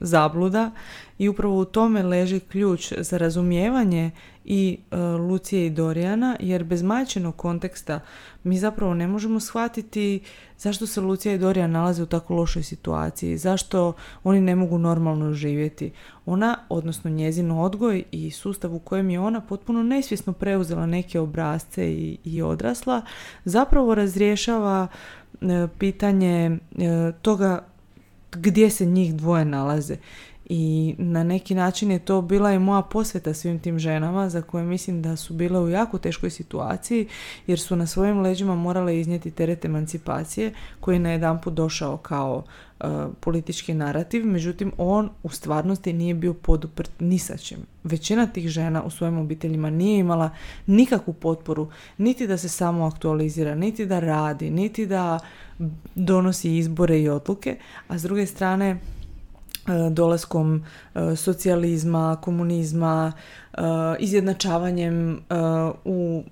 zabluda 0.00 0.70
i 1.18 1.28
upravo 1.28 1.60
u 1.60 1.64
tome 1.64 2.02
leži 2.02 2.40
ključ 2.40 2.92
za 2.98 3.18
razumijevanje 3.18 4.10
i 4.44 4.78
e, 4.90 4.96
Lucije 4.96 5.66
i 5.66 5.70
Dorijana 5.70 6.36
jer 6.40 6.64
bez 6.64 6.82
majčinog 6.82 7.36
konteksta 7.36 8.00
mi 8.42 8.58
zapravo 8.58 8.94
ne 8.94 9.06
možemo 9.08 9.40
shvatiti 9.40 10.20
zašto 10.58 10.86
se 10.86 11.00
Lucija 11.00 11.34
i 11.34 11.38
Dorijan 11.38 11.70
nalaze 11.70 12.02
u 12.02 12.06
tako 12.06 12.34
lošoj 12.34 12.62
situaciji, 12.62 13.38
zašto 13.38 13.92
oni 14.24 14.40
ne 14.40 14.56
mogu 14.56 14.78
normalno 14.78 15.32
živjeti. 15.32 15.92
Ona, 16.26 16.58
odnosno 16.68 17.10
njezin 17.10 17.50
odgoj 17.50 18.04
i 18.10 18.30
sustav 18.30 18.74
u 18.74 18.78
kojem 18.78 19.10
je 19.10 19.20
ona 19.20 19.40
potpuno 19.40 19.82
nesvjesno 19.82 20.32
preuzela 20.32 20.86
neke 20.86 21.20
obrazce 21.20 21.92
i, 21.92 22.18
i 22.24 22.42
odrasla, 22.42 23.02
zapravo 23.44 23.94
razrješava 23.94 24.86
e, 25.40 25.68
pitanje 25.78 26.46
e, 26.46 27.12
toga 27.22 27.64
gdje 28.32 28.70
se 28.70 28.86
njih 28.86 29.14
dvoje 29.14 29.44
nalaze 29.44 29.96
i 30.46 30.94
na 30.98 31.24
neki 31.24 31.54
način 31.54 31.90
je 31.90 31.98
to 31.98 32.22
bila 32.22 32.52
i 32.52 32.58
moja 32.58 32.82
posveta 32.82 33.34
svim 33.34 33.58
tim 33.58 33.78
ženama 33.78 34.28
za 34.28 34.42
koje 34.42 34.64
mislim 34.64 35.02
da 35.02 35.16
su 35.16 35.34
bile 35.34 35.60
u 35.60 35.68
jako 35.68 35.98
teškoj 35.98 36.30
situaciji 36.30 37.08
jer 37.46 37.60
su 37.60 37.76
na 37.76 37.86
svojim 37.86 38.20
leđima 38.20 38.54
morale 38.54 39.00
iznijeti 39.00 39.30
teret 39.30 39.64
emancipacije 39.64 40.52
koji 40.80 40.94
je 40.94 41.00
na 41.00 41.10
jedan 41.10 41.40
put 41.40 41.54
došao 41.54 41.96
kao 41.96 42.44
uh, 42.80 42.88
politički 43.20 43.74
narativ, 43.74 44.26
međutim 44.26 44.72
on 44.78 45.10
u 45.22 45.28
stvarnosti 45.28 45.92
nije 45.92 46.14
bio 46.14 46.34
poduprt 46.34 46.90
ni 47.00 47.18
sa 47.18 47.36
čim. 47.36 47.58
Većina 47.84 48.26
tih 48.26 48.48
žena 48.48 48.82
u 48.82 48.90
svojim 48.90 49.18
obiteljima 49.18 49.70
nije 49.70 49.98
imala 49.98 50.30
nikakvu 50.66 51.14
potporu, 51.14 51.68
niti 51.98 52.26
da 52.26 52.36
se 52.38 52.48
samo 52.48 52.86
aktualizira, 52.86 53.54
niti 53.54 53.86
da 53.86 54.00
radi, 54.00 54.50
niti 54.50 54.86
da 54.86 55.18
donosi 55.94 56.56
izbore 56.56 57.00
i 57.00 57.08
odluke, 57.08 57.56
a 57.88 57.98
s 57.98 58.02
druge 58.02 58.26
strane 58.26 58.76
dolaskom 59.90 60.64
e, 60.94 61.16
socijalizma, 61.16 62.16
komunizma, 62.22 63.12
e, 63.52 63.60
izjednačavanjem 63.98 65.20
u 65.84 66.22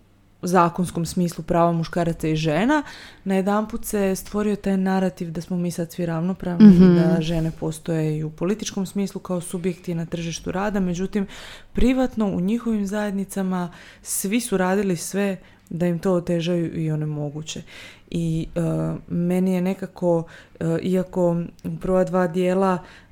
zakonskom 0.42 1.06
smislu 1.06 1.44
prava 1.44 1.72
muškaraca 1.72 2.28
i 2.28 2.36
žena, 2.36 2.82
na 3.24 3.34
jedan 3.34 3.68
put 3.68 3.84
se 3.84 4.16
stvorio 4.16 4.56
taj 4.56 4.76
narativ 4.76 5.30
da 5.30 5.40
smo 5.40 5.56
mi 5.56 5.70
sad 5.70 5.92
svi 5.92 6.06
ravnopravni 6.06 6.66
i 6.66 6.68
Mhm. 6.68 6.94
da 6.94 7.20
žene 7.20 7.50
postoje 7.60 8.18
i 8.18 8.24
u 8.24 8.30
političkom 8.30 8.86
smislu 8.86 9.20
kao 9.20 9.40
subjekti 9.40 9.94
na 9.94 10.06
tržištu 10.06 10.52
rada, 10.52 10.80
međutim 10.80 11.26
privatno 11.72 12.26
u 12.26 12.40
njihovim 12.40 12.86
zajednicama 12.86 13.72
svi 14.02 14.40
su 14.40 14.56
radili 14.56 14.96
sve 14.96 15.36
da 15.70 15.86
im 15.86 15.98
to 15.98 16.12
otežaju 16.12 16.80
i 16.80 16.90
onemoguće. 16.90 17.62
I 18.10 18.46
e, 18.54 18.60
meni 19.08 19.54
je 19.54 19.60
nekako, 19.60 20.24
e, 20.60 20.78
iako 20.82 21.42
u 21.64 21.76
prva 21.80 22.04
dva 22.04 22.26
dijela 22.26 22.78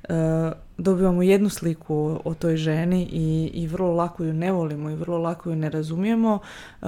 dobivamo 0.77 1.21
jednu 1.21 1.49
sliku 1.49 2.19
o, 2.23 2.33
toj 2.33 2.55
ženi 2.55 3.09
i, 3.11 3.51
i 3.53 3.67
vrlo 3.67 3.93
lako 3.93 4.23
ju 4.23 4.33
ne 4.33 4.51
volimo 4.51 4.89
i 4.89 4.95
vrlo 4.95 5.17
lako 5.17 5.49
ju 5.49 5.55
ne 5.55 5.69
razumijemo, 5.69 6.39
e, 6.81 6.85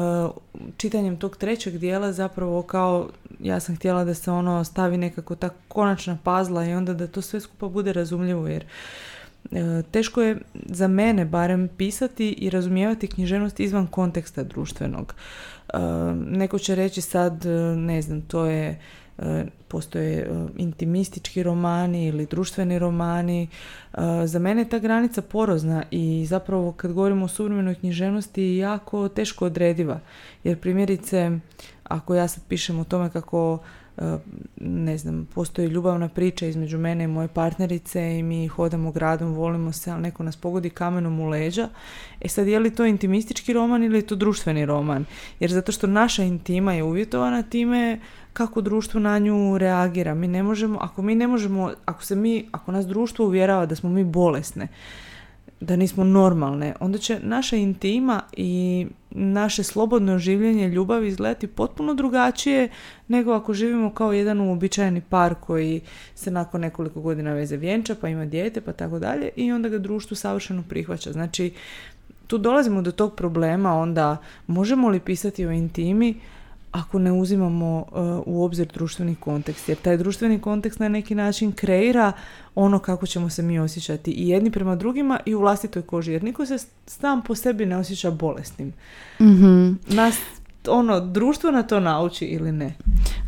čitanjem 0.78 1.18
tog 1.18 1.38
trećeg 1.38 1.78
dijela 1.78 2.12
zapravo 2.12 2.62
kao 2.62 3.10
ja 3.40 3.60
sam 3.60 3.76
htjela 3.76 4.04
da 4.04 4.14
se 4.14 4.32
ono 4.32 4.64
stavi 4.64 4.98
nekako 4.98 5.36
ta 5.36 5.50
konačna 5.68 6.18
pazla 6.24 6.66
i 6.66 6.74
onda 6.74 6.94
da 6.94 7.08
to 7.08 7.22
sve 7.22 7.40
skupa 7.40 7.68
bude 7.68 7.94
razumljivo 7.94 8.48
jer 8.48 8.66
e, 9.52 9.84
teško 9.92 10.22
je 10.22 10.38
za 10.54 10.88
mene 10.88 11.26
barem 11.26 11.70
pisati 11.78 12.32
i 12.32 12.50
razumijevati 12.50 13.08
književnost 13.08 13.60
izvan 13.60 13.88
konteksta 13.88 14.44
društvenog. 14.44 15.16
E, 15.74 15.78
neko 16.16 16.60
će 16.60 16.76
reći 16.76 17.02
sad, 17.02 17.46
e, 17.46 17.50
ne 17.76 18.02
znam, 18.02 18.22
to 18.22 18.46
je 18.46 18.70
e, 18.70 18.78
postoje 19.68 20.18
e, 20.18 20.28
intimistički 20.57 21.43
romani 21.43 22.05
ili 22.05 22.26
društveni 22.26 22.80
romani. 22.80 23.47
E, 23.93 24.28
Za 24.28 24.39
mene 24.39 24.61
je 24.61 24.70
ta 24.70 24.80
granica 24.80 25.22
porozna 25.22 25.84
i 25.91 26.26
zapravo 26.26 26.72
kad 26.72 26.93
govorimo 26.93 27.26
o 27.26 27.28
suvremenoj 27.28 27.76
književnosti 27.76 28.41
je 28.41 28.57
jako 28.57 29.07
teško 29.09 29.45
odrediva. 29.45 29.99
Jer 30.43 30.59
primjerice, 30.59 31.32
ako 31.84 32.16
ja 32.16 32.28
sad 32.28 32.43
pišem 32.47 32.80
o 32.80 32.84
tome 32.84 33.09
kako 33.09 33.59
e, 33.97 34.18
ne 34.61 34.97
znam, 34.97 35.28
postoji 35.36 35.68
ljubavna 35.68 36.09
priča 36.09 36.45
između 36.45 36.78
mene 36.78 37.03
i 37.03 37.07
moje 37.07 37.28
partnerice 37.28 38.20
i 38.20 38.24
mi 38.24 38.47
hodamo 38.47 38.91
gradom, 38.91 39.34
volimo 39.34 39.72
se, 39.72 39.91
ali 39.91 40.01
neko 40.01 40.24
nas 40.24 40.36
pogodi 40.36 40.70
kamenom 40.70 41.20
u 41.20 41.30
leđa. 41.30 41.70
E 42.22 42.28
sad, 42.28 42.47
je 42.47 42.59
li 42.59 42.76
to 42.76 42.86
intimistički 42.86 43.53
roman 43.53 43.84
ili 43.84 43.97
je 43.97 44.07
to 44.07 44.16
društveni 44.16 44.66
roman? 44.66 45.05
Jer 45.39 45.51
zato 45.51 45.72
što 45.72 45.88
naša 45.88 46.24
intima 46.24 46.74
je 46.74 46.84
uvjetovana 46.84 47.43
time 47.43 47.99
kako 48.34 48.62
društvo 48.62 49.00
na 49.00 49.20
nju 49.20 49.58
reagira. 49.58 50.14
Mi 50.14 50.28
ne 50.28 50.44
možemo, 50.44 50.80
ako 50.82 51.02
mi 51.02 51.16
ne 51.16 51.28
možemo, 51.28 51.72
ako 51.86 52.04
se 52.04 52.16
mi, 52.16 52.46
ako 52.52 52.72
nas 52.72 52.88
društvo 52.88 53.26
uvjerava 53.26 53.66
da 53.66 53.76
smo 53.76 53.90
mi 53.90 54.04
bolesne, 54.04 54.68
da 55.60 55.76
nismo 55.76 56.04
normalne, 56.04 56.74
onda 56.80 56.98
će 56.98 57.20
naša 57.24 57.56
intima 57.56 58.22
i 58.38 58.88
naše 59.12 59.64
slobodno 59.64 60.18
življenje 60.20 60.68
ljubavi 60.68 61.08
izgledati 61.08 61.48
potpuno 61.48 61.94
drugačije 61.94 62.70
nego 63.08 63.34
ako 63.34 63.54
živimo 63.54 63.94
kao 63.94 64.14
jedan 64.14 64.42
uobičajeni 64.42 65.02
par 65.02 65.36
koji 65.36 65.82
se 66.16 66.32
nakon 66.32 66.62
nekoliko 66.62 67.02
godina 67.02 67.34
veze 67.34 67.58
vjenča, 67.58 67.96
pa 68.02 68.10
ima 68.10 68.26
dijete, 68.26 68.62
pa 68.62 68.74
tako 68.74 69.00
dalje 69.00 69.30
i 69.36 69.52
onda 69.52 69.70
ga 69.70 69.78
društvo 69.78 70.16
savršeno 70.16 70.64
prihvaća. 70.70 71.12
Znači, 71.12 71.54
tu 72.28 72.38
dolazimo 72.38 72.82
do 72.82 72.92
tog 72.92 73.16
problema 73.16 73.74
onda 73.74 74.18
možemo 74.48 74.90
li 74.90 75.00
pisati 75.00 75.46
o 75.46 75.52
intimi 75.52 76.16
ako 76.74 77.00
ne 77.00 77.12
uzimamo 77.12 77.78
uh, 77.78 78.24
u 78.26 78.44
obzir 78.44 78.68
društveni 78.74 79.16
kontekst. 79.16 79.70
Jer 79.70 79.78
taj 79.78 79.98
društveni 79.98 80.40
kontekst 80.40 80.80
na 80.80 80.90
neki 80.90 81.16
način 81.16 81.52
kreira 81.52 82.12
ono 82.56 82.80
kako 82.80 83.06
ćemo 83.06 83.30
se 83.30 83.42
mi 83.42 83.60
osjećati 83.60 84.12
i 84.12 84.30
jedni 84.30 84.52
prema 84.52 84.76
drugima 84.76 85.20
i 85.26 85.36
u 85.36 85.40
vlastitoj 85.40 85.82
koži. 85.82 86.12
Jer 86.12 86.24
niko 86.24 86.46
se 86.46 86.58
sam 86.86 87.22
po 87.22 87.36
sebi 87.36 87.66
ne 87.66 87.78
osjeća 87.78 88.12
bolesnim. 88.12 88.74
Mhm. 89.22 89.72
Nas 89.88 90.16
ono, 90.68 91.00
društvo 91.00 91.52
na 91.52 91.64
to 91.64 91.80
nauči 91.80 92.26
ili 92.26 92.52
ne. 92.52 92.74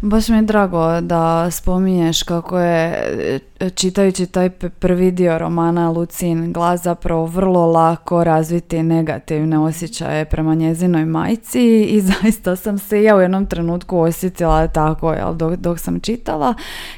Baš 0.02 0.30
mi 0.30 0.36
je 0.36 0.41
drago 0.41 1.02
da 1.02 1.52
spominješ 1.52 2.24
kako 2.24 2.60
je 2.60 3.39
čitajući 3.76 4.26
taj 4.26 4.49
prvi 4.49 5.12
dio 5.12 5.38
romana 5.38 5.89
Lucin 5.89 6.53
glas 6.53 6.82
zapravo 6.84 7.26
vrlo 7.26 7.66
lako 7.66 8.24
razviti 8.24 8.84
negativne 8.84 9.60
osjećaje 9.60 10.26
prema 10.26 10.56
njezinoj 10.56 11.06
majci 11.06 11.84
i 11.84 12.01
zaista 12.12 12.56
sam 12.56 12.78
se 12.78 13.03
ja 13.03 13.16
u 13.16 13.22
jednom 13.22 13.45
trenutku 13.45 13.99
osjetila 13.99 14.68
tako 14.68 15.14
jel, 15.14 15.34
dok, 15.34 15.56
dok 15.56 15.80
sam 15.80 15.99
čitala 15.99 16.53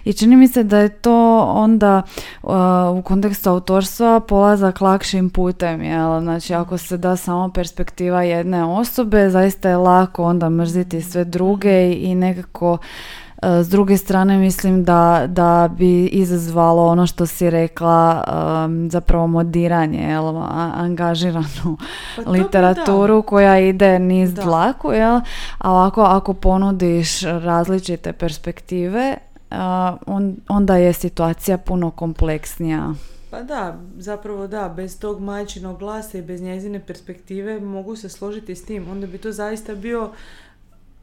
i 0.06 0.14
čini 0.14 0.36
mi 0.36 0.48
se 0.48 0.64
da 0.64 0.80
je 0.80 0.90
to 0.90 1.40
onda 1.40 2.02
uh, 2.44 2.52
u 3.00 3.02
kontekstu 3.02 3.50
autorstva 3.50 4.20
polazak 4.20 4.82
lakšim 4.82 5.30
putem 5.30 5.82
jel? 5.82 6.22
znači 6.22 6.54
ako 6.54 6.78
se 6.78 6.98
da 6.98 7.16
samo 7.16 7.50
perspektiva 7.50 8.24
jedne 8.24 8.64
osobe 8.64 9.30
zaista 9.30 9.70
je 9.70 9.78
lako 9.78 10.24
onda 10.24 10.50
mrziti 10.50 11.02
sve 11.02 11.26
druge 11.26 11.94
i 11.94 12.16
nekako 12.16 12.78
e, 12.84 13.27
s 13.44 13.70
druge 13.70 13.98
strane 13.98 14.38
mislim 14.38 14.84
da, 14.84 15.24
da 15.28 15.70
bi 15.78 16.06
izazvalo 16.06 16.86
ono 16.86 17.08
što 17.08 17.26
si 17.26 17.50
rekla 17.50 18.24
um, 18.66 18.92
zapravo 18.92 19.28
modiranje, 19.28 20.00
jel, 20.00 20.38
a- 20.38 20.72
angažiranu 20.76 21.78
Pa 22.16 22.22
bi 22.24 22.40
literaturu 22.40 23.22
koja 23.22 23.60
ide 23.60 24.00
niz 24.00 24.34
Da. 24.34 24.42
dlaku, 24.42 24.92
jel? 24.92 25.20
A 25.58 25.72
ovako 25.72 26.02
ako 26.02 26.34
ponudiš 26.34 27.22
različite 27.22 28.14
perspektive, 28.14 29.16
a, 29.52 29.96
on, 30.08 30.36
onda 30.48 30.78
je 30.78 30.94
situacija 30.94 31.58
puno 31.58 31.92
kompleksnija. 31.92 32.94
Pa 33.32 33.42
da, 33.42 33.76
zapravo 33.98 34.48
da, 34.48 34.70
bez 34.70 35.00
tog 35.00 35.22
majčinog 35.22 35.80
glasa 35.80 36.18
i 36.18 36.22
bez 36.22 36.42
njezine 36.42 36.80
perspektive 36.80 37.60
mogu 37.60 37.96
se 37.96 38.10
složiti 38.10 38.56
s 38.56 38.66
tim. 38.66 38.86
Onda 38.92 39.08
bi 39.08 39.18
to 39.18 39.32
zaista 39.32 39.76
bio 39.76 40.10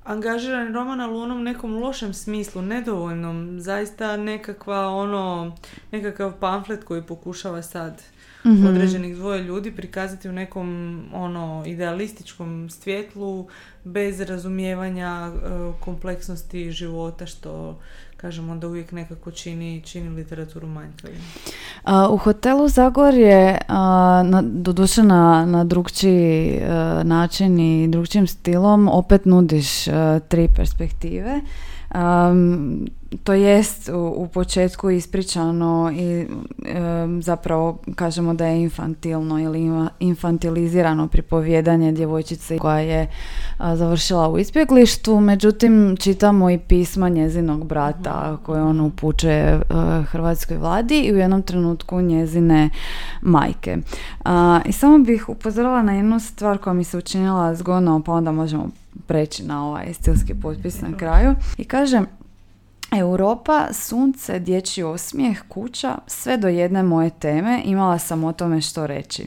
angažirani 0.04 0.72
roman, 0.72 1.00
ali 1.00 1.14
u 1.14 1.20
onom 1.20 1.42
nekom 1.42 1.76
lošem 1.76 2.14
smislu, 2.14 2.62
nedovoljnom. 2.62 3.60
Zaista 3.60 4.16
nekakva 4.16 4.88
ono, 4.88 5.56
nekakav 5.92 6.32
pamflet 6.40 6.84
koji 6.84 7.02
pokušava 7.02 7.62
sad 7.62 8.02
Mhm. 8.46 8.66
određenih 8.66 9.16
dvoje 9.16 9.42
ljudi 9.42 9.72
prikazati 9.72 10.28
u 10.28 10.32
nekom 10.32 11.00
ono 11.12 11.62
idealističkom 11.66 12.70
svjetlu 12.70 13.48
bez 13.84 14.20
razumijevanja 14.20 15.30
e, 15.34 15.40
kompleksnosti 15.80 16.70
života 16.70 17.26
što 17.26 17.80
kažem 18.24 18.50
onda 18.50 18.66
uvijek 18.68 18.92
nekako 18.92 19.30
čini, 19.30 19.82
čini 19.84 20.08
literaturu 20.08 20.66
manjkavim. 20.66 21.20
A, 21.82 22.08
u 22.08 22.16
hotelu 22.16 22.68
Zagorje, 22.68 23.58
a, 23.68 24.22
na, 24.26 24.42
doduše 24.42 25.02
na, 25.02 25.46
na 25.46 25.64
drugčiji 25.64 26.56
e, 26.56 26.64
način 27.04 27.58
i 27.60 27.88
drugčijim 27.88 28.26
stilom, 28.26 28.88
opet 28.88 29.24
nudiš 29.24 29.88
e, 29.88 29.92
tri 30.28 30.48
perspektive. 30.56 31.40
Um, 31.94 32.86
to 33.24 33.32
jest 33.32 33.88
u, 33.88 34.14
u 34.16 34.28
početku 34.28 34.90
ispričano 34.90 35.92
i 35.96 36.26
em, 36.66 37.22
zapravo 37.22 37.78
kažemo 37.94 38.34
da 38.34 38.46
je 38.46 38.62
infantilno 38.62 39.40
ili 39.40 39.88
infantilizirano 40.00 41.06
pripovjedanje 41.08 41.92
djevojčice 41.92 42.58
koja 42.58 42.78
je 42.78 43.10
a, 43.58 43.76
završila 43.76 44.28
u 44.28 44.38
izbjeglištu, 44.38 45.20
međutim 45.20 45.96
čitamo 46.00 46.50
i 46.50 46.58
pisma 46.58 47.08
njezinog 47.08 47.66
brata 47.66 48.36
koje 48.42 48.62
on 48.62 48.80
upućuje 48.80 49.42
e, 49.44 49.60
hrvatskoj 50.02 50.56
vladi 50.56 51.00
i 51.00 51.12
u 51.12 51.16
jednom 51.16 51.42
trenutku 51.42 52.00
njezine 52.00 52.70
majke. 53.22 53.78
A, 54.24 54.60
I 54.66 54.72
samo 54.72 54.98
bih 54.98 55.28
upozorila 55.28 55.82
na 55.82 55.92
jednu 55.92 56.20
stvar 56.20 56.58
koja 56.58 56.74
mi 56.74 56.84
se 56.84 56.98
učinila 56.98 57.54
zgodno, 57.54 58.02
pa 58.06 58.12
onda 58.12 58.32
možemo 58.32 58.68
preći 59.06 59.44
na 59.44 59.66
ovaj 59.66 59.94
stilski 59.94 60.34
potpis 60.34 60.80
na 60.80 60.96
kraju. 60.96 61.34
I 61.58 61.64
kaže, 61.64 62.02
Europa, 62.98 63.66
sunce, 63.72 64.38
dječji 64.38 64.84
osmijeh, 64.84 65.42
kuća, 65.48 65.98
sve 66.06 66.36
do 66.36 66.48
jedne 66.48 66.82
moje 66.82 67.10
teme 67.10 67.62
imala 67.64 67.98
sam 67.98 68.24
o 68.24 68.32
tome 68.32 68.60
što 68.60 68.86
reći. 68.86 69.26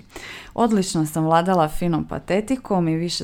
Odlično 0.53 1.05
sam 1.05 1.25
vladala 1.25 1.67
finom 1.67 2.05
patetikom 2.05 2.87
i 2.87 2.95
više, 2.95 3.23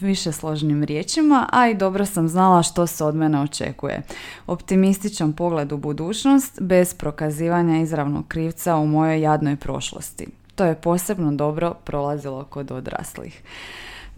više 0.00 0.32
složnim 0.32 0.84
riječima, 0.84 1.48
a 1.52 1.68
i 1.68 1.74
dobro 1.74 2.06
sam 2.06 2.28
znala 2.28 2.62
što 2.62 2.86
se 2.86 3.04
od 3.04 3.14
mene 3.14 3.40
očekuje. 3.40 4.02
Optimističan 4.46 5.32
pogled 5.32 5.72
u 5.72 5.76
budućnost, 5.76 6.60
bez 6.60 6.94
prokazivanja 6.94 7.80
izravnog 7.80 8.28
krivca 8.28 8.76
u 8.76 8.86
mojoj 8.86 9.20
jadnoj 9.20 9.56
prošlosti. 9.56 10.26
To 10.54 10.64
je 10.64 10.74
posebno 10.74 11.32
dobro 11.32 11.74
prolazilo 11.84 12.44
kod 12.44 12.70
odraslih. 12.70 13.42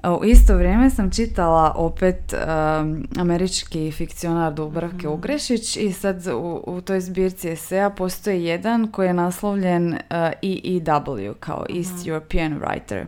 U 0.04 0.24
isto 0.24 0.56
vrijeme 0.56 0.90
sam 0.90 1.10
čitala 1.10 1.72
opet 1.76 2.32
um, 2.32 3.06
američki 3.18 3.92
fikcionar 3.92 4.54
Dubravke 4.54 5.08
Ugrešić 5.08 5.76
i 5.76 5.92
sad 5.92 6.26
u, 6.26 6.62
u 6.66 6.80
toj 6.80 7.00
zbirci 7.00 7.48
eseja 7.48 7.90
postoji 7.90 8.44
jedan 8.44 8.88
koji 8.92 9.06
je 9.06 9.12
naslovljen 9.12 9.92
uh, 9.92 9.98
EEW 10.42 11.34
kao 11.40 11.66
East 11.76 12.06
European 12.06 12.60
Writer. 12.60 13.04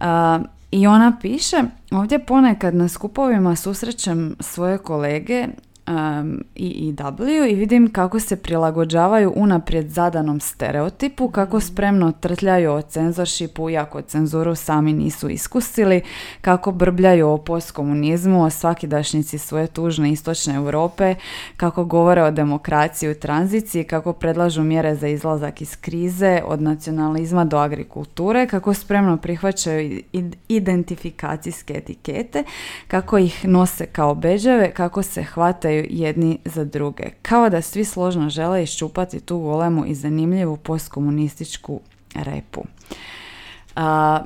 Uh, 0.00 0.46
I 0.70 0.86
ona 0.86 1.16
piše, 1.20 1.56
ovdje 1.90 2.18
ponekad 2.18 2.74
na 2.74 2.88
skupovima 2.88 3.56
susrećem 3.56 4.36
svoje 4.40 4.78
kolege 4.78 5.46
um, 5.88 6.40
IEW 6.54 7.50
i 7.50 7.54
vidim 7.54 7.92
kako 7.92 8.20
se 8.20 8.36
prilagođavaju 8.36 9.32
unaprijed 9.36 9.88
zadanom 9.90 10.40
stereotipu, 10.40 11.28
kako 11.28 11.60
spremno 11.60 12.12
trtljaju 12.12 12.72
o 12.72 12.82
cenzorshipu 12.82 13.70
iako 13.70 14.02
cenzuru 14.02 14.54
sami 14.54 14.92
nisu 14.92 15.28
iskusili, 15.28 16.00
kako 16.40 16.72
brbljaju 16.72 17.28
o 17.28 17.38
postkomunizmu, 17.38 18.44
o 18.44 18.50
svakidašnjici 18.50 19.38
svoje 19.38 19.66
tužne 19.66 20.12
istočne 20.12 20.54
Europe, 20.54 21.14
kako 21.56 21.84
govore 21.84 22.22
o 22.22 22.30
demokraciji 22.30 23.10
u 23.10 23.14
tranziciji, 23.14 23.84
kako 23.84 24.12
predlažu 24.12 24.62
mjere 24.62 24.94
za 24.94 25.08
izlazak 25.08 25.62
iz 25.62 25.76
krize, 25.76 26.42
od 26.44 26.62
nacionalizma 26.62 27.44
do 27.44 27.58
agrikulture, 27.58 28.46
kako 28.46 28.74
spremno 28.74 29.16
prihvaćaju 29.16 30.00
identifikacijske 30.48 31.74
etikete, 31.76 32.44
kako 32.88 33.18
ih 33.18 33.48
nose 33.48 33.86
kao 33.86 34.14
beđave, 34.14 34.70
kako 34.70 35.02
se 35.02 35.22
hvataju 35.22 35.77
jedni 35.90 36.38
za 36.44 36.64
druge. 36.64 37.04
Kao 37.22 37.50
da 37.50 37.62
svi 37.62 37.84
složno 37.84 38.30
žele 38.30 38.62
iščupati 38.62 39.20
tu 39.20 39.38
golemu 39.38 39.86
i 39.86 39.94
zanimljivu 39.94 40.56
postkomunističku 40.56 41.80
repu. 42.14 42.64
A, 43.76 44.20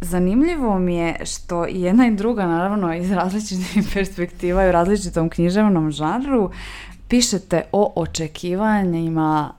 Zanimljivo 0.00 0.78
mi 0.78 0.94
je 0.94 1.16
što 1.24 1.64
jedna 1.64 2.06
i 2.06 2.14
druga, 2.14 2.46
naravno 2.46 2.94
iz 2.94 3.12
različitih 3.12 3.84
perspektiva 3.94 4.64
i 4.64 4.68
u 4.68 4.72
različitom 4.72 5.30
književnom 5.30 5.90
žanru, 5.90 6.50
pišete 7.08 7.62
o 7.72 7.92
očekivanjima 7.96 9.52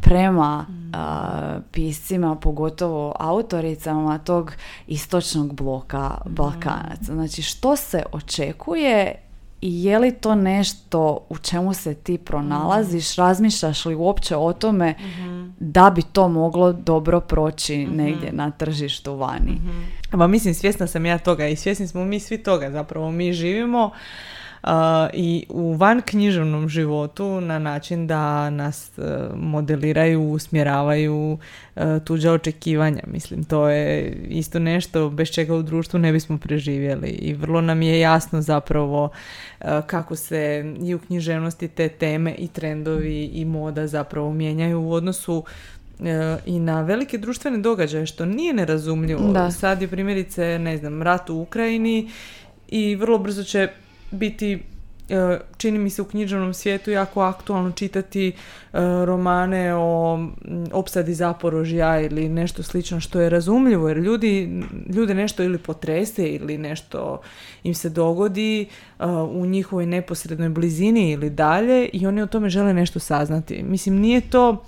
prema 0.00 0.66
a, 0.92 1.58
piscima, 1.72 2.34
pogotovo 2.34 3.14
autoricama 3.18 4.18
tog 4.18 4.52
istočnog 4.86 5.54
bloka 5.54 6.10
Balkanaca. 6.26 7.14
Znači, 7.14 7.42
što 7.42 7.76
se 7.76 8.02
očekuje 8.12 9.27
i 9.60 9.84
je 9.84 9.98
li 9.98 10.12
to 10.12 10.34
nešto 10.34 11.26
u 11.28 11.38
čemu 11.38 11.74
se 11.74 11.94
ti 11.94 12.18
pronalaziš, 12.18 13.16
razmišljaš 13.16 13.84
li 13.84 13.94
uopće 13.94 14.36
o 14.36 14.52
tome 14.52 14.94
da 15.60 15.90
bi 15.90 16.02
to 16.02 16.28
moglo 16.28 16.72
dobro 16.72 17.20
proći 17.20 17.86
negdje 17.86 18.32
na 18.32 18.50
tržištu 18.50 19.16
vani? 19.16 19.60
Ma 20.12 20.26
mislim, 20.26 20.54
svjesna 20.54 20.86
sam 20.86 21.06
ja 21.06 21.18
toga 21.18 21.46
i 21.48 21.56
svjesni 21.56 21.86
smo 21.86 22.04
mi 22.04 22.20
svi 22.20 22.42
toga. 22.42 22.70
Zapravo 22.70 23.10
mi 23.10 23.32
živimo 23.32 23.90
i 25.12 25.46
u 25.48 25.74
van 25.74 26.02
književnom 26.06 26.68
životu 26.68 27.40
na 27.40 27.58
način 27.58 28.06
da 28.06 28.50
nas 28.50 28.98
e, 28.98 29.02
modeliraju, 29.34 30.22
usmjeravaju 30.22 31.38
uh, 31.76 31.82
tuđa 32.04 32.32
očekivanja. 32.32 33.02
Mislim, 33.06 33.44
to 33.44 33.68
je 33.68 34.16
isto 34.28 34.58
nešto 34.58 35.10
bez 35.10 35.28
čega 35.28 35.54
u 35.54 35.62
društvu 35.62 35.98
ne 35.98 36.12
bismo 36.12 36.38
preživjeli 36.38 37.08
i 37.08 37.34
vrlo 37.34 37.60
nam 37.60 37.82
je 37.82 38.00
jasno 38.00 38.42
zapravo 38.42 39.08
e, 39.60 39.64
kako 39.86 40.16
se 40.16 40.74
i 40.82 40.94
u 40.94 40.98
književnosti 40.98 41.68
te 41.68 41.88
teme 41.88 42.34
i 42.38 42.48
trendovi 42.48 43.24
i 43.24 43.44
moda 43.44 43.86
zapravo 43.86 44.32
mijenjaju 44.32 44.80
u 44.80 44.92
odnosu 44.92 45.44
i 46.46 46.58
na 46.58 46.82
velike 46.82 47.18
društvene 47.18 47.58
događaje 47.58 48.06
što 48.06 48.24
nije 48.24 48.52
nerazumljivo. 48.52 49.32
Da. 49.32 49.50
Sad 49.50 49.82
je 49.82 49.88
primjerice, 49.88 50.58
ne 50.58 50.76
znam, 50.76 51.02
rat 51.02 51.30
u 51.30 51.40
Ukrajini 51.40 52.10
i 52.68 52.96
vrlo 52.96 53.18
brzo 53.18 53.44
će 53.44 53.68
biti 54.10 54.62
e, 55.08 55.38
čini 55.56 55.78
mi 55.78 55.90
se 55.90 56.02
u 56.02 56.04
književnom 56.04 56.54
svijetu 56.54 56.90
jako 56.90 57.20
aktualno 57.20 57.70
čitati 57.70 58.28
e, 58.28 58.32
romane 59.04 59.74
o 59.74 60.18
opsadi 60.72 61.14
zaporožja 61.14 62.00
ili 62.00 62.28
nešto 62.28 62.62
slično 62.62 63.00
što 63.00 63.20
je 63.20 63.30
razumljivo 63.30 63.88
jer 63.88 63.96
ljudi, 63.96 64.62
ljude 64.94 65.14
nešto 65.14 65.42
ili 65.42 65.58
potrese 65.58 66.28
ili 66.28 66.58
nešto 66.58 67.20
im 67.62 67.74
se 67.74 67.88
dogodi 67.88 68.62
e, 68.62 69.06
u 69.06 69.46
njihovoj 69.46 69.86
neposrednoj 69.86 70.48
blizini 70.48 71.10
ili 71.10 71.30
dalje 71.30 71.88
i 71.92 72.06
oni 72.06 72.22
o 72.22 72.26
tome 72.26 72.50
žele 72.50 72.74
nešto 72.74 72.98
saznati. 72.98 73.62
Mislim 73.62 73.96
nije 73.96 74.20
to 74.20 74.64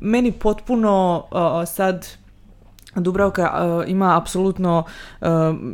meni 0.00 0.32
potpuno 0.32 1.24
sad 1.66 2.06
Dubravka 2.96 3.52
uh, 3.52 3.90
ima 3.90 4.16
apsolutno 4.16 4.84
uh, 5.20 5.28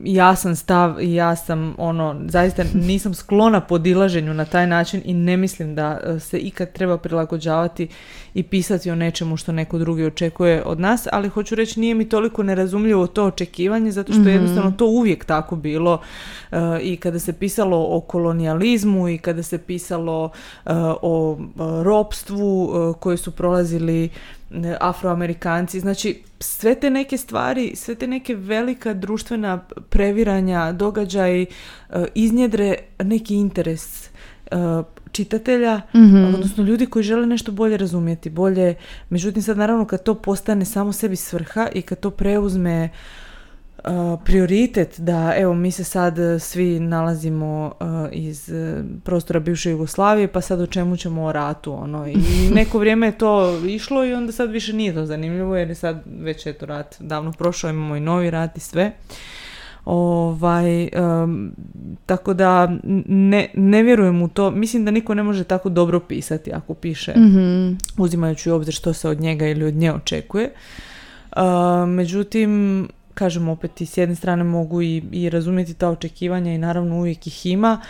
jasan 0.04 0.56
stav 0.56 1.00
i 1.00 1.14
ja 1.14 1.36
sam 1.36 1.74
ono, 1.78 2.20
zaista 2.28 2.64
nisam 2.74 3.14
sklona 3.14 3.60
podilaženju 3.60 4.34
na 4.34 4.44
taj 4.44 4.66
način 4.66 5.02
i 5.04 5.14
ne 5.14 5.36
mislim 5.36 5.74
da 5.74 6.00
uh, 6.06 6.22
se 6.22 6.38
ikad 6.38 6.72
treba 6.72 6.98
prilagođavati 6.98 7.88
i 8.34 8.42
pisati 8.42 8.90
o 8.90 8.94
nečemu 8.94 9.36
što 9.36 9.52
neko 9.52 9.78
drugi 9.78 10.04
očekuje 10.04 10.62
od 10.64 10.80
nas, 10.80 11.06
ali 11.12 11.28
hoću 11.28 11.54
reći 11.54 11.80
nije 11.80 11.94
mi 11.94 12.08
toliko 12.08 12.42
nerazumljivo 12.42 13.06
to 13.06 13.24
očekivanje 13.24 13.92
zato 13.92 14.12
što 14.12 14.22
je 14.22 14.26
mhm. 14.26 14.34
jednostavno 14.34 14.70
to 14.70 14.86
uvijek 14.86 15.24
tako 15.24 15.56
bilo 15.56 16.00
i 16.82 16.96
kada 16.96 17.18
se 17.18 17.32
pisalo 17.32 17.86
o 17.90 18.00
kolonijalizmu 18.00 19.08
i 19.08 19.18
kada 19.18 19.42
se 19.42 19.58
pisalo 19.58 20.30
o 21.02 21.38
ropstvu 21.82 22.70
koji 23.00 23.16
su 23.16 23.30
prolazili 23.30 24.10
afroamerikanci, 24.80 25.80
znači 25.80 26.22
sve 26.40 26.74
te 26.74 26.90
neke 26.90 27.16
stvari, 27.16 27.72
sve 27.76 27.94
te 27.94 28.06
neke 28.06 28.34
velika 28.34 28.94
društvena 28.94 29.60
previranja, 29.88 30.72
događaj 30.72 31.42
uh, 31.42 32.04
iznjedre 32.14 32.74
neki 32.98 33.34
interes 33.34 34.10
uh, 34.52 34.84
čitatelja, 35.24 35.80
mm 35.94 36.34
odnosno 36.34 36.64
ljudi 36.64 36.86
koji 36.86 37.02
žele 37.02 37.26
nešto 37.26 37.52
bolje 37.52 37.76
razumjeti, 37.76 38.30
bolje, 38.30 38.74
međutim 39.10 39.42
sad 39.42 39.58
naravno 39.58 39.84
kad 39.84 40.02
to 40.02 40.14
postane 40.14 40.64
samo 40.64 40.92
sebi 40.92 41.16
svrha 41.16 41.68
i 41.74 41.82
kad 41.82 42.00
to 42.00 42.10
preuzme 42.10 42.90
prioritet 44.24 45.00
da 45.00 45.34
evo 45.36 45.54
mi 45.54 45.70
se 45.70 45.84
sad 45.84 46.16
svi 46.40 46.80
nalazimo 46.80 47.72
iz 48.12 48.50
e, 48.50 48.82
prostora 49.04 49.40
bivše 49.40 49.70
Jugoslavije 49.70 50.28
pa 50.28 50.40
sad 50.40 50.60
o 50.60 50.66
čemu 50.66 50.96
ćemo 50.96 51.24
o 51.24 51.32
ratu 51.32 51.72
ono 51.72 52.06
i 52.08 52.16
neko 52.54 52.78
vrijeme 52.78 53.06
je 53.06 53.18
to 53.18 53.58
išlo 53.66 54.04
i 54.04 54.14
onda 54.14 54.32
sad 54.32 54.50
više 54.50 54.72
nije 54.72 54.94
to 54.94 55.06
zanimljivo 55.06 55.56
jer 55.56 55.68
je 55.68 55.74
sad 55.74 56.02
već 56.20 56.46
eto 56.46 56.66
rat 56.66 56.96
davno 56.98 57.32
prošao 57.32 57.70
imamo 57.70 57.96
i 57.96 58.00
novi 58.00 58.30
rat 58.30 58.56
i 58.56 58.60
sve 58.60 58.92
ovaj 59.84 60.88
tako 62.06 62.34
da 62.34 62.76
ne, 63.06 63.50
ne 63.54 63.82
vjerujem 63.82 64.22
u 64.22 64.28
to. 64.28 64.50
Mislim 64.50 64.84
da 64.84 64.90
niko 64.90 65.14
ne 65.14 65.22
može 65.22 65.44
tako 65.44 65.68
dobro 65.68 66.00
pisati 66.00 66.52
ako 66.52 66.74
piše 66.74 67.12
mm 67.16 67.78
uzimajući 67.98 68.50
u 68.50 68.54
obzir 68.54 68.74
što 68.74 68.92
se 68.92 69.08
od 69.08 69.20
njega 69.20 69.46
ili 69.46 69.64
od 69.64 69.74
nje 69.74 69.92
očekuje. 69.92 70.50
Međutim 71.86 72.88
kažem 73.14 73.48
opet 73.48 73.80
i 73.80 73.86
s 73.86 73.96
jedne 73.96 74.14
strane 74.14 74.44
mogu 74.44 74.82
i, 74.82 75.02
i 75.12 75.30
razumjeti 75.30 75.74
ta 75.74 75.88
očekivanja 75.88 76.52
i 76.52 76.58
naravno 76.58 76.96
uvijek 76.96 77.26
ih 77.26 77.46
ima 77.46 77.80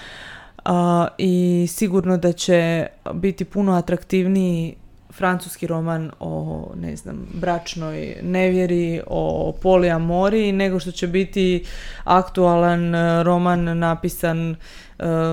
i 1.18 1.66
sigurno 1.68 2.16
da 2.16 2.32
će 2.32 2.86
biti 3.14 3.44
puno 3.44 3.72
atraktivniji 3.72 4.74
francuski 5.12 5.66
roman 5.66 6.10
o, 6.20 6.72
ne 6.76 6.96
znam, 6.96 7.26
bračnoj 7.34 8.16
nevjeri, 8.22 9.00
o 9.06 9.54
polijamoriji, 9.62 10.52
nego 10.52 10.80
što 10.80 10.90
će 10.90 11.06
biti 11.06 11.64
aktualan 12.04 12.94
e, 12.94 13.22
roman 13.22 13.78
napisan 13.78 14.56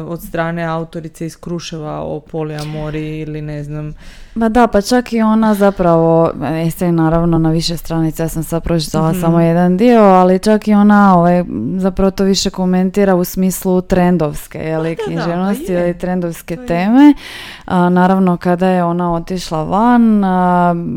od 0.08 0.22
strane 0.22 0.64
autorice 0.64 1.26
iz 1.26 1.38
Kruševa 1.38 2.02
o 2.02 2.20
polijamoriji 2.20 3.20
ili 3.20 3.42
ne 3.42 3.64
znam, 3.64 3.94
Ma 4.38 4.50
da, 4.50 4.68
pa 4.68 4.82
čak 4.82 5.14
i 5.14 5.22
ona 5.22 5.54
zapravo, 5.54 6.32
esej 6.68 6.92
naravno 6.92 7.38
na 7.38 7.50
više 7.50 7.78
stranica, 7.78 8.24
ja 8.24 8.30
sam 8.30 8.44
sad 8.44 8.64
pročitala 8.64 9.12
mhm. 9.12 9.22
samo 9.22 9.42
jedan 9.42 9.78
dio, 9.78 10.02
ali 10.02 10.40
čak 10.40 10.68
i 10.68 10.74
ona 10.74 11.18
ovaj, 11.18 11.44
zapravo 11.78 12.12
to 12.12 12.24
više 12.24 12.50
komentira 12.50 13.16
u 13.16 13.24
smislu 13.24 13.82
trendovske, 13.82 14.58
jeli, 14.58 14.96
književnosti 14.96 15.66
pa 15.68 15.74
ili 15.74 15.98
trendovske 15.98 16.58
teme. 16.68 17.14
A, 17.66 17.90
naravno, 17.90 18.38
kada 18.38 18.68
je 18.68 18.84
ona 18.84 19.14
otišla 19.14 19.64
van, 19.64 20.24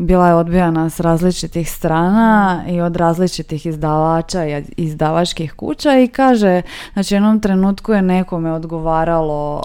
bila 0.05 0.27
je 0.27 0.35
odbijana 0.35 0.89
s 0.89 0.99
različitih 0.99 1.71
strana 1.71 2.63
i 2.67 2.81
od 2.81 2.95
različitih 2.95 3.65
izdavača 3.65 4.45
i 4.45 4.63
izdavačkih 4.77 5.53
kuća 5.53 5.99
i 5.99 6.07
kaže, 6.07 6.61
znači 6.93 7.13
u 7.13 7.17
jednom 7.17 7.39
trenutku 7.39 7.93
je 7.93 8.01
nekome 8.01 8.51
odgovaralo 8.61 9.61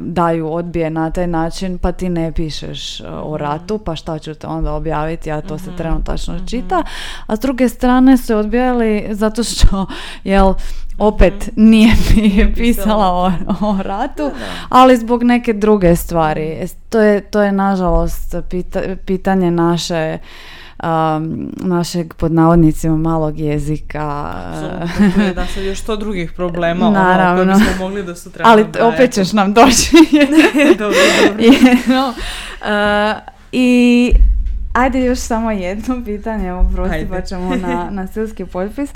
da 0.00 0.30
ju 0.30 0.52
odbije 0.52 0.90
na 0.90 1.10
taj 1.10 1.26
način, 1.26 1.78
pa 1.78 1.92
ti 1.92 2.08
ne 2.08 2.32
pišeš 2.32 3.00
o 3.22 3.36
ratu, 3.36 3.78
pa 3.78 3.96
šta 3.96 4.18
ću 4.18 4.34
te 4.34 4.46
onda 4.46 4.72
objaviti, 4.72 5.30
a 5.32 5.40
to 5.40 5.58
se 5.58 5.70
mhm. 5.70 5.76
trenutačno 5.76 6.34
mhm. 6.34 6.46
čita. 6.46 6.82
A 7.26 7.36
s 7.36 7.40
druge 7.40 7.68
strane 7.68 8.16
su 8.16 8.36
odbijali 8.36 9.06
zato 9.10 9.42
što, 9.44 9.86
jel, 10.24 10.54
opet 10.98 11.50
mhm. 11.56 11.70
nije 11.70 12.54
pisala 12.54 13.06
o, 13.06 13.32
o 13.60 13.78
ratu, 13.82 14.30
ali 14.68 14.96
zbog 14.96 15.22
neke 15.22 15.52
druge 15.52 15.96
stvari. 15.96 16.66
To 16.88 17.00
je, 17.00 17.20
to 17.20 17.42
je 17.42 17.52
nažalost 17.52 18.34
pitanje 19.06 19.50
naše 19.50 20.18
um, 20.84 21.50
našeg 21.56 22.14
pod 22.14 22.32
navodnicima 22.32 22.96
malog 22.96 23.38
jezika. 23.38 24.34
da 25.34 25.46
se 25.46 25.64
još 25.64 25.80
to 25.80 25.96
drugih 25.96 26.32
problema 26.32 26.86
ono, 26.86 26.98
Naravno. 26.98 27.42
Ono, 27.42 27.54
bismo 27.54 27.72
mogli 27.78 28.02
do 28.02 28.14
sutra 28.14 28.44
Ali 28.48 28.66
opet 28.80 29.12
ćeš 29.12 29.32
nam 29.32 29.54
doći. 29.54 29.90
dobro, 30.78 30.98
dobro. 31.22 32.08
uh, 32.08 33.34
I 33.52 34.12
ajde 34.72 35.04
još 35.04 35.18
samo 35.18 35.50
jedno 35.50 36.04
pitanje, 36.04 36.48
evo 36.48 36.70
prosti 36.74 37.06
pa 37.10 37.20
ćemo 37.20 37.56
na, 37.56 37.88
na 37.96 38.06
silski 38.06 38.44
potpis. 38.44 38.90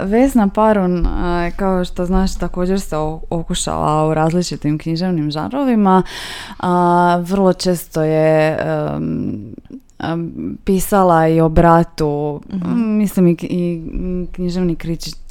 Vesna 0.00 0.48
Parun, 0.48 1.06
kao 1.56 1.84
što 1.84 2.06
znaš, 2.06 2.38
također 2.38 2.80
se 2.80 2.96
okušala 3.30 4.08
u 4.08 4.14
različitim 4.14 4.78
književnim 4.78 5.30
žarovima. 5.30 6.02
Vrlo 7.22 7.52
često 7.52 8.02
je 8.02 8.58
pisala 10.64 11.28
i 11.28 11.40
o 11.40 11.48
bratu, 11.48 12.40
mhm. 12.52 12.98
mislim 12.98 13.26
i, 13.26 13.36
i 13.40 13.82
književni 14.32 14.76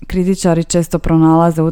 kritičari 0.07 0.63
često 0.63 0.99
pronalaze 0.99 1.61
u, 1.61 1.71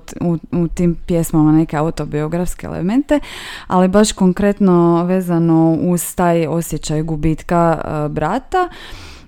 u, 0.52 0.68
tim 0.68 0.96
pjesmama 1.06 1.52
neke 1.52 1.78
autobiografske 1.78 2.68
elemente, 2.68 3.20
ali 3.68 3.88
baš 3.88 4.12
konkretno 4.12 5.04
vezano 5.04 5.78
uz 5.82 6.16
taj 6.16 6.48
osjećaj 6.48 7.02
gubitka 7.02 7.82
brata. 8.10 8.70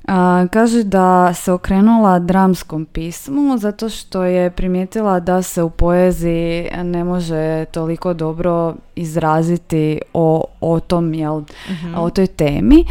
A, 0.08 0.48
kaže 0.52 0.84
da 0.84 1.34
se 1.34 1.52
okrenula 1.52 2.20
dramskom 2.20 2.86
pismu 2.86 3.58
zato 3.58 3.90
što 3.90 4.24
je 4.24 4.50
primijetila 4.50 5.20
da 5.20 5.42
se 5.42 5.64
u 5.64 5.70
poeziji 5.70 6.70
ne 6.84 7.04
može 7.04 7.66
toliko 7.66 8.14
dobro 8.14 8.76
izraziti 8.96 10.00
o, 10.14 10.44
o 10.62 10.80
tom, 10.80 11.14
jel, 11.14 11.42
mhm. 11.70 11.96
o 11.98 12.10
toj 12.10 12.28
temi. 12.28 12.86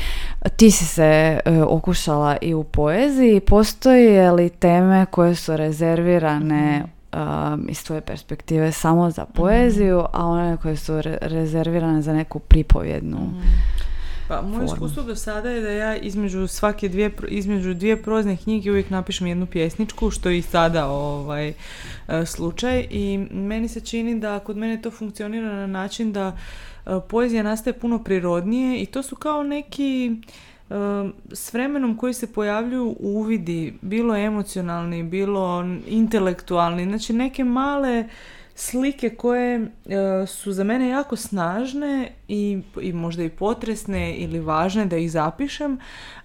Ti 0.57 0.71
si 0.71 0.85
se 0.85 1.41
e, 1.45 1.63
okušala 1.63 2.37
i 2.41 2.55
u 2.55 2.65
poeziji. 2.65 3.41
Postoje 3.41 4.31
li 4.31 4.51
teme 4.51 5.07
koje 5.07 5.35
su 5.35 5.57
rezervirane 5.57 6.79
mm 6.79 6.93
iz 7.69 7.85
tvoje 7.85 8.01
perspektive 8.01 8.73
samo 8.73 9.11
za 9.11 9.25
poeziju, 9.25 10.05
a 10.13 10.27
one 10.27 10.57
koje 10.57 10.77
su 10.77 11.03
rezervirane 11.21 12.03
za 12.03 12.13
neku 12.13 12.39
pripovjednu 12.39 13.19
mm 13.19 13.92
pa 14.37 14.43
moje 14.43 14.65
iskustvo 14.65 15.03
do 15.03 15.17
sada 15.17 15.51
je 15.51 15.61
da 15.61 15.71
ja 15.71 15.97
između 15.97 16.47
svake 16.47 16.89
dvije, 16.89 17.11
između 17.29 17.75
dvije 17.75 18.03
prozne 18.03 18.37
knjige 18.37 18.71
uvijek 18.71 18.91
napišem 18.91 19.27
jednu 19.27 19.47
pjesničku, 19.47 20.11
što 20.11 20.29
je 20.29 20.39
i 20.39 20.43
sada 20.43 20.87
ovaj, 20.87 21.49
e, 21.49 21.55
slučaj. 22.27 22.87
I 22.91 23.27
meni 23.31 23.69
se 23.69 23.81
čini 23.81 24.21
da 24.21 24.39
kod 24.39 24.57
mene 24.57 24.83
to 24.83 24.91
funkcionira 24.91 25.53
na 25.53 25.67
način 25.67 26.13
da 26.13 26.37
e, 26.87 26.91
poezija 27.09 27.43
nastaje 27.43 27.79
puno 27.79 27.99
prirodnije 28.05 28.83
i 28.83 28.87
to 28.87 29.03
su 29.03 29.17
kao 29.17 29.43
neki 29.43 30.07
e, 30.71 30.75
s 31.33 31.53
vremenom 31.55 31.97
koji 31.97 32.15
se 32.15 32.33
pojavljuju 32.33 32.97
uvidi, 33.01 33.75
bilo 33.81 34.17
emocionalni, 34.17 35.03
bilo 35.03 35.65
intelektualni, 35.87 36.85
znači 36.85 37.13
neke 37.13 37.45
male 37.45 38.05
slike 38.55 39.11
koje 39.11 39.61
e, 39.61 39.67
su 40.27 40.53
za 40.53 40.65
mene 40.65 40.89
jako 40.89 41.17
snažne 41.17 42.13
i, 42.29 42.63
i 42.81 42.93
možda 42.93 43.23
i 43.23 43.29
potresne 43.29 44.17
ili 44.17 44.41
važne 44.41 44.87
da 44.87 44.97
ih 44.97 45.11
zapišem, 45.11 45.79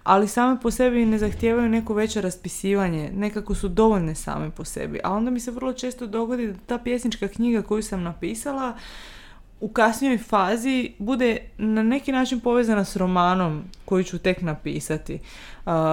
ali 0.03 0.27
same 0.27 0.59
po 0.61 0.71
sebi 0.71 1.05
ne 1.05 1.17
zahtijevaju 1.17 1.69
neko 1.69 1.93
veće 1.93 2.21
raspisivanje, 2.21 3.11
nekako 3.13 3.55
su 3.55 3.67
dovoljne 3.67 4.15
same 4.15 4.51
po 4.51 4.65
sebi. 4.65 4.99
A 5.03 5.11
onda 5.11 5.31
mi 5.31 5.39
se 5.39 5.51
vrlo 5.51 5.73
često 5.73 6.07
dogodi 6.07 6.47
da 6.47 6.53
ta 6.65 6.77
pjesnička 6.77 7.27
knjiga 7.27 7.61
koju 7.61 7.83
sam 7.83 8.03
napisala 8.03 8.77
u 9.59 9.69
kasnijoj 9.69 10.17
fazi 10.17 10.91
bude 10.99 11.37
na 11.57 11.83
neki 11.83 12.11
način 12.11 12.39
povezana 12.39 12.85
s 12.85 12.95
romanom 12.95 13.63
koji 13.85 14.03
ću 14.03 14.17
tek 14.17 14.41
napisati. 14.41 15.19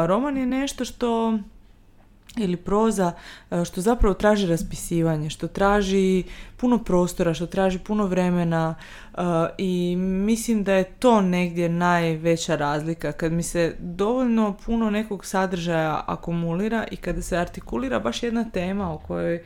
roman 0.07 0.37
je 0.37 0.47
nešto 0.47 0.85
što 0.85 1.39
ili 2.37 2.57
proza 2.57 3.12
e, 3.51 3.64
što 3.64 3.80
zapravo 3.80 4.14
traži 4.14 4.47
raspisivanje, 4.47 5.30
što 5.30 5.49
traži 5.49 6.24
puno 6.57 6.78
prostora, 6.78 7.35
što 7.35 7.47
traži 7.47 7.78
puno 7.78 8.07
vremena 8.07 8.74
e, 9.14 9.20
i 9.59 9.97
mislim 9.97 10.64
da 10.64 10.72
je 10.72 10.85
to 10.85 11.20
negdje 11.20 11.68
najveća 11.68 12.57
razlika. 12.57 13.12
Kad 13.12 13.32
mi 13.32 13.43
se 13.43 13.76
dovoljno 13.78 14.57
puno 14.66 14.91
nekog 14.91 15.26
sadržaja 15.26 16.05
akumulira 16.07 16.87
i 16.91 16.97
kada 16.97 17.22
se 17.22 17.37
artikulira 17.37 18.01
baš 18.01 18.22
jedna 18.22 18.45
tema 18.45 18.95
o 18.95 18.99
kojoj 18.99 19.35
e, 19.35 19.43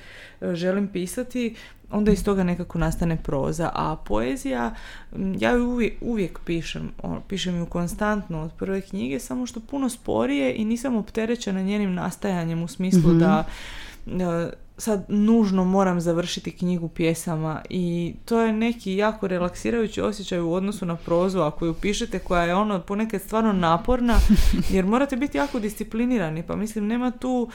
želim 0.55 0.89
pisati, 0.89 1.55
onda 1.91 2.13
iz 2.13 2.25
toga 2.25 2.45
nekako 2.45 2.79
nastane 2.79 3.17
proza. 3.17 3.71
A 3.75 3.97
poezija, 4.05 4.75
ja 5.39 5.53
ju 5.53 5.71
uvijek, 5.71 5.95
uvijek 6.01 6.39
pišem, 6.45 6.91
pišem 7.29 7.59
ju 7.59 7.67
konstantno 7.67 8.43
od 8.43 8.53
prve 8.53 8.81
knjige, 8.81 9.19
samo 9.19 9.47
što 9.47 9.61
puno 9.61 9.89
sporije 9.89 10.55
i 10.55 10.65
nisam 10.65 10.97
opterećena 10.97 11.63
njenim 11.63 11.95
nastajanjem 11.95 12.63
u 12.63 12.69
smislu 12.69 13.11
mhm. 13.11 13.19
da 13.19 13.45
sad 14.79 15.05
nužno 15.09 15.65
moram 15.65 16.01
završiti 16.01 16.51
knjigu 16.51 16.89
pjesama 16.89 17.63
i 17.71 18.15
to 18.25 18.41
je 18.41 18.53
neki 18.53 18.95
jako 18.95 19.29
relaksirajući 19.29 20.01
osjećaj 20.01 20.41
u 20.41 20.53
odnosu 20.53 20.87
na 20.87 20.97
prozu 20.97 21.41
ako 21.41 21.67
ju 21.67 21.75
pišete 21.75 22.19
koja 22.19 22.43
je 22.43 22.55
ono 22.55 22.81
ponekad 22.81 23.23
stvarno 23.23 23.53
naporna 23.53 24.15
jer 24.75 24.85
morate 24.85 25.17
biti 25.17 25.39
jako 25.39 25.61
disciplinirani 25.61 26.43
pa 26.43 26.57
mislim 26.57 26.87
nema 26.87 27.11
tu 27.11 27.49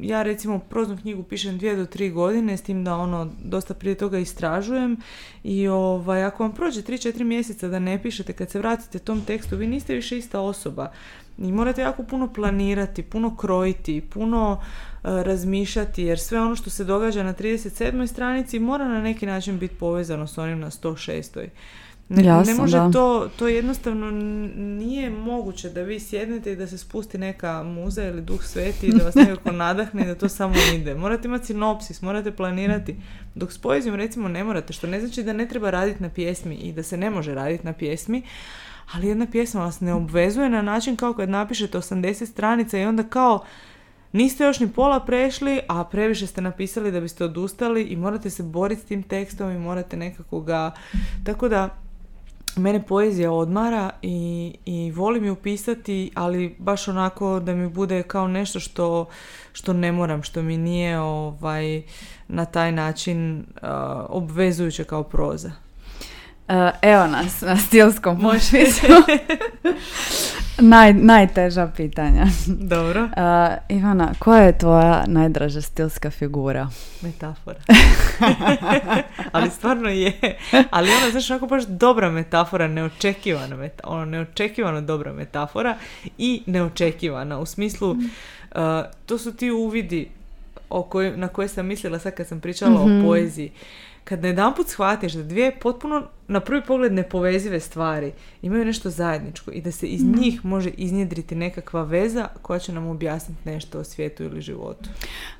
ja 0.00 0.22
recimo 0.22 0.58
proznu 0.58 0.98
knjigu 1.02 1.22
pišem 1.22 1.58
dvije 1.58 1.76
do 1.76 1.86
tri 1.86 2.10
godine 2.10 2.56
s 2.56 2.62
tim 2.62 2.84
da 2.84 2.96
ono 2.96 3.30
dosta 3.44 3.74
prije 3.74 3.94
toga 3.94 4.18
istražujem 4.18 4.96
i 5.44 5.68
ovaj, 5.68 6.24
ako 6.24 6.42
vam 6.42 6.52
prođe 6.52 6.82
tri, 6.82 6.98
četiri 6.98 7.24
mjeseca 7.24 7.68
da 7.68 7.78
ne 7.78 8.02
pišete 8.02 8.32
kad 8.32 8.50
se 8.50 8.58
vratite 8.58 8.98
tom 8.98 9.20
tekstu 9.20 9.56
vi 9.56 9.66
niste 9.66 9.94
više 9.94 10.18
ista 10.18 10.40
osoba 10.40 10.92
i 11.38 11.52
morate 11.52 11.80
jako 11.80 12.02
puno 12.02 12.32
planirati, 12.32 13.02
puno 13.02 13.36
krojiti, 13.36 14.00
puno 14.00 14.60
E, 15.04 15.22
razmišljati 15.22 16.02
jer 16.02 16.18
sve 16.18 16.40
ono 16.40 16.56
što 16.56 16.70
se 16.70 16.84
događa 16.84 17.22
na 17.22 17.34
37. 17.34 18.06
stranici 18.06 18.58
mora 18.58 18.88
na 18.88 19.00
neki 19.00 19.26
način 19.26 19.58
biti 19.58 19.74
povezano 19.74 20.26
s 20.26 20.38
onim 20.38 20.60
na 20.60 20.70
106. 20.70 21.48
Ne, 22.08 22.24
Jasno, 22.24 22.52
ne 22.52 22.60
može 22.60 22.78
to, 22.92 23.30
to 23.38 23.48
jednostavno 23.48 24.10
nije 24.54 25.10
moguće 25.10 25.70
da 25.70 25.82
vi 25.82 26.00
sjednete 26.00 26.52
i 26.52 26.56
da 26.56 26.66
se 26.66 26.78
spusti 26.78 27.18
neka 27.18 27.62
muza 27.62 28.04
ili 28.04 28.22
duh 28.22 28.44
sveti 28.44 28.86
i 28.86 28.92
da 28.92 29.04
vas 29.04 29.14
nekako 29.14 29.52
nadahne 29.62 30.02
i 30.02 30.06
da 30.06 30.14
to 30.14 30.28
samo 30.28 30.54
ide. 30.74 30.94
Morate 30.94 31.28
imati 31.28 31.46
sinopsis, 31.46 32.02
morate 32.02 32.30
planirati. 32.30 32.96
Dok 33.34 33.52
s 33.52 33.58
poezijom 33.58 33.96
recimo 33.96 34.28
ne 34.28 34.44
morate, 34.44 34.72
što 34.72 34.86
ne 34.86 35.00
znači 35.00 35.22
da 35.22 35.32
ne 35.32 35.48
treba 35.48 35.70
raditi 35.70 36.02
na 36.02 36.08
pjesmi 36.08 36.54
i 36.54 36.72
da 36.72 36.82
se 36.82 36.96
ne 36.96 37.10
može 37.10 37.34
raditi 37.34 37.66
na 37.66 37.72
pjesmi, 37.72 38.22
ali 38.92 39.08
jedna 39.08 39.26
pjesma 39.26 39.60
vas 39.60 39.80
ne 39.80 39.94
obvezuje 39.94 40.50
na 40.50 40.62
način 40.62 40.96
kao 40.96 41.14
kad 41.14 41.28
napišete 41.28 41.78
80 41.78 42.26
stranica 42.26 42.78
i 42.78 42.84
onda 42.84 43.02
kao 43.02 43.44
Niste 44.12 44.44
još 44.44 44.60
ni 44.60 44.68
pola 44.68 45.00
prešli, 45.00 45.60
a 45.68 45.84
previše 45.84 46.26
ste 46.26 46.40
napisali 46.40 46.92
da 46.92 47.00
biste 47.00 47.24
odustali 47.24 47.82
i 47.82 47.96
morate 47.96 48.30
se 48.30 48.42
boriti 48.42 48.82
s 48.82 48.84
tim 48.84 49.02
tekstom 49.02 49.50
i 49.50 49.58
morate 49.58 49.96
nekako 49.96 50.40
ga... 50.40 50.72
Tako 51.24 51.48
da, 51.48 51.68
mene 52.56 52.82
poezija 52.82 53.32
odmara 53.32 53.90
i, 54.02 54.54
i 54.64 54.90
volim 54.90 55.24
ju 55.24 55.34
pisati, 55.34 56.10
ali 56.14 56.56
baš 56.58 56.88
onako 56.88 57.40
da 57.40 57.54
mi 57.54 57.68
bude 57.68 58.02
kao 58.02 58.28
nešto 58.28 58.60
što, 58.60 59.08
što 59.52 59.72
ne 59.72 59.92
moram, 59.92 60.22
što 60.22 60.42
mi 60.42 60.56
nije 60.56 61.00
ovaj, 61.00 61.82
na 62.28 62.44
taj 62.44 62.72
način 62.72 63.46
obvezujuće 64.08 64.84
kao 64.84 65.02
proza. 65.02 65.52
Uh, 66.48 66.70
evo 66.82 67.06
nas 67.06 67.40
na 67.40 67.56
stilskom 67.56 68.20
pošvicu. 68.22 68.86
Naj, 70.58 70.92
najteža 70.92 71.70
pitanja. 71.76 72.26
Dobro. 72.46 73.02
Uh, 73.02 73.08
Ivana, 73.68 74.14
koja 74.18 74.42
je 74.42 74.58
tvoja 74.58 75.04
najdraža 75.06 75.60
stilska 75.60 76.10
figura? 76.10 76.68
Metafora. 77.02 77.60
Ali 79.32 79.50
stvarno 79.50 79.88
je. 79.88 80.12
Ali 80.70 80.90
ona, 80.90 81.10
znaš, 81.10 81.30
onako 81.30 81.46
baš 81.46 81.64
dobra 81.66 82.10
metafora, 82.10 82.68
neočekivana, 82.68 83.56
meta, 83.56 83.82
ono, 83.86 84.04
neočekivano 84.04 84.80
dobra 84.80 85.12
metafora 85.12 85.76
i 86.18 86.42
neočekivana. 86.46 87.38
U 87.38 87.46
smislu, 87.46 87.94
mm. 87.94 87.98
uh, 87.98 88.60
to 89.06 89.18
su 89.18 89.36
ti 89.36 89.50
uvidi 89.50 90.08
o 90.70 90.82
koj, 90.82 91.16
na 91.16 91.28
koje 91.28 91.48
sam 91.48 91.66
mislila 91.66 91.98
sad 91.98 92.14
kad 92.14 92.26
sam 92.26 92.40
pričala 92.40 92.80
o 92.80 92.88
mhm. 92.88 93.06
poeziji 93.06 93.52
kad 94.04 94.22
na 94.22 94.28
jedan 94.28 94.54
put 94.54 94.68
shvatiš 94.68 95.12
da 95.12 95.22
dvije 95.22 95.58
potpuno 95.60 96.02
na 96.28 96.40
prvi 96.40 96.62
pogled 96.62 96.92
nepovezive 96.92 97.60
stvari 97.60 98.12
imaju 98.42 98.64
nešto 98.64 98.90
zajedničko 98.90 99.50
i 99.50 99.60
da 99.60 99.72
se 99.72 99.86
iz 99.86 100.04
mhm. 100.04 100.20
njih 100.20 100.44
može 100.44 100.70
iznjedriti 100.70 101.34
nekakva 101.34 101.82
veza 101.82 102.28
koja 102.42 102.58
će 102.58 102.72
nam 102.72 102.86
objasniti 102.86 103.40
nešto 103.44 103.78
o 103.78 103.84
svijetu 103.84 104.22
ili 104.22 104.40
životu. 104.40 104.90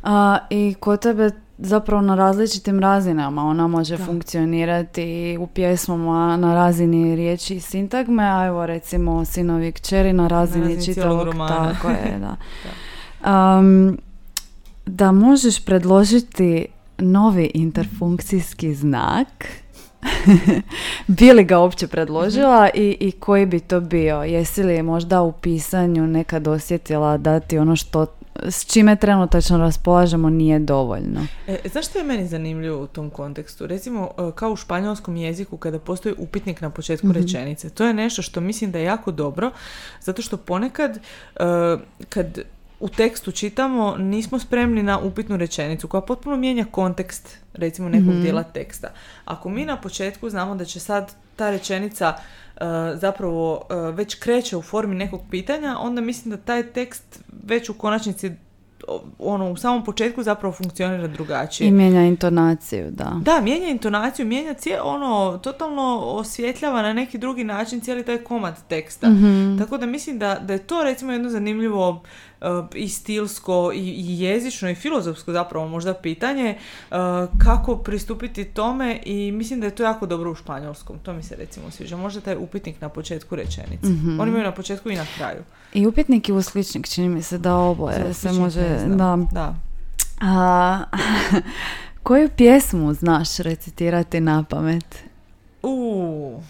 A, 0.02 0.38
I 0.50 0.74
kod 0.80 1.00
tebe 1.00 1.30
zapravo 1.58 2.02
na 2.02 2.14
različitim 2.14 2.80
razinama 2.80 3.44
ona 3.44 3.66
može 3.66 3.96
funkcionirati 3.96 5.36
u 5.40 5.46
pjesmama 5.46 6.36
na 6.36 6.54
razini 6.54 7.16
riječi 7.16 7.54
i 7.54 7.60
sintagme, 7.60 8.24
a 8.24 8.46
evo 8.46 8.66
recimo 8.66 9.24
sinovi 9.24 9.72
kćeri 9.72 10.12
na 10.12 10.28
razini, 10.28 10.76
na 10.76 10.82
čitavog 10.82 11.34
tako 11.48 11.88
je, 11.88 12.18
da. 12.20 12.36
da. 13.24 13.58
Um, 13.58 13.98
da 14.86 15.12
možeš 15.12 15.64
predložiti 15.64 16.66
novi 17.03 17.50
interfunkcijski 17.55 18.74
znak. 18.74 19.46
bi 21.18 21.32
li 21.32 21.44
ga 21.44 21.59
uopće 21.59 21.86
predložila 21.86 22.70
i, 22.74 22.96
i 23.00 23.12
koji 23.12 23.46
bi 23.46 23.61
to 23.61 23.80
bio? 23.80 24.22
Jesi 24.22 24.62
li 24.62 24.82
možda 24.82 25.22
u 25.22 25.32
pisanju 25.32 26.07
nekad 26.07 26.48
osjetila 26.48 27.16
da 27.16 27.40
ti 27.40 27.59
ono 27.59 27.76
što 27.76 28.07
s 28.48 28.72
čime 28.72 28.96
trenutačno 28.96 29.59
raspolažemo 29.59 30.30
nije 30.30 30.59
dovoljno. 30.59 31.26
E, 31.46 31.59
znaš 31.72 31.88
što 31.88 31.98
je 31.98 32.05
meni 32.05 32.26
zanimljivo 32.26 32.82
u 32.82 32.86
tom 32.86 33.11
kontekstu? 33.11 33.66
Recimo, 33.66 34.11
e, 34.18 34.30
kao 34.34 34.53
u 34.53 34.57
španjolskom 34.57 35.16
jeziku 35.16 35.57
kada 35.57 35.78
postoji 35.78 36.14
upitnik 36.18 36.61
na 36.61 36.70
početku 36.70 37.07
mm 37.07 37.12
rečenice. 37.12 37.70
To 37.70 37.84
je 37.84 37.94
nešto 37.94 38.22
što 38.22 38.40
mislim 38.40 38.72
da 38.72 38.78
je 38.78 38.84
jako 38.84 39.11
dobro, 39.11 39.50
zato 40.00 40.22
što 40.22 40.36
ponekad 40.36 40.96
e, 40.96 41.00
kad 42.09 42.38
u 42.83 42.89
tekstu 42.89 43.33
čitamo, 43.33 43.97
nismo 43.97 44.39
spremni 44.39 44.83
na 44.83 44.99
upitnu 45.01 45.37
rečenicu 45.37 45.89
koja 45.89 46.01
potpuno 46.01 46.37
mijenja 46.37 46.64
kontekst 46.70 47.39
recimo 47.55 47.89
nekog 47.89 48.09
Mhm. 48.09 48.22
dijela 48.22 48.43
teksta. 48.43 48.89
Ako 49.24 49.49
mi 49.49 49.64
na 49.64 49.76
početku 49.76 50.30
znamo 50.30 50.55
da 50.55 50.64
će 50.64 50.80
sad 50.80 51.12
ta 51.37 51.51
rečenica 51.51 52.14
e, 52.16 52.64
zapravo 52.95 53.62
e, 53.70 53.74
već 53.93 54.14
kreće 54.14 54.57
u 54.57 54.62
formi 54.62 54.95
nekog 54.95 55.20
pitanja, 55.30 55.76
onda 55.78 56.01
mislim 56.01 56.30
da 56.30 56.37
taj 56.37 56.62
tekst 56.62 57.22
već 57.45 57.68
u 57.68 57.74
konačnici 57.74 58.33
ono 59.18 59.51
u 59.51 59.57
samom 59.57 59.85
početku 59.85 60.22
zapravo 60.22 60.55
funkcionira 60.55 61.07
drugačije. 61.07 61.68
I 61.68 61.70
mijenja 61.70 62.03
intonaciju, 62.05 62.91
da. 62.91 63.12
Da, 63.20 63.41
mijenja 63.41 63.68
intonaciju, 63.68 64.26
mijenja 64.26 64.55
cije, 64.55 64.83
ono, 64.83 65.39
totalno 65.43 65.99
osvjetljava 65.99 66.83
na 66.83 66.93
neki 66.93 67.18
drugi 67.18 67.45
način 67.45 67.80
cijeli 67.80 68.05
taj 68.05 68.18
komad 68.18 68.55
teksta. 68.68 69.09
Mhm. 69.11 69.59
Tako 69.59 69.78
da 69.78 69.87
mislim 69.87 70.18
da, 70.18 70.39
da 70.43 70.53
je 70.53 70.59
to 70.59 70.83
recimo 70.83 71.12
jedno 71.12 71.30
zanimljivo 71.30 71.91
uh, 71.91 71.97
i 72.74 72.88
stilsko 72.88 73.72
i, 73.74 73.78
i 73.78 74.20
jezično 74.20 74.70
i 74.70 74.74
filozofsko 74.74 75.32
zapravo 75.32 75.68
možda 75.68 75.95
pitanje 75.95 76.57
uh, 76.90 76.97
kako 77.38 77.76
pristupiti 77.76 78.45
tome 78.45 79.01
i 79.05 79.32
mislim 79.32 79.61
da 79.61 79.66
je 79.66 79.74
to 79.74 79.82
jako 79.82 80.07
dobro 80.07 80.30
u 80.30 80.34
španjolskom. 80.34 80.99
To 80.99 81.12
mi 81.12 81.22
se 81.22 81.36
recimo 81.36 81.70
sviđa. 81.70 81.97
Možda 81.97 82.20
taj 82.20 82.36
upitnik 82.36 82.80
na 82.80 82.88
početku 82.88 83.36
rečenice. 83.36 83.86
Mhm. 83.86 84.20
Oni 84.20 84.30
imaju 84.30 84.45
na 84.45 84.53
početku 84.53 84.90
i 84.90 84.97
na 84.97 85.07
kraju. 85.16 85.43
I 85.74 85.86
upitnik 85.86 86.28
i 86.28 86.32
usličnik, 86.32 86.88
čini 86.88 87.09
mi 87.09 87.22
se 87.22 87.38
da 87.38 87.57
oboje 87.57 88.14
se 88.14 88.32
može, 88.32 88.78
da. 88.86 89.18
da. 89.32 89.55
A, 90.20 90.80
koju 92.03 92.28
pjesmu 92.36 92.95
znaš 92.95 93.36
recitirati 93.36 94.20
na 94.20 94.43
pamet? 94.43 95.05
U, 95.62 96.40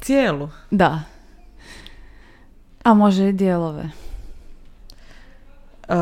cijelu. 0.00 0.48
Da. 0.70 1.02
A 2.82 2.94
može 2.94 3.28
i 3.28 3.32
dijelove. 3.32 3.90
Uh, 5.90 5.96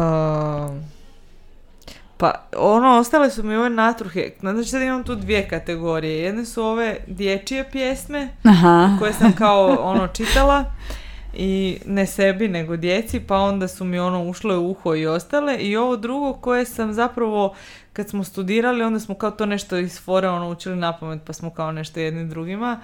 pa 2.16 2.32
ono, 2.56 2.98
ostale 2.98 3.30
su 3.30 3.42
mi 3.42 3.56
ove 3.56 3.70
natruhe. 3.70 4.30
Znači 4.40 4.68
sad 4.68 4.82
imam 4.82 5.04
tu 5.04 5.14
dvije 5.14 5.48
kategorije. 5.48 6.18
Jedne 6.18 6.44
su 6.44 6.62
ove 6.62 6.96
dječje 7.06 7.70
pjesme 7.72 8.28
Aha. 8.42 8.96
koje 8.98 9.12
sam 9.12 9.32
kao 9.32 9.66
ono 9.80 10.08
čitala 10.08 10.64
i 11.34 11.78
ne 11.86 12.06
sebi 12.06 12.48
nego 12.48 12.76
djeci 12.76 13.20
pa 13.20 13.36
onda 13.36 13.68
su 13.68 13.84
mi 13.84 13.98
ono 13.98 14.28
ušlo 14.28 14.60
u 14.60 14.70
uho 14.70 14.94
i 14.94 15.06
ostale 15.06 15.56
i 15.56 15.76
ovo 15.76 15.96
drugo 15.96 16.32
koje 16.32 16.64
sam 16.64 16.92
zapravo 16.92 17.54
kad 17.92 18.08
smo 18.08 18.24
studirali 18.24 18.82
onda 18.82 19.00
smo 19.00 19.14
kao 19.14 19.30
to 19.30 19.46
nešto 19.46 19.76
iz 19.76 20.00
fore 20.00 20.28
ono 20.28 20.50
učili 20.50 20.76
napamet 20.76 21.20
pa 21.26 21.32
smo 21.32 21.50
kao 21.50 21.72
nešto 21.72 22.00
jedni 22.00 22.28
drugima 22.28 22.80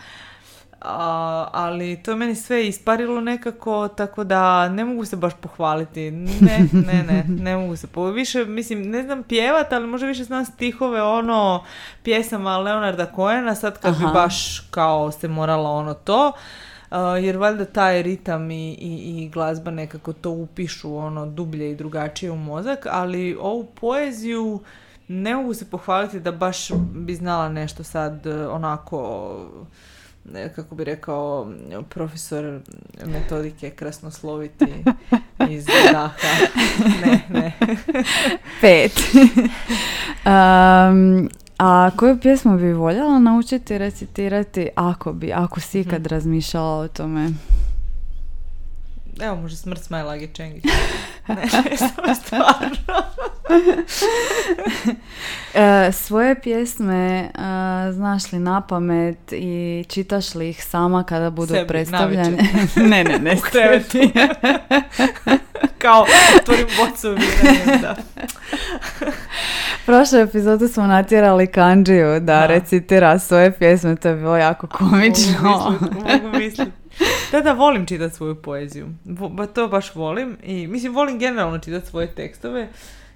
a, 0.85 1.49
ali 1.53 2.03
to 2.03 2.11
je 2.11 2.16
meni 2.16 2.35
sve 2.35 2.66
isparilo 2.68 3.20
nekako, 3.20 3.89
tako 3.89 4.24
da 4.24 4.68
ne 4.68 4.85
mogu 4.85 5.05
se 5.05 5.16
baš 5.16 5.32
pohvaliti. 5.41 6.11
Ne, 6.11 6.68
ne, 6.72 7.03
ne, 7.03 7.24
ne 7.28 7.57
mogu 7.57 7.76
se 7.76 7.87
po 7.87 8.11
Više, 8.11 8.45
mislim, 8.45 8.91
ne 8.91 9.03
znam 9.03 9.22
pjevat, 9.22 9.72
ali 9.72 9.87
možda 9.87 10.07
više 10.07 10.24
znam 10.24 10.45
stihove 10.45 11.03
ono 11.03 11.64
pjesama 12.03 12.59
Leonarda 12.59 13.07
Cohena, 13.16 13.55
sad 13.55 13.80
kad 13.80 13.99
bi 13.99 14.05
Aha. 14.05 14.12
baš 14.12 14.61
kao 14.70 15.12
se 15.12 15.28
morala 15.28 15.70
ono 15.70 15.95
to. 15.95 16.32
a, 16.91 17.01
jer 17.01 17.37
valjda 17.37 17.64
taj 17.64 18.03
ritam 18.03 18.51
i, 18.51 18.70
i, 18.70 19.22
i 19.24 19.28
glazba 19.28 19.70
nekako 19.70 20.12
to 20.12 20.30
upišu 20.30 20.97
ono 20.97 21.26
dublje 21.26 21.70
i 21.70 21.76
drugačije 21.76 22.30
u 22.30 22.37
mozak, 22.37 22.87
ali 22.91 23.37
ovu 23.41 23.66
poeziju 23.80 24.61
ne 25.09 25.37
mogu 25.37 25.55
se 25.55 25.70
pohvaliti 25.70 26.20
da 26.20 26.32
baš 26.32 26.68
bi 26.95 27.14
znala 27.14 27.49
nešto 27.49 27.85
sad 27.85 28.26
onako 28.51 29.30
kako 30.56 30.74
bi 30.74 30.84
rekao 30.84 31.52
profesor 31.88 32.60
metodike 33.06 33.70
krasnosloviti 33.70 34.64
iz 35.50 35.66
daha. 35.92 36.10
Ne, 37.04 37.20
ne. 37.30 37.52
Pet. 38.60 38.92
Um, 40.26 41.28
a 41.58 41.90
koju 41.96 42.20
pjesmu 42.20 42.56
bi 42.56 42.72
voljela 42.72 43.18
naučiti 43.18 43.78
recitirati 43.78 44.68
ako 44.74 45.12
bi, 45.12 45.32
ako 45.32 45.60
si 45.60 45.80
ikad 45.80 46.00
Mhm. 46.00 46.08
razmišljala 46.08 46.78
o 46.78 46.88
tome? 46.88 47.30
Evo, 49.20 49.36
može 49.36 49.56
smrt 49.56 49.82
Smajlage 49.82 50.26
Čengić. 50.26 50.64
Ne, 51.28 51.34
ne, 51.36 52.14
stvarno. 52.14 53.02
E, 55.54 55.92
svoje 55.92 56.40
pjesme 56.40 57.20
e, 57.20 57.28
znaš 57.92 58.32
li 58.32 58.38
na 58.38 58.60
pamet 58.60 59.32
i 59.32 59.84
čitaš 59.88 60.34
li 60.34 60.48
ih 60.48 60.64
sama 60.64 61.02
kada 61.04 61.30
budu 61.30 61.54
Sebi, 61.54 61.66
predstavljene? 61.68 62.48
ne, 62.90 63.04
ne, 63.04 63.18
ne. 63.18 63.32
U 63.32 63.40
krevetu. 63.40 63.98
Kao, 65.78 66.06
otvorim 66.40 66.66
bocu 66.78 67.14
da. 67.82 67.96
Prošlu 69.86 70.18
epizodu 70.18 70.68
smo 70.68 70.86
natjerali 70.86 71.46
Kanđiju 71.46 72.12
da, 72.12 72.18
Da. 72.20 72.46
recitira 72.46 73.18
svoje 73.18 73.52
pjesme, 73.52 73.96
to 73.96 74.08
je 74.08 74.16
bilo 74.16 74.36
jako 74.36 74.66
komično. 74.66 75.42
Mogu 75.42 75.70
mislit, 75.80 76.22
mogu 76.22 76.38
mislit. 76.38 76.84
Da, 77.35 77.41
da, 77.41 77.53
volim 77.53 77.87
čitati 77.87 78.14
svoju 78.14 78.35
poeziju. 78.35 78.89
Ba, 79.30 79.47
to 79.47 79.68
baš 79.68 79.95
volim. 79.95 80.37
I, 80.43 80.66
mislim, 80.66 80.95
volim 80.95 81.18
generalno 81.18 81.59
čitati 81.59 81.87
svoje 81.87 82.07
tekstove, 82.09 82.68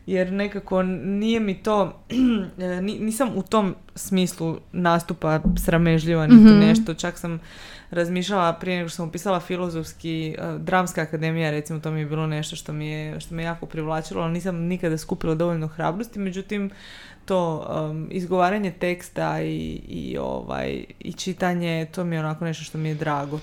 jer 0.07 0.33
nekako 0.33 0.83
nije 0.83 1.41
mi 1.41 1.55
to, 1.55 2.01
e, 2.59 2.81
ni- 2.81 2.99
nisam 2.99 3.29
u 3.35 3.43
tom 3.43 3.75
smislu 3.95 4.59
nastupa 4.73 5.41
sramežljiva 5.59 6.27
niti 6.27 6.45
Mhm. 6.45 6.59
nešto. 6.59 6.95
Čak 6.95 7.19
sam 7.19 7.41
razmišljala 7.91 8.53
prije 8.53 8.77
nego 8.77 8.89
što 8.89 8.97
sam 8.97 9.09
upisala 9.09 9.41
filozofski, 9.41 10.35
e, 10.39 10.59
dramska 10.59 11.03
akademija, 11.03 11.51
recimo, 11.51 11.81
to 11.81 11.91
mi 11.91 12.01
je 12.01 12.07
bilo 12.07 12.27
nešto 12.27 12.57
što 12.57 12.73
mi 12.73 12.89
je, 12.89 13.21
što 13.21 13.35
me 13.35 13.43
jako 13.43 13.67
privlačilo, 13.67 14.23
ali 14.23 14.33
nisam 14.33 14.57
nikada 14.57 14.99
skupila 14.99 15.35
dovoljno 15.35 15.67
hrabrosti, 15.67 16.19
međutim, 16.19 16.71
to 17.29 17.67
um, 17.91 18.09
izgovaranje 18.11 18.71
teksta 18.71 19.43
i, 19.43 19.57
i, 19.89 20.19
ovaj, 20.19 20.69
i 21.01 21.13
čitanje, 21.13 21.87
to 21.95 22.05
mi 22.05 22.17
je 22.17 22.21
onako 22.21 22.45
nešto 22.45 22.65
što 22.65 22.79
mi 22.79 22.89
je 22.89 22.95
drago. 22.95 23.39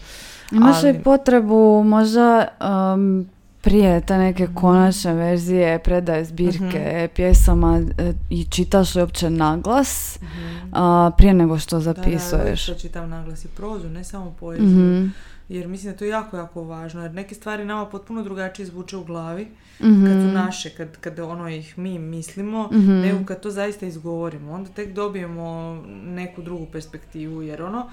Imaš 0.51 0.83
li 0.83 0.89
Ali- 0.89 0.99
potrebu 0.99 1.83
možda 1.83 2.47
um, 2.93 3.29
prije 3.61 4.01
te 4.01 4.17
neke 4.17 4.47
konačne 4.55 5.13
verzije 5.13 5.79
predaje 5.79 6.25
zbirke 6.25 7.09
pjesama 7.15 7.81
e, 7.97 8.13
i 8.29 8.43
čitaš 8.45 8.95
li 8.95 9.01
uopće 9.01 9.29
naglas 9.29 10.19
a, 10.73 11.11
prije 11.17 11.33
nego 11.33 11.59
što 11.59 11.79
Da, 11.79 11.83
da, 11.83 11.93
zapisuješ? 11.93 12.63
što 12.63 12.73
čitam 12.73 13.09
naglas 13.09 13.45
i 13.45 13.47
prozu, 13.47 13.89
ne 13.89 14.03
samo 14.03 14.35
poeziju. 14.39 14.67
Mhm, 14.67 15.07
Jer 15.49 15.67
mislim 15.67 15.91
da 15.91 15.97
to 15.97 16.05
je 16.05 16.09
jako, 16.09 16.37
jako 16.37 16.63
važno. 16.63 17.01
Jer 17.01 17.13
neke 17.13 17.35
stvari 17.35 17.65
nama 17.65 17.85
potpuno 17.85 18.23
drugačije 18.23 18.65
zvuče 18.65 18.97
u 18.97 19.03
glavi. 19.03 19.47
mhm, 19.81 20.05
Kad 20.05 20.13
su 20.13 20.27
naše, 20.27 20.69
kad, 20.69 20.97
kad 20.97 21.19
ono 21.19 21.49
ih 21.49 21.77
mi 21.77 21.99
mislimo, 21.99 22.69
Mhm. 22.71 22.91
nego 22.91 23.25
kad 23.25 23.39
to 23.39 23.51
zaista 23.51 23.85
izgovorimo. 23.85 24.51
Onda 24.51 24.69
tek 24.69 24.93
dobijemo 24.93 25.75
neku 26.05 26.41
drugu 26.41 26.65
perspektivu. 26.65 27.41
Jer 27.41 27.61
ono 27.63 27.89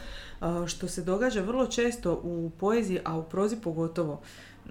što 0.66 0.88
se 0.88 1.02
događa 1.02 1.40
vrlo 1.40 1.66
često 1.66 2.12
u 2.14 2.50
poeziji, 2.50 2.98
a 3.04 3.16
u 3.16 3.22
prozi 3.22 3.56
pogotovo, 3.56 4.20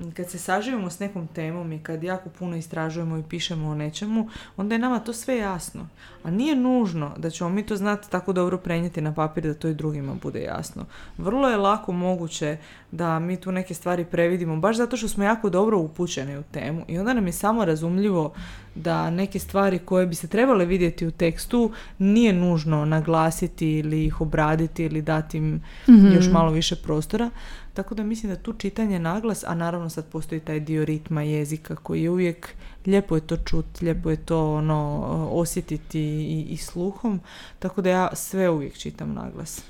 kad 0.09 0.29
se 0.29 0.37
saživimo 0.37 0.89
s 0.89 0.99
nekom 0.99 1.27
temom 1.27 1.73
i 1.73 1.83
kad 1.83 2.03
jako 2.03 2.29
puno 2.29 2.55
istražujemo 2.55 3.17
i 3.17 3.23
pišemo 3.29 3.69
o 3.69 3.75
nečemu, 3.75 4.29
onda 4.57 4.75
je 4.75 4.79
nama 4.79 4.99
to 4.99 5.13
sve 5.13 5.37
jasno. 5.37 5.87
A 6.23 6.31
nije 6.31 6.55
nužno 6.55 7.11
da 7.17 7.29
ćemo 7.29 7.49
mi 7.49 7.65
to 7.65 7.75
znati 7.75 8.09
tako 8.09 8.33
dobro 8.33 8.57
prenijeti 8.57 9.01
na 9.01 9.13
papir 9.13 9.43
da 9.43 9.53
to 9.53 9.67
i 9.67 9.73
drugima 9.73 10.13
bude 10.21 10.41
jasno. 10.41 10.85
Vrlo 11.17 11.49
je 11.49 11.57
lako 11.57 11.91
moguće 11.91 12.57
da 12.91 13.19
mi 13.19 13.37
tu 13.37 13.51
neke 13.51 13.73
stvari 13.73 14.05
previdimo, 14.05 14.57
baš 14.57 14.77
zato 14.77 14.97
što 14.97 15.07
smo 15.07 15.23
jako 15.23 15.49
dobro 15.49 15.79
upućeni 15.79 16.37
u 16.37 16.43
temu 16.43 16.85
i 16.87 16.99
onda 16.99 17.13
nam 17.13 17.27
je 17.27 17.33
samo 17.33 17.65
razumljivo 17.65 18.33
da 18.75 19.09
neke 19.09 19.39
stvari 19.39 19.79
koje 19.79 20.07
bi 20.07 20.15
se 20.15 20.27
trebale 20.27 20.65
vidjeti 20.65 21.07
u 21.07 21.11
tekstu 21.11 21.71
nije 21.97 22.33
nužno 22.33 22.85
naglasiti 22.85 23.71
ili 23.71 24.05
ih 24.05 24.21
obraditi 24.21 24.83
ili 24.83 25.01
dati 25.01 25.37
im 25.37 25.61
mhm. 25.89 26.13
još 26.15 26.31
malo 26.31 26.51
više 26.51 26.75
prostora. 26.75 27.29
Tako 27.73 27.95
da 27.95 28.03
mislim 28.03 28.31
da 28.31 28.41
tu 28.41 28.53
čitanje 28.53 28.99
naglas, 28.99 29.43
a 29.47 29.55
naravno 29.55 29.89
sad 29.89 30.05
postoji 30.05 30.41
taj 30.41 30.59
dio 30.59 30.85
ritma 30.85 31.21
jezika 31.21 31.75
koji 31.75 32.03
je 32.03 32.09
uvijek, 32.09 32.49
lijepo 32.85 33.15
je 33.15 33.27
to 33.27 33.37
čut, 33.37 33.81
lijepo 33.81 34.09
je 34.09 34.17
to 34.17 34.53
ono, 34.53 34.99
osjetiti 35.31 35.99
i, 36.01 36.47
i 36.49 36.57
sluhom, 36.57 37.19
tako 37.59 37.81
da 37.81 37.89
ja 37.89 38.09
sve 38.13 38.49
uvijek 38.49 38.77
čitam 38.77 39.13
naglas. 39.13 39.61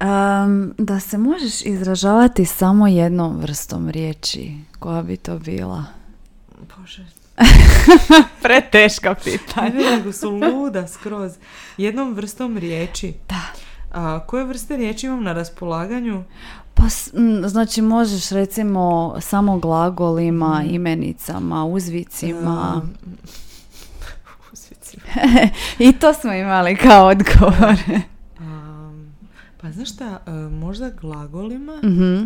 Um, 0.00 0.74
da 0.78 1.00
se 1.00 1.18
možeš 1.18 1.62
izražavati 1.64 2.44
samo 2.44 2.86
jednom 2.86 3.40
vrstom 3.40 3.88
riječi, 3.88 4.52
koja 4.78 5.02
bi 5.02 5.16
to 5.16 5.38
bila? 5.38 5.84
Bože, 6.76 7.06
Preteška 8.42 9.08
ne, 9.08 9.16
pitanja. 9.24 9.90
nego 9.96 10.12
su 10.12 10.30
luda 10.30 10.88
skroz. 10.88 11.32
Jednom 11.76 12.14
vrstom 12.14 12.58
riječi. 12.58 13.14
Da. 13.28 13.42
A, 13.92 14.26
koje 14.26 14.44
vrste 14.44 14.76
riječi 14.76 15.06
imam 15.06 15.22
na 15.22 15.32
raspolaganju? 15.32 16.24
Pa, 16.74 16.82
znači 17.46 17.82
možeš 17.82 18.28
recimo 18.30 18.80
samo 19.20 19.58
glagolima, 19.58 20.64
imenicama, 20.64 21.64
uzvicima. 21.64 22.72
Um, 22.76 22.90
uzvicima. 24.52 25.02
I 25.80 25.92
to 25.92 26.14
smo 26.14 26.32
imali 26.32 26.76
kao 26.76 27.06
odgovor. 27.06 27.76
Um, 28.40 29.12
pa 29.60 29.70
znaš 29.70 29.88
šta, 29.90 30.20
e, 30.26 30.30
možda 30.32 30.90
glagolima, 30.90 31.76
Mhm. 31.76 32.24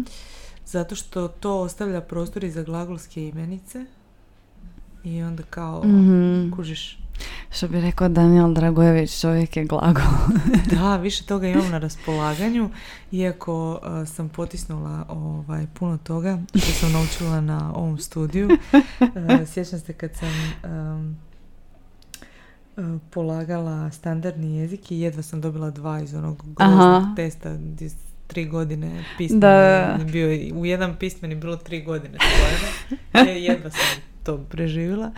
zato 0.66 0.95
što 0.95 1.28
to 1.28 1.61
ostavlja 1.61 2.01
prostor 2.01 2.45
i 2.45 2.51
za 2.51 2.62
glagolske 2.62 3.24
imenice 3.24 3.84
i 5.05 5.22
onda 5.22 5.42
kao 5.45 5.82
Mhm. 5.84 6.51
kužiš. 6.51 6.99
Što 7.50 7.68
bi 7.68 7.80
rekao 7.80 8.08
Daniel 8.08 8.54
Dragojević, 8.54 9.20
čovjek 9.20 9.56
je 9.56 9.64
glagol. 9.64 10.02
Da, 10.70 10.96
više 10.96 11.24
toga 11.24 11.48
imam 11.48 11.70
na 11.70 11.78
raspolaganju, 11.78 12.70
iako 13.12 13.72
uh, 13.72 14.08
sam 14.08 14.28
potisnula 14.28 15.06
ovaj, 15.08 15.66
puno 15.78 15.98
toga 15.98 16.38
što 16.54 16.72
sam 16.72 16.92
naučila 16.92 17.40
na 17.40 17.72
ovom 17.74 17.98
studiju. 17.98 18.48
Uh, 19.00 19.48
sjećam 19.48 19.80
se 19.80 19.92
kad 19.92 20.10
sam 20.14 20.28
um, 20.70 21.16
uh, 22.76 23.00
polagala 23.10 23.90
standardni 23.90 24.56
jezik 24.56 24.92
i 24.92 25.00
jedva 25.00 25.22
sam 25.22 25.40
dobila 25.40 25.70
dva 25.70 26.00
iz 26.00 26.14
onog 26.14 26.42
groznog 26.56 27.02
testa 27.16 27.54
gdje 27.54 27.90
tri 28.26 28.44
godine 28.44 29.04
pismeni. 29.18 29.40
Da. 29.40 29.98
Bio, 30.12 30.28
u 30.54 30.66
jedan 30.66 30.96
pismeni 30.96 31.34
bilo 31.34 31.56
tri 31.56 31.82
godine 31.82 32.18
spojeno. 32.18 33.30
Je- 33.30 33.44
jedva 33.48 33.70
sam 33.70 33.80
to 34.22 34.38
preživjela. 34.38 35.12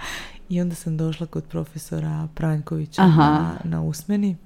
I 0.49 0.61
onda 0.61 0.75
sam 0.75 0.97
došla 0.97 1.27
kod 1.27 1.45
profesora 1.45 2.29
Pranjkovića 2.35 3.03
Aha. 3.03 3.23
na, 3.23 3.57
na 3.65 3.83
usmeni. 3.83 4.37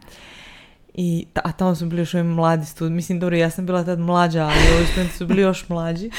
I, 0.95 1.27
ta- 1.33 1.41
a 1.45 1.53
tamo 1.53 1.75
su 1.75 1.87
bili 1.87 2.03
još 2.03 2.15
ovi 2.15 2.25
mladi 2.25 2.67
studenti. 2.67 2.95
Mislim, 2.97 3.21
dobro, 3.21 3.37
ja 3.37 3.51
sam 3.51 3.67
bila 3.67 3.85
tad 3.85 3.99
mlađa, 3.99 4.43
ali 4.45 4.77
ovi 4.77 4.87
studenti 4.87 5.17
su 5.17 5.27
bili 5.27 5.43
još 5.43 5.69
mlađi. 5.69 6.11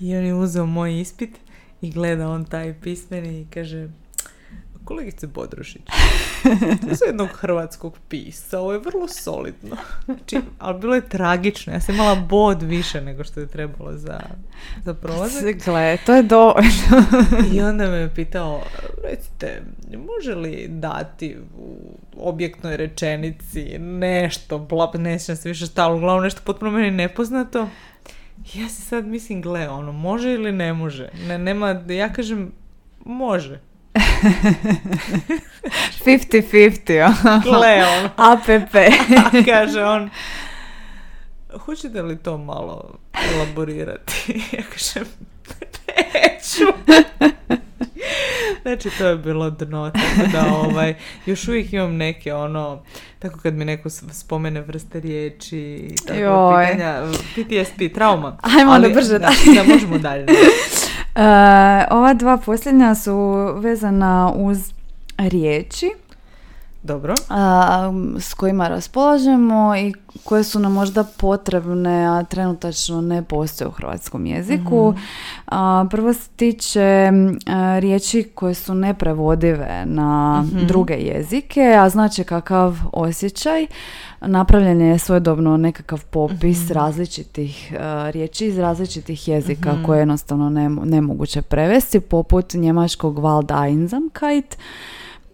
I 0.00 0.16
on 0.16 0.24
je 0.24 0.34
uzeo 0.34 0.66
moj 0.66 1.00
ispit 1.00 1.30
i 1.80 1.90
gleda 1.90 2.28
on 2.28 2.44
taj 2.44 2.74
pismeni 2.80 3.40
i 3.40 3.46
kaže 3.54 3.88
kolegice 4.92 5.26
Bodrošić, 5.26 5.82
za 6.98 7.04
jednog 7.06 7.28
hrvatskog 7.28 7.98
pisa, 8.08 8.60
ovo 8.60 8.72
je 8.72 8.78
vrlo 8.78 9.08
solidno. 9.08 9.76
Znači, 10.04 10.40
ali 10.58 10.80
bilo 10.80 10.94
je 10.94 11.08
tragično. 11.08 11.72
Ja 11.72 11.80
sam 11.80 11.94
imala 11.94 12.14
bod 12.14 12.62
više 12.62 13.00
nego 13.00 13.24
što 13.24 13.40
je 13.40 13.46
trebalo 13.46 13.92
za, 13.96 14.20
za 14.84 14.94
prolazak. 14.94 15.56
Gle, 15.64 15.98
to 16.06 16.14
je 16.14 16.22
dovoljno. 16.22 16.70
I 17.54 17.60
onda 17.60 17.86
me 17.90 17.96
je 17.96 18.14
pitao, 18.14 18.62
recite, 19.04 19.62
može 20.08 20.34
li 20.34 20.66
dati 20.68 21.36
u 21.58 21.76
objektnoj 22.16 22.76
rečenici 22.76 23.78
nešto, 23.78 24.58
bla, 24.58 24.92
ne 24.94 25.18
sjećam 25.18 25.36
se 25.36 25.48
više 25.48 25.66
šta, 25.66 25.84
ali 25.84 25.96
uglavnom 25.96 26.24
nešto 26.24 26.40
potpuno 26.44 26.70
meni 26.70 26.90
nepoznato. 26.90 27.68
Ja 28.54 28.68
se 28.68 28.82
sad 28.82 29.06
mislim, 29.06 29.42
gle, 29.42 29.68
ono, 29.68 29.92
može 29.92 30.32
ili 30.32 30.52
ne 30.52 30.72
može? 30.72 31.08
Ne, 31.28 31.38
nema, 31.38 31.82
ja 31.88 32.12
kažem, 32.12 32.52
može. 33.04 33.60
50-50, 36.04 37.04
ono. 37.04 37.40
Gle, 37.40 37.84
ono. 37.98 38.10
APP. 38.16 38.74
A 39.18 39.30
kaže 39.52 39.84
on, 39.84 40.10
hoćete 41.58 42.02
li 42.02 42.18
to 42.18 42.38
malo 42.38 42.98
elaborirati? 43.34 44.12
Ja 44.52 44.62
kažem, 44.62 45.04
neću. 46.14 46.72
Znači, 48.62 48.90
to 48.98 49.06
je 49.06 49.16
bilo 49.16 49.50
dno, 49.50 49.90
tako 49.90 50.30
da 50.32 50.54
ovaj, 50.54 50.94
još 51.26 51.48
uvijek 51.48 51.72
imam 51.72 51.96
neke 51.96 52.34
ono, 52.34 52.82
tako 53.18 53.38
kad 53.38 53.54
mi 53.54 53.64
neko 53.64 53.90
spomene 53.90 54.60
vrste 54.60 55.00
riječi 55.00 55.58
i 55.58 55.94
tako 56.06 56.20
Joj. 56.20 56.66
pitanja, 56.66 57.02
PTSP, 57.34 57.94
trauma. 57.94 58.38
Ajmo 58.42 58.72
onda 58.72 58.88
brže 58.88 59.18
da, 59.18 59.30
da, 59.54 59.62
možemo 59.74 59.98
dalje. 59.98 60.26
E, 61.14 61.20
ova 61.90 62.14
dva 62.14 62.36
posljednja 62.36 62.94
su 62.94 63.44
vezana 63.56 64.32
uz 64.36 64.72
riječi 65.18 65.90
Dobro. 66.82 67.14
a, 67.28 67.92
s 68.18 68.34
kojima 68.34 68.68
raspolažemo 68.68 69.76
i 69.76 69.94
koje 70.24 70.44
su 70.44 70.58
nam 70.58 70.72
možda 70.72 71.04
potrebne, 71.04 72.06
a 72.06 72.24
trenutačno 72.24 73.00
ne 73.00 73.22
postoje 73.22 73.68
u 73.68 73.70
hrvatskom 73.70 74.26
jeziku. 74.26 74.94
A, 75.46 75.84
prvo 75.90 76.12
se 76.12 76.28
tiče 76.36 77.10
a, 77.46 77.78
riječi 77.78 78.30
koje 78.34 78.54
su 78.54 78.74
neprevodive 78.74 79.82
na 79.86 80.44
druge 80.66 80.94
jezike, 80.94 81.76
a 81.78 81.88
znači 81.88 82.24
kakav 82.24 82.78
osjećaj. 82.92 83.66
Napravljen 84.20 84.80
je 84.80 84.98
svojedobno 84.98 85.56
nekakav 85.56 86.04
popis 86.04 86.70
različitih 86.70 87.74
a, 87.80 88.10
riječi 88.10 88.46
iz 88.46 88.58
različitih 88.58 89.28
jezika 89.28 89.74
koje 89.86 89.98
je 89.98 90.00
jednostavno 90.00 90.50
nemo- 90.50 90.84
nemoguće 90.84 91.42
prevesti, 91.42 92.00
poput 92.00 92.54
njemačkog 92.54 93.18
Wald 93.18 93.66
Einsamkeit, 93.66 94.56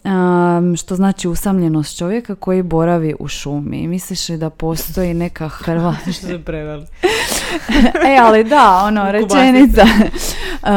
Um, 0.09 0.75
što 0.75 0.95
znači 0.95 1.27
usamljenost 1.27 1.97
čovjeka 1.97 2.35
koji 2.35 2.63
boravi 2.63 3.15
u 3.19 3.27
šumi. 3.27 3.87
Misliš 3.87 4.29
li 4.29 4.37
da 4.37 4.49
postoji 4.49 5.13
neka 5.13 5.49
hrvatska... 5.63 6.11
Što 6.11 6.27
su 6.27 6.39
preveli? 6.45 6.85
e, 8.07 8.17
ali 8.21 8.43
da, 8.43 8.81
ono, 8.85 9.11
rečenica. 9.11 9.81
Uh, 9.81 10.69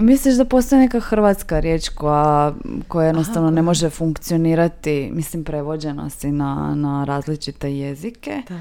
misliš 0.00 0.34
da 0.34 0.44
postoji 0.44 0.80
neka 0.80 1.00
hrvatska 1.00 1.60
riječ 1.60 1.88
koja, 1.88 2.52
koja 2.88 3.06
jednostavno 3.06 3.50
ne 3.50 3.62
može 3.62 3.90
funkcionirati, 3.90 5.10
mislim, 5.12 5.44
prevođena 5.44 6.10
si 6.10 6.32
na, 6.32 6.74
na 6.74 7.04
različite 7.04 7.76
jezike, 7.76 8.42
Da. 8.48 8.60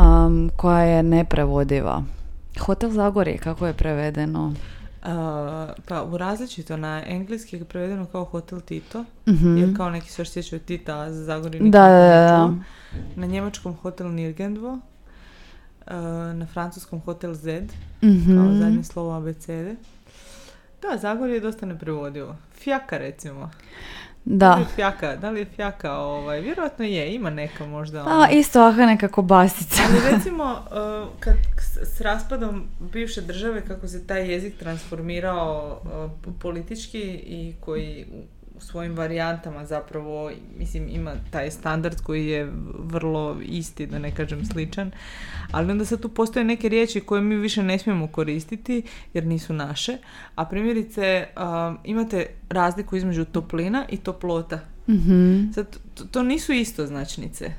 um, 0.00 0.50
koja 0.56 0.82
je 0.82 1.02
neprevodiva. 1.02 2.02
Hotel 2.60 2.90
Zagorje, 2.90 3.38
kako 3.38 3.66
je 3.66 3.72
prevedeno? 3.72 4.54
A, 5.04 5.68
pa 5.88 6.02
u 6.04 6.16
različito 6.16 6.76
na 6.76 7.02
engleski 7.06 7.56
je 7.56 7.64
prevedeno 7.64 8.06
kao 8.06 8.24
Hotel 8.24 8.60
Tito, 8.60 9.04
Mhm. 9.26 9.56
jer 9.56 9.76
kao 9.76 9.90
neki 9.90 10.10
se 10.10 10.22
još 10.22 10.30
sjećaju 10.30 10.60
Tita, 10.60 10.96
a 10.96 11.12
za 11.12 11.24
Zagorje 11.24 11.60
Da, 11.60 11.68
da, 11.80 11.88
da. 11.88 12.54
Na 13.16 13.26
njemačkom 13.26 13.74
Hotel 13.74 14.08
Nirgendvo, 14.08 14.78
na 16.32 16.46
francuskom 16.46 17.00
Hotel 17.00 17.34
Z, 17.34 17.60
kao 18.00 18.10
Mhm. 18.10 18.58
zadnje 18.58 18.84
slovo 18.84 19.12
abecede. 19.12 19.76
Da, 20.82 20.98
Zagorje 20.98 21.34
je 21.34 21.40
dosta 21.40 21.66
neprevodivo. 21.66 22.36
Fjaka 22.52 22.98
recimo. 22.98 23.50
Da 24.24 24.54
li 24.54 24.60
Da. 24.60 24.68
je 24.68 24.74
fjaka, 24.74 25.16
da 25.16 25.30
li 25.30 25.40
je 25.40 25.44
fjaka, 25.44 25.96
ovaj, 25.96 26.40
vjerojatno 26.40 26.84
je, 26.84 27.14
ima 27.14 27.30
neka 27.30 27.66
možda. 27.66 28.00
A, 28.00 28.02
ono. 28.02 28.28
isto 28.30 28.60
aha 28.60 28.86
neka 28.86 29.08
kobasica. 29.08 29.82
Ali 29.88 30.00
recimo, 30.16 30.44
uh, 30.44 31.08
kad 31.20 31.34
s, 31.58 31.96
s 31.96 32.00
raspadom 32.00 32.64
bivše 32.92 33.20
države, 33.20 33.64
kako 33.64 33.88
se 33.88 34.06
taj 34.06 34.32
jezik 34.32 34.58
transformirao 34.58 35.80
uh, 35.84 36.34
politički 36.40 37.02
i 37.26 37.54
koji 37.60 38.06
svojim 38.62 38.96
varijantama 38.96 39.66
zapravo, 39.66 40.30
mislim, 40.58 40.88
ima 40.88 41.12
taj 41.30 41.50
standard 41.50 42.00
koji 42.00 42.26
je 42.26 42.52
vrlo 42.78 43.36
isti, 43.42 43.86
da 43.86 43.98
ne 43.98 44.14
kažem 44.14 44.44
sličan, 44.44 44.90
ali 45.50 45.70
onda 45.70 45.84
sad 45.84 46.00
tu 46.00 46.08
postoje 46.08 46.44
neke 46.44 46.68
riječi 46.68 47.00
koje 47.00 47.20
mi 47.20 47.36
više 47.36 47.62
ne 47.62 47.78
smijemo 47.78 48.06
koristiti 48.06 48.82
jer 49.14 49.26
nisu 49.26 49.52
naše, 49.52 49.98
a 50.34 50.44
primjerice 50.44 51.26
um, 51.36 51.78
imate 51.84 52.26
razliku 52.50 52.96
između 52.96 53.24
toplina 53.24 53.84
i 53.88 53.96
toplota. 53.96 54.60
Mhm. 54.88 55.52
Sad, 55.54 55.78
to, 55.94 56.04
to 56.04 56.22
nisu 56.22 56.52
istoznačnice. 56.52 57.52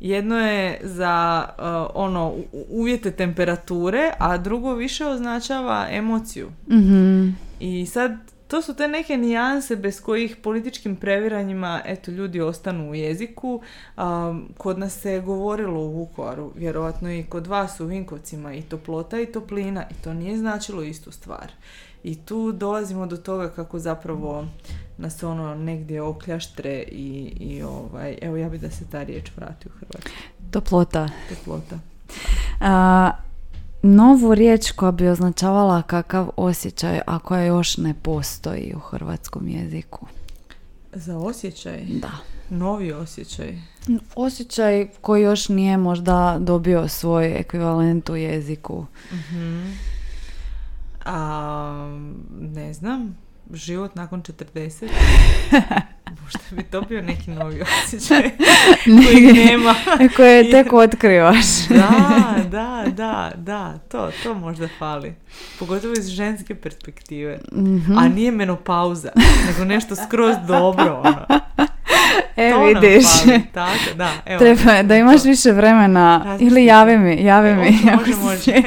Jedno 0.00 0.38
je 0.38 0.80
za 0.82 1.44
uh, 1.48 1.64
ono 1.94 2.34
uvjete 2.68 3.10
temperature, 3.10 4.10
a 4.18 4.38
drugo 4.38 4.74
više 4.74 5.06
označava 5.06 5.86
emociju. 5.90 6.48
Mhm. 6.70 7.28
I 7.60 7.86
sad 7.86 8.33
to 8.48 8.62
su 8.62 8.74
te 8.74 8.88
neke 8.88 9.16
nijanse 9.16 9.76
bez 9.76 10.00
kojih 10.00 10.36
političkim 10.36 10.96
previranjima 10.96 11.82
eto 11.84 12.10
ljudi 12.10 12.40
ostanu 12.40 12.90
u 12.90 12.94
jeziku. 12.94 13.60
Um, 13.96 14.48
kod 14.58 14.78
nas 14.78 15.00
se 15.00 15.12
je 15.12 15.20
govorilo 15.20 15.80
u 15.80 15.92
Vukovaru, 15.92 16.52
vjerojatno 16.56 17.12
i 17.12 17.22
kod 17.22 17.46
vas 17.46 17.80
u 17.80 17.86
Vinkovcima 17.86 18.54
i 18.54 18.62
toplota 18.62 19.20
i 19.20 19.26
toplina 19.26 19.84
i 19.90 19.94
to 19.94 20.14
nije 20.14 20.38
značilo 20.38 20.82
istu 20.82 21.12
stvar. 21.12 21.52
I 22.02 22.16
tu 22.16 22.52
dolazimo 22.52 23.06
do 23.06 23.16
toga 23.16 23.48
kako 23.48 23.78
zapravo 23.78 24.46
nas 24.98 25.22
ono 25.22 25.54
negdje 25.54 26.02
okljaštre 26.02 26.84
i, 26.92 27.32
i 27.40 27.62
ovaj, 27.62 28.18
evo 28.22 28.36
ja 28.36 28.48
bi 28.48 28.58
da 28.58 28.70
se 28.70 28.84
ta 28.90 29.02
riječ 29.02 29.30
vrati 29.36 29.68
u 29.68 29.70
Hrvatsku. 29.70 30.10
Toplota. 30.50 31.08
Toplota. 31.28 31.78
A, 32.60 33.10
novu 33.86 34.34
riječ 34.34 34.70
koja 34.70 34.92
bi 34.92 35.08
označavala 35.08 35.82
kakav 35.82 36.30
osjećaj, 36.36 37.00
a 37.06 37.18
koja 37.18 37.44
još 37.44 37.76
ne 37.76 37.94
postoji 38.02 38.72
u 38.76 38.78
hrvatskom 38.78 39.48
jeziku. 39.48 40.06
Za 40.92 41.18
osjećaj, 41.18 41.84
Da. 42.00 42.10
novi 42.50 42.92
osjećaj. 42.92 43.58
Osjećaj 44.14 44.88
koji 45.00 45.22
još 45.22 45.48
nije 45.48 45.76
možda 45.76 46.36
dobio 46.40 46.88
svoj 46.88 47.38
ekvivalent 47.38 48.08
u 48.10 48.16
jeziku. 48.16 48.86
Mhm. 49.12 49.70
A, 51.04 51.98
ne 52.40 52.74
znam, 52.74 53.16
život 53.52 53.94
nakon 53.94 54.22
40. 54.22 54.88
Možda 56.22 56.38
bi 56.50 56.62
to 56.62 56.80
bio 56.80 57.02
neki 57.02 57.30
novi 57.30 57.62
osjećaj 57.62 58.30
koji 59.04 59.32
nema. 59.32 59.74
koje 60.16 60.44
tek 60.52 60.72
otkrivaš. 60.72 61.46
Da, 61.68 61.88
da, 62.50 62.84
da, 62.88 63.32
da, 63.36 63.78
to, 63.90 64.10
to 64.22 64.34
možda 64.34 64.68
fali. 64.78 65.14
Pogotovo 65.58 65.94
iz 65.98 66.06
ženske 66.06 66.54
perspektive. 66.54 67.38
Mhm. 67.52 67.98
A 67.98 68.08
nije 68.08 68.30
menopauza, 68.30 69.08
nego 69.46 69.64
nešto 69.64 69.96
skroz 69.96 70.36
dobro, 70.46 71.02
ono. 71.04 71.40
E, 72.36 72.50
To 72.50 72.64
vidiš. 72.64 73.04
Tako, 73.52 73.96
da, 73.96 74.10
evo. 74.26 74.38
Treba, 74.38 74.82
da 74.82 74.96
imaš 74.96 75.22
to. 75.22 75.28
više 75.28 75.50
vremena. 75.50 76.18
Razmislite. 76.18 76.44
Ili 76.46 76.64
javi 76.64 76.98
mi, 76.98 77.24
javi 77.24 77.48
E, 77.48 77.54
mi. 77.54 77.70
može, 77.96 78.14
može, 78.16 78.62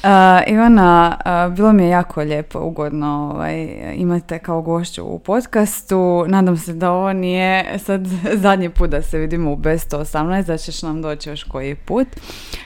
sjetiš. 0.00 0.30
Ivana, 0.46 1.16
bilo 1.56 1.72
mi 1.72 1.82
je 1.82 1.88
jako 1.88 2.20
lijepo, 2.20 2.60
ugodno 2.60 3.30
ovaj, 3.34 3.66
imate 3.94 4.38
kao 4.38 4.62
gošću 4.62 5.04
u 5.04 5.18
podcastu. 5.18 6.24
Nadam 6.28 6.56
se 6.56 6.72
da 6.72 6.90
ovo 6.90 7.12
nije 7.12 7.78
sad 7.78 8.06
zadnji 8.44 8.70
put 8.70 8.90
da 8.90 9.02
se 9.02 9.18
vidimo 9.18 9.52
u 9.52 9.56
Best 9.56 9.92
118, 9.92 10.46
da 10.46 10.56
ćeš 10.56 10.82
nam 10.82 11.02
doći 11.02 11.30
još 11.30 11.44
koji 11.44 11.74
put. 11.74 12.08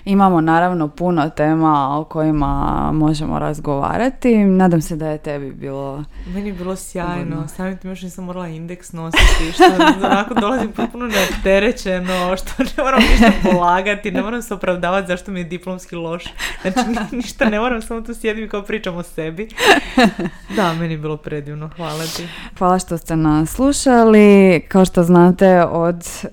Imamo 0.05 0.41
naravno 0.41 0.89
puno 0.89 1.31
tema 1.31 1.99
o 1.99 2.05
kojima 2.05 2.91
možemo 2.93 3.39
razgovarati. 3.39 4.37
Nadam 4.37 4.81
se 4.81 4.97
da 4.97 5.09
je 5.09 5.19
tebi 5.19 5.53
bilo... 5.53 6.05
Meni 6.35 6.49
je 6.49 6.53
bilo 6.53 6.77
sjajno. 6.77 7.49
Samim 7.49 7.77
tim 7.77 7.91
još 7.91 8.03
nisam 8.03 8.25
morala 8.25 8.49
indeks 8.49 8.93
nositi. 8.93 9.53
Što 9.53 9.65
onako 10.07 10.35
dolazim 10.35 10.73
potpuno 10.73 11.07
neopterećeno. 11.07 12.37
Što 12.37 12.63
ne 12.63 12.85
moram 12.85 13.01
ništa 13.01 13.33
polagati. 13.51 14.11
Ne 14.11 14.23
moram 14.23 14.43
se 14.43 14.55
opravdavati 14.55 15.07
zašto 15.07 15.31
mi 15.31 15.41
je 15.41 15.45
diplomski 15.45 15.97
loš. 15.97 16.25
Znači 16.63 17.24
ništa 17.25 17.51
ne 17.51 17.61
moram, 17.61 17.83
samo 17.83 18.01
tu 18.01 18.15
sjedim 18.15 18.49
kao 18.49 18.63
pričam 18.63 18.97
o 18.97 19.03
sebi. 19.03 19.49
Da, 20.57 20.73
meni 20.73 20.95
je 20.95 20.99
bilo 20.99 21.17
predivno. 21.17 21.71
Hvala 21.77 22.05
ti. 22.17 22.29
Hvala 22.59 22.79
što 22.79 22.99
ste 22.99 23.17
nas 23.17 23.51
slušali. 23.51 24.61
Kao 24.69 24.85
što 24.85 25.03
znate, 25.03 25.65
od 25.65 25.97
uh, 26.23 26.31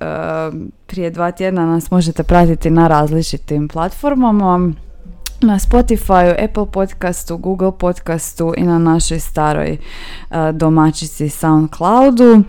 prije 0.88 1.10
dva 1.10 1.32
tjedna 1.32 1.66
nas 1.66 1.92
možete 1.92 2.24
pratiti 2.24 2.70
na 2.70 2.88
različitim 2.88 3.68
platformama 3.68 4.72
na 5.42 5.60
Spotify, 5.60 6.44
Apple 6.44 6.66
podcastu, 6.66 7.38
Google 7.38 7.72
podcastu 7.72 8.54
i 8.58 8.64
na 8.64 8.80
našoj 8.80 9.20
staroj 9.20 9.78
uh, 10.30 10.36
domaćici 10.54 11.30
SoundCloudu. 11.30 12.44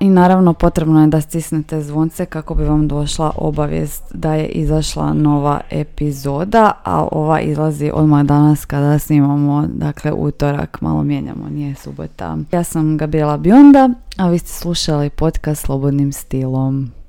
I 0.00 0.08
naravno 0.08 0.52
potrebno 0.52 1.00
je 1.00 1.06
da 1.06 1.20
stisnete 1.20 1.82
zvonce 1.82 2.26
kako 2.26 2.54
bi 2.54 2.64
vam 2.64 2.88
došla 2.88 3.32
obavijest 3.36 4.02
da 4.14 4.34
je 4.34 4.46
izašla 4.46 5.12
nova 5.12 5.60
epizoda, 5.70 6.72
a 6.84 7.08
ova 7.12 7.40
izlazi 7.40 7.90
odmah 7.94 8.24
danas 8.24 8.64
kada 8.64 8.98
snimamo, 8.98 9.66
dakle 9.66 10.12
utorak, 10.12 10.80
malo 10.80 11.02
mijenjamo, 11.02 11.48
nije 11.48 11.74
subota. 11.74 12.36
Ja 12.52 12.64
sam 12.64 12.96
Gabriela 12.96 13.36
Bionda, 13.36 13.88
a 14.18 14.28
vi 14.28 14.38
ste 14.38 14.48
slušali 14.48 15.10
podcast 15.10 15.64
Slobodnim 15.64 16.12
stilom. 16.12 17.01